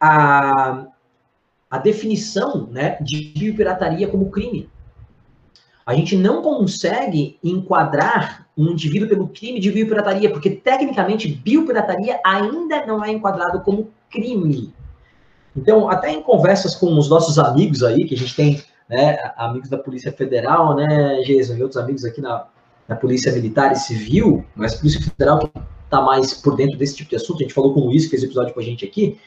a, 0.00 0.86
a 1.70 1.78
definição 1.78 2.66
né, 2.66 2.98
de 3.00 3.32
biopirataria 3.36 4.08
como 4.08 4.30
crime 4.30 4.68
a 5.86 5.94
gente 5.94 6.16
não 6.16 6.42
consegue 6.42 7.38
enquadrar 7.44 8.48
um 8.58 8.72
indivíduo 8.72 9.08
pelo 9.08 9.28
crime 9.28 9.60
de 9.60 9.70
biopirataria, 9.70 10.28
porque 10.28 10.50
tecnicamente 10.50 11.28
biopirataria 11.28 12.18
ainda 12.26 12.84
não 12.84 13.04
é 13.04 13.12
enquadrado 13.12 13.60
como 13.60 13.88
crime. 14.10 14.74
Então, 15.56 15.88
até 15.88 16.10
em 16.10 16.20
conversas 16.20 16.74
com 16.74 16.98
os 16.98 17.08
nossos 17.08 17.38
amigos 17.38 17.84
aí, 17.84 18.04
que 18.04 18.16
a 18.16 18.18
gente 18.18 18.34
tem, 18.34 18.60
né, 18.90 19.16
amigos 19.36 19.68
da 19.68 19.78
Polícia 19.78 20.10
Federal, 20.10 20.74
né, 20.74 21.22
Jason, 21.22 21.54
e 21.54 21.62
outros 21.62 21.80
amigos 21.80 22.04
aqui 22.04 22.20
na, 22.20 22.46
na 22.88 22.96
Polícia 22.96 23.32
Militar 23.32 23.70
e 23.70 23.76
Civil, 23.76 24.44
mas 24.56 24.74
Polícia 24.74 25.00
Federal 25.00 25.48
está 25.86 26.02
mais 26.02 26.34
por 26.34 26.54
dentro 26.54 26.76
desse 26.76 26.96
tipo 26.96 27.10
de 27.10 27.16
assunto, 27.16 27.38
a 27.38 27.42
gente 27.42 27.54
falou 27.54 27.72
com 27.72 27.80
o 27.80 27.86
Luiz, 27.86 28.04
que 28.04 28.10
fez 28.10 28.22
episódio 28.22 28.52
com 28.52 28.60
a 28.60 28.62
gente 28.62 28.84
aqui, 28.84 29.18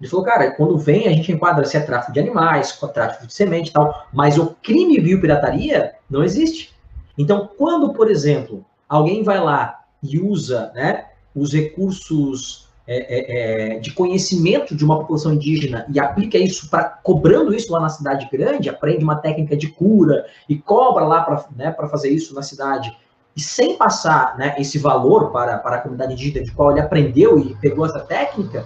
ele 0.00 0.10
falou, 0.10 0.24
cara, 0.24 0.50
quando 0.52 0.76
vem, 0.76 1.06
a 1.06 1.12
gente 1.12 1.30
enquadra 1.30 1.64
se 1.64 1.76
é 1.76 1.80
tráfico 1.80 2.12
de 2.12 2.20
animais, 2.20 2.72
tráfico 2.92 3.26
de 3.26 3.32
semente 3.32 3.70
e 3.70 3.72
tal, 3.72 4.06
mas 4.12 4.38
o 4.38 4.54
crime 4.62 5.00
biopirataria 5.00 5.94
não 6.10 6.24
existe. 6.24 6.74
Então, 7.16 7.48
quando, 7.56 7.92
por 7.92 8.10
exemplo, 8.10 8.64
alguém 8.88 9.22
vai 9.22 9.40
lá 9.40 9.84
e 10.02 10.18
usa 10.18 10.72
né, 10.74 11.06
os 11.34 11.52
recursos 11.52 12.68
é, 12.86 12.96
é, 12.96 13.76
é 13.76 13.78
de 13.78 13.92
conhecimento 13.92 14.76
de 14.76 14.84
uma 14.84 14.98
população 14.98 15.32
indígena 15.32 15.86
e 15.88 15.98
aplica 15.98 16.36
isso 16.36 16.68
para 16.68 16.84
cobrando 16.84 17.54
isso 17.54 17.72
lá 17.72 17.80
na 17.80 17.88
cidade 17.88 18.28
grande, 18.30 18.68
aprende 18.68 19.02
uma 19.02 19.16
técnica 19.16 19.56
de 19.56 19.68
cura 19.68 20.26
e 20.48 20.56
cobra 20.56 21.04
lá 21.04 21.22
para 21.22 21.46
né, 21.56 21.72
fazer 21.88 22.10
isso 22.10 22.34
na 22.34 22.42
cidade, 22.42 22.94
e 23.36 23.40
sem 23.40 23.76
passar 23.76 24.36
né, 24.38 24.54
esse 24.58 24.78
valor 24.78 25.30
para, 25.30 25.58
para 25.58 25.76
a 25.76 25.80
comunidade 25.80 26.12
indígena 26.12 26.44
de 26.44 26.52
qual 26.52 26.70
ele 26.70 26.80
aprendeu 26.80 27.38
e 27.38 27.54
pegou 27.56 27.84
essa 27.84 28.00
técnica, 28.00 28.64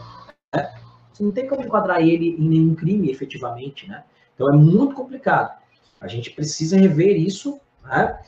né, 0.54 0.70
você 1.12 1.22
não 1.22 1.32
tem 1.32 1.46
como 1.46 1.62
enquadrar 1.62 2.00
ele 2.00 2.36
em 2.38 2.48
nenhum 2.48 2.74
crime, 2.74 3.10
efetivamente, 3.10 3.88
né? 3.88 4.04
Então 4.34 4.48
é 4.48 4.56
muito 4.56 4.94
complicado. 4.94 5.50
A 6.00 6.06
gente 6.06 6.30
precisa 6.30 6.76
rever 6.76 7.16
isso, 7.16 7.60
né? 7.84 8.20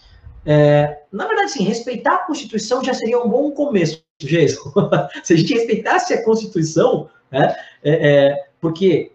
É, 0.45 1.03
na 1.13 1.27
verdade, 1.27 1.53
sim, 1.53 1.63
respeitar 1.63 2.15
a 2.15 2.27
Constituição 2.27 2.83
já 2.83 2.93
seria 2.93 3.21
um 3.21 3.29
bom 3.29 3.53
começo, 3.53 4.03
Jason. 4.19 4.73
Se 5.23 5.35
a 5.35 5.37
gente 5.37 5.55
respeitasse 5.55 6.13
a 6.15 6.25
Constituição, 6.25 7.09
né? 7.31 7.55
É, 7.83 8.09
é, 8.29 8.49
porque 8.61 9.13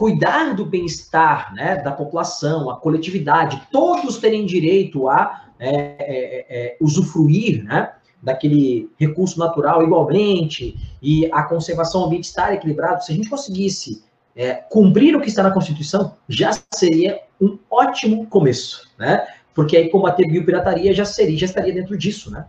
cuidar 0.00 0.54
do 0.54 0.64
bem-estar 0.64 1.52
né, 1.54 1.76
da 1.76 1.92
população, 1.92 2.70
a 2.70 2.76
coletividade, 2.76 3.60
todos 3.70 4.16
terem 4.16 4.46
direito 4.46 5.10
a 5.10 5.44
é, 5.58 5.68
é, 5.68 6.46
é, 6.48 6.76
usufruir 6.80 7.62
né, 7.64 7.92
daquele 8.22 8.88
recurso 8.98 9.38
natural 9.38 9.82
igualmente 9.82 10.74
e 11.02 11.30
a 11.30 11.42
conservação 11.42 12.06
ambiental 12.06 12.22
estar 12.22 12.54
equilibrado, 12.54 13.04
se 13.04 13.12
a 13.12 13.14
gente 13.14 13.28
conseguisse 13.28 14.02
é, 14.34 14.54
cumprir 14.54 15.14
o 15.14 15.20
que 15.20 15.28
está 15.28 15.42
na 15.42 15.50
Constituição, 15.50 16.16
já 16.26 16.50
seria 16.72 17.20
um 17.38 17.58
ótimo 17.70 18.26
começo, 18.26 18.90
né? 18.98 19.26
Porque 19.54 19.76
aí 19.76 19.90
combater 19.90 20.26
biopirataria 20.26 20.94
já 20.94 21.04
seria, 21.04 21.36
já 21.36 21.44
estaria 21.44 21.74
dentro 21.74 21.98
disso, 21.98 22.30
né? 22.30 22.46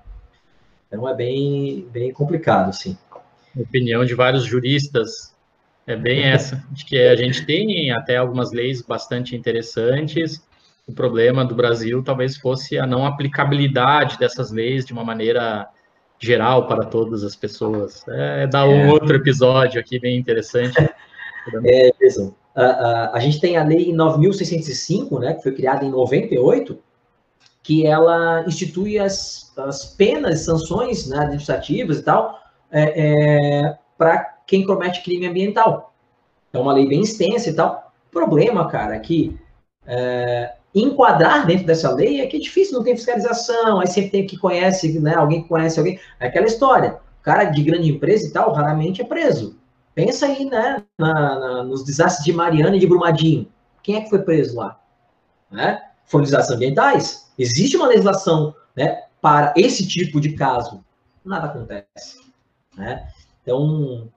Então 0.88 1.10
é 1.10 1.14
bem, 1.14 1.86
bem 1.92 2.14
complicado, 2.14 2.70
assim. 2.70 2.98
Opinião 3.58 4.06
de 4.06 4.16
vários 4.16 4.46
juristas 4.46 5.31
é 5.92 5.98
bem 5.98 6.24
essa, 6.24 6.64
de 6.72 6.86
que 6.86 6.98
a 6.98 7.16
gente 7.16 7.46
tem 7.46 7.92
até 7.92 8.18
algumas 8.18 8.52
leis 8.52 8.82
bastante 8.82 9.36
interessantes. 9.36 10.42
O 10.88 10.94
problema 10.94 11.46
do 11.46 11.56
Brasil 11.56 12.04
talvez 12.04 12.38
fosse 12.38 12.78
a 12.78 12.88
não 12.88 13.06
aplicabilidade 13.06 14.18
dessas 14.18 14.52
leis 14.52 14.86
de 14.86 14.94
uma 14.94 15.04
maneira 15.04 15.68
geral 16.20 16.68
para 16.68 16.86
todas 16.86 17.24
as 17.24 17.36
pessoas. 17.36 18.06
É 18.08 18.48
dar 18.48 18.68
um 18.68 18.88
é. 18.88 18.92
outro 18.92 19.16
episódio 19.16 19.80
aqui 19.80 20.00
bem 20.00 20.18
interessante. 20.18 20.76
É, 21.66 21.92
Jason. 22.00 22.36
A, 22.54 22.64
a, 22.64 23.18
a, 23.18 23.20
gente 23.20 23.42
tem 23.42 23.58
a 23.58 23.64
Lei 23.64 23.92
9.605, 23.92 25.20
né, 25.20 25.34
que 25.34 25.42
foi 25.42 25.52
criada 25.54 25.84
em 25.84 25.90
98, 25.90 26.78
que 27.64 27.88
ela 27.88 28.44
institui 28.46 29.00
as, 29.00 29.52
as 29.58 29.96
penas 29.96 30.42
sanções 30.42 31.08
né, 31.08 31.18
administrativas 31.18 31.98
e 31.98 32.04
tal 32.04 32.40
é, 32.72 33.64
é, 33.64 33.78
para 33.98 34.31
quem 34.52 34.66
comete 34.66 35.02
crime 35.02 35.26
ambiental. 35.26 35.94
É 36.52 36.60
uma 36.60 36.74
lei 36.74 36.86
bem 36.86 37.04
extensa 37.04 37.50
e 37.50 37.54
tal. 37.54 37.94
O 38.10 38.12
problema, 38.12 38.68
cara, 38.68 38.98
é 38.98 39.00
que 39.00 39.40
é, 39.88 40.56
enquadrar 40.76 41.48
dentro 41.48 41.66
dessa 41.66 41.90
lei 41.90 42.20
é 42.20 42.28
que 42.28 42.36
é 42.36 42.40
difícil, 42.42 42.74
não 42.74 42.84
tem 42.84 42.98
fiscalização, 42.98 43.80
aí 43.80 43.88
sempre 43.88 44.12
tem 44.12 44.28
que 44.28 44.38
conhece, 44.38 45.00
né, 45.00 45.16
alguém 45.16 45.44
que 45.44 45.48
conhece 45.48 45.80
alguém. 45.80 45.98
É 46.20 46.28
aquela 46.28 46.48
história. 46.48 47.00
O 47.22 47.24
cara 47.24 47.46
de 47.46 47.64
grande 47.64 47.90
empresa 47.90 48.28
e 48.28 48.32
tal, 48.32 48.52
raramente 48.52 49.02
é 49.02 49.06
preso. 49.06 49.58
Pensa 49.96 50.26
aí, 50.26 50.44
né, 50.44 50.84
na, 51.00 51.40
na, 51.40 51.64
nos 51.64 51.86
desastres 51.86 52.26
de 52.26 52.34
Mariana 52.34 52.76
e 52.76 52.80
de 52.80 52.88
Brumadinho. 52.88 53.48
Quem 53.82 53.96
é 53.96 54.02
que 54.02 54.10
foi 54.10 54.20
preso 54.20 54.58
lá? 54.58 54.78
Né? 55.50 55.82
Foram 56.04 56.26
desastres 56.26 56.58
ambientais? 56.58 57.32
Existe 57.40 57.78
uma 57.78 57.88
legislação 57.88 58.54
né, 58.76 59.04
para 59.22 59.54
esse 59.56 59.88
tipo 59.88 60.20
de 60.20 60.34
caso? 60.34 60.84
Nada 61.24 61.48
acontece. 61.48 62.20
Né? 62.76 63.08
Então, 63.42 64.12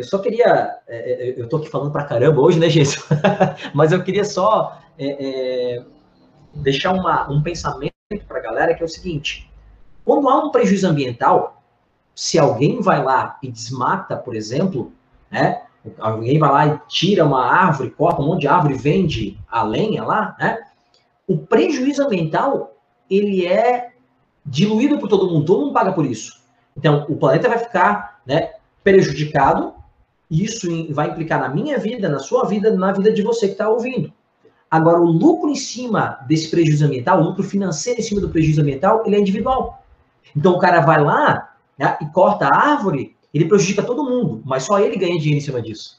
eu 0.00 0.04
só 0.04 0.18
queria. 0.18 0.78
É, 0.88 1.12
é 1.12 1.34
eu 1.38 1.44
estou 1.44 1.60
aqui 1.60 1.68
falando 1.68 1.92
para 1.92 2.04
caramba 2.04 2.40
hoje, 2.40 2.58
né, 2.58 2.70
gente? 2.70 2.98
Mas 3.74 3.92
eu 3.92 4.02
queria 4.02 4.24
só 4.24 4.78
é, 4.98 5.76
é, 5.76 5.84
deixar 6.54 6.92
uma, 6.92 7.30
um 7.30 7.42
pensamento 7.42 7.92
para 8.26 8.38
a 8.38 8.42
galera 8.42 8.74
que 8.74 8.82
é 8.82 8.86
o 8.86 8.88
seguinte: 8.88 9.50
quando 10.04 10.28
há 10.28 10.42
um 10.42 10.50
prejuízo 10.50 10.88
ambiental, 10.88 11.62
se 12.14 12.38
alguém 12.38 12.80
vai 12.80 13.04
lá 13.04 13.38
e 13.42 13.50
desmata, 13.50 14.16
por 14.16 14.34
exemplo, 14.34 14.90
né? 15.30 15.62
Alguém 15.98 16.38
vai 16.38 16.50
lá 16.50 16.66
e 16.66 16.80
tira 16.88 17.24
uma 17.24 17.44
árvore, 17.44 17.90
corta 17.90 18.22
um 18.22 18.26
monte 18.26 18.42
de 18.42 18.48
árvore, 18.48 18.74
vende 18.74 19.38
a 19.48 19.62
lenha 19.62 20.02
lá, 20.02 20.34
né? 20.38 20.62
O 21.26 21.36
prejuízo 21.36 22.02
ambiental, 22.02 22.74
ele 23.08 23.46
é 23.46 23.92
diluído 24.44 24.98
por 24.98 25.08
todo 25.08 25.30
mundo, 25.30 25.44
todo 25.44 25.60
mundo 25.60 25.74
paga 25.74 25.92
por 25.92 26.06
isso. 26.06 26.42
Então, 26.76 27.06
o 27.08 27.16
planeta 27.16 27.48
vai 27.48 27.58
ficar 27.58 28.20
né, 28.26 28.54
prejudicado, 28.82 29.74
isso 30.30 30.68
vai 30.92 31.10
implicar 31.10 31.40
na 31.40 31.48
minha 31.48 31.78
vida, 31.78 32.08
na 32.08 32.20
sua 32.20 32.44
vida, 32.44 32.70
na 32.72 32.92
vida 32.92 33.12
de 33.12 33.22
você 33.22 33.46
que 33.46 33.52
está 33.52 33.68
ouvindo. 33.68 34.12
Agora, 34.70 35.00
o 35.00 35.06
lucro 35.06 35.50
em 35.50 35.56
cima 35.56 36.20
desse 36.28 36.48
prejuízo 36.48 36.86
ambiental, 36.86 37.20
o 37.20 37.24
lucro 37.24 37.42
financeiro 37.42 37.98
em 37.98 38.04
cima 38.04 38.20
do 38.20 38.28
prejuízo 38.28 38.60
ambiental, 38.60 39.02
ele 39.04 39.16
é 39.16 39.18
individual. 39.18 39.82
Então, 40.36 40.52
o 40.52 40.58
cara 40.60 40.80
vai 40.80 41.02
lá 41.02 41.54
né, 41.76 41.98
e 42.00 42.06
corta 42.06 42.46
a 42.46 42.56
árvore, 42.56 43.16
ele 43.34 43.46
prejudica 43.46 43.82
todo 43.82 44.04
mundo, 44.04 44.40
mas 44.44 44.62
só 44.62 44.78
ele 44.78 44.96
ganha 44.96 45.18
dinheiro 45.18 45.38
em 45.38 45.44
cima 45.44 45.60
disso. 45.60 45.98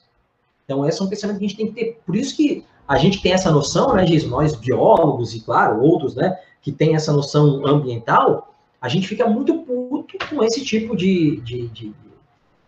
Então, 0.63 0.87
esse 0.87 1.01
é 1.01 1.03
um 1.03 1.09
pensamento 1.09 1.39
que 1.39 1.45
a 1.45 1.47
gente 1.49 1.57
tem 1.57 1.67
que 1.67 1.73
ter. 1.73 2.01
Por 2.05 2.15
isso 2.15 2.37
que 2.37 2.63
a 2.87 2.97
gente 2.97 3.21
tem 3.21 3.33
essa 3.33 3.51
noção, 3.51 3.93
né, 3.93 4.07
Giz, 4.07 4.23
nós 4.23 4.55
biólogos 4.55 5.35
e, 5.35 5.41
claro, 5.41 5.81
outros, 5.81 6.15
né, 6.15 6.37
que 6.61 6.71
tem 6.71 6.95
essa 6.95 7.11
noção 7.11 7.65
ambiental, 7.65 8.55
a 8.79 8.87
gente 8.87 9.07
fica 9.07 9.27
muito 9.27 9.59
puto 9.59 10.17
com 10.29 10.41
esse 10.43 10.63
tipo 10.63 10.95
de, 10.95 11.41
de, 11.41 11.67
de, 11.67 11.93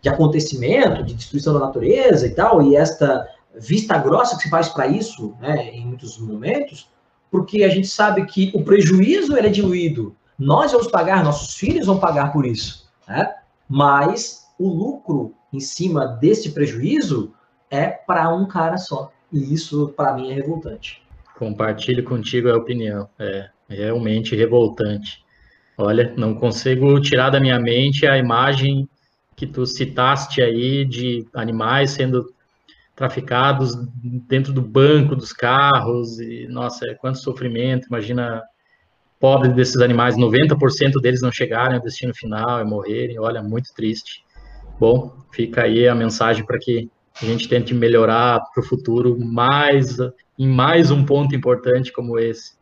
de 0.04 0.10
acontecimento, 0.10 1.02
de 1.02 1.14
destruição 1.14 1.54
da 1.54 1.60
natureza 1.60 2.26
e 2.26 2.34
tal, 2.34 2.62
e 2.62 2.76
esta 2.76 3.26
vista 3.58 3.96
grossa 3.96 4.36
que 4.36 4.42
se 4.42 4.50
faz 4.50 4.68
para 4.68 4.86
isso, 4.86 5.34
né, 5.40 5.70
em 5.70 5.86
muitos 5.86 6.18
momentos, 6.18 6.90
porque 7.30 7.64
a 7.64 7.70
gente 7.70 7.86
sabe 7.86 8.26
que 8.26 8.52
o 8.54 8.62
prejuízo 8.62 9.34
ele 9.34 9.46
é 9.46 9.50
diluído. 9.50 10.14
Nós 10.38 10.72
vamos 10.72 10.88
pagar, 10.88 11.24
nossos 11.24 11.56
filhos 11.56 11.86
vão 11.86 11.98
pagar 11.98 12.34
por 12.34 12.44
isso, 12.44 12.86
né? 13.08 13.34
Mas 13.66 14.44
o 14.58 14.68
lucro 14.68 15.32
em 15.50 15.58
cima 15.58 16.06
desse 16.06 16.50
prejuízo 16.50 17.32
é 17.70 17.86
para 17.86 18.28
um 18.28 18.46
cara 18.46 18.76
só. 18.76 19.10
E 19.32 19.54
isso, 19.54 19.88
para 19.96 20.12
mim, 20.12 20.30
é 20.32 20.34
revoltante. 20.34 21.02
Compartilho 21.38 22.04
contigo 22.04 22.50
a 22.50 22.56
opinião. 22.56 23.08
É 23.18 23.48
realmente 23.68 24.36
revoltante. 24.36 25.24
Olha, 25.78 26.12
não 26.16 26.34
consigo 26.34 27.00
tirar 27.00 27.30
da 27.30 27.40
minha 27.40 27.58
mente 27.58 28.06
a 28.06 28.18
imagem 28.18 28.88
que 29.36 29.46
tu 29.46 29.66
citaste 29.66 30.40
aí 30.42 30.84
de 30.84 31.26
animais 31.34 31.92
sendo 31.92 32.32
traficados 32.94 33.74
dentro 34.28 34.52
do 34.52 34.62
banco 34.62 35.16
dos 35.16 35.32
carros 35.32 36.20
e 36.20 36.46
nossa, 36.48 36.94
quanto 37.00 37.18
sofrimento, 37.18 37.88
imagina 37.88 38.42
pobre 39.18 39.48
desses 39.48 39.78
animais, 39.78 40.16
90% 40.16 41.00
deles 41.00 41.22
não 41.22 41.32
chegarem 41.32 41.76
ao 41.76 41.82
destino 41.82 42.14
final 42.14 42.60
e 42.60 42.64
morrerem, 42.64 43.18
olha, 43.18 43.42
muito 43.42 43.72
triste. 43.74 44.22
Bom, 44.78 45.16
fica 45.32 45.62
aí 45.62 45.88
a 45.88 45.94
mensagem 45.94 46.44
para 46.44 46.58
que 46.58 46.90
a 47.22 47.24
gente 47.24 47.48
tente 47.48 47.72
melhorar 47.72 48.40
para 48.52 48.62
o 48.62 48.66
futuro 48.66 49.18
mais 49.18 49.98
em 50.38 50.48
mais 50.48 50.90
um 50.90 51.04
ponto 51.04 51.34
importante 51.34 51.92
como 51.92 52.18
esse, 52.18 52.52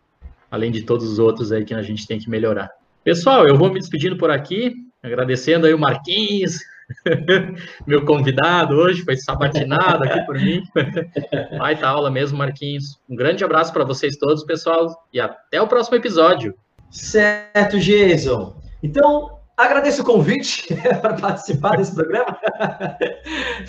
além 0.50 0.70
de 0.70 0.82
todos 0.82 1.10
os 1.10 1.18
outros 1.18 1.52
aí 1.52 1.64
que 1.64 1.74
a 1.74 1.82
gente 1.82 2.06
tem 2.06 2.18
que 2.18 2.28
melhorar. 2.28 2.70
Pessoal, 3.02 3.46
eu 3.48 3.56
vou 3.56 3.72
me 3.72 3.80
despedindo 3.80 4.16
por 4.16 4.30
aqui, 4.30 4.74
agradecendo 5.02 5.66
aí 5.66 5.74
o 5.74 5.78
Marquinhos, 5.78 6.58
meu 7.86 8.04
convidado 8.04 8.74
hoje, 8.76 9.02
foi 9.02 9.16
sabatinado 9.16 10.04
aqui 10.04 10.20
por 10.26 10.36
mim. 10.36 10.62
Vai 11.58 11.76
tá 11.76 11.88
aula 11.88 12.10
mesmo, 12.10 12.38
Marquinhos. 12.38 13.00
Um 13.08 13.16
grande 13.16 13.44
abraço 13.44 13.72
para 13.72 13.84
vocês 13.84 14.16
todos, 14.16 14.44
pessoal, 14.44 15.06
e 15.12 15.20
até 15.20 15.60
o 15.60 15.66
próximo 15.66 15.96
episódio. 15.96 16.54
Certo, 16.90 17.78
Jason. 17.78 18.54
Então, 18.82 19.42
Agradeço 19.56 20.00
o 20.00 20.04
convite 20.04 20.74
para 21.00 21.14
participar 21.14 21.76
desse 21.76 21.94
programa. 21.94 22.38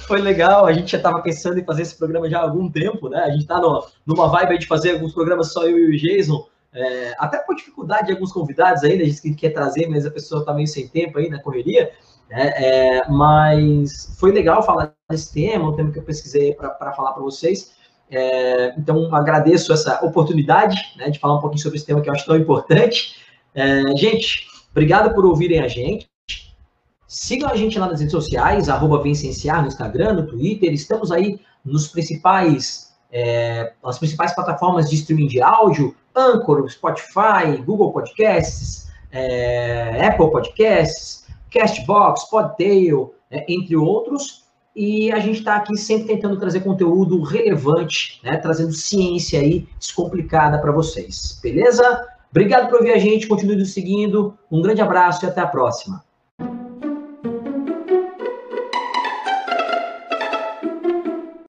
Foi 0.07 0.21
legal, 0.21 0.65
a 0.65 0.71
gente 0.71 0.91
já 0.91 0.97
estava 0.97 1.21
pensando 1.21 1.59
em 1.59 1.65
fazer 1.65 1.81
esse 1.81 1.97
programa 1.97 2.29
já 2.29 2.39
há 2.39 2.43
algum 2.43 2.71
tempo, 2.71 3.09
né? 3.09 3.19
A 3.19 3.29
gente 3.29 3.41
está 3.41 3.61
numa 4.05 4.27
vibe 4.29 4.59
de 4.59 4.65
fazer 4.65 4.93
alguns 4.93 5.13
programas 5.13 5.51
só 5.51 5.67
eu 5.67 5.77
e 5.77 5.95
o 5.95 5.97
Jason, 5.99 6.47
é, 6.73 7.15
até 7.17 7.37
por 7.39 7.55
dificuldade 7.55 8.07
de 8.07 8.13
alguns 8.13 8.31
convidados 8.31 8.83
ainda, 8.83 9.03
a 9.03 9.05
gente 9.05 9.33
quer 9.33 9.49
trazer, 9.49 9.87
mas 9.87 10.05
a 10.05 10.11
pessoa 10.11 10.41
está 10.41 10.53
meio 10.53 10.67
sem 10.67 10.87
tempo 10.87 11.17
aí 11.17 11.29
na 11.29 11.41
correria. 11.41 11.91
Né? 12.29 12.53
É, 12.55 13.09
mas 13.09 14.15
foi 14.19 14.31
legal 14.31 14.63
falar 14.63 14.93
desse 15.09 15.33
tema, 15.33 15.69
um 15.69 15.75
tema 15.75 15.91
que 15.91 15.99
eu 15.99 16.03
pesquisei 16.03 16.53
para 16.55 16.93
falar 16.93 17.13
para 17.13 17.21
vocês. 17.21 17.73
É, 18.09 18.73
então, 18.77 19.13
agradeço 19.13 19.71
essa 19.73 20.03
oportunidade 20.05 20.77
né, 20.97 21.09
de 21.09 21.19
falar 21.19 21.35
um 21.35 21.41
pouquinho 21.41 21.61
sobre 21.61 21.77
esse 21.77 21.85
tema 21.85 22.01
que 22.01 22.09
eu 22.09 22.13
acho 22.13 22.25
tão 22.25 22.37
importante. 22.37 23.15
É, 23.55 23.81
gente, 23.95 24.53
Obrigado 24.73 25.13
por 25.13 25.23
ouvirem 25.23 25.59
a 25.59 25.67
gente. 25.67 26.09
Sigam 27.07 27.47
a 27.47 27.55
gente 27.55 27.77
lá 27.77 27.87
nas 27.87 27.99
redes 27.99 28.11
sociais, 28.11 28.69
arroba 28.69 29.03
no 29.03 29.07
Instagram, 29.07 30.13
no 30.13 30.25
Twitter. 30.25 30.73
Estamos 30.73 31.11
aí 31.11 31.39
nos 31.63 31.87
principais, 31.87 32.91
é, 33.11 33.73
nas 33.83 33.99
principais 33.99 34.33
plataformas 34.33 34.89
de 34.89 34.95
streaming 34.95 35.27
de 35.27 35.43
áudio, 35.43 35.95
Anchor, 36.15 36.69
Spotify, 36.69 37.57
Google 37.65 37.91
Podcasts, 37.91 38.87
é, 39.11 40.05
Apple 40.05 40.31
Podcasts, 40.31 41.25
Castbox, 41.51 42.29
Podtail, 42.29 43.13
é, 43.29 43.45
entre 43.47 43.75
outros. 43.75 44.43
E 44.75 45.11
a 45.11 45.19
gente 45.19 45.39
está 45.39 45.57
aqui 45.57 45.77
sempre 45.77 46.15
tentando 46.15 46.39
trazer 46.39 46.61
conteúdo 46.61 47.21
relevante, 47.21 48.19
né, 48.23 48.37
trazendo 48.37 48.73
ciência 48.73 49.39
aí 49.39 49.67
descomplicada 49.77 50.59
para 50.59 50.71
vocês. 50.71 51.39
Beleza? 51.43 52.07
Obrigado 52.31 52.69
por 52.69 52.79
ouvir 52.79 52.91
a 52.91 52.97
gente, 52.97 53.27
continue 53.27 53.55
nos 53.55 53.73
seguindo. 53.73 54.35
Um 54.51 54.63
grande 54.63 54.81
abraço 54.81 55.23
e 55.23 55.29
até 55.29 55.41
a 55.41 55.47
próxima. 55.47 56.03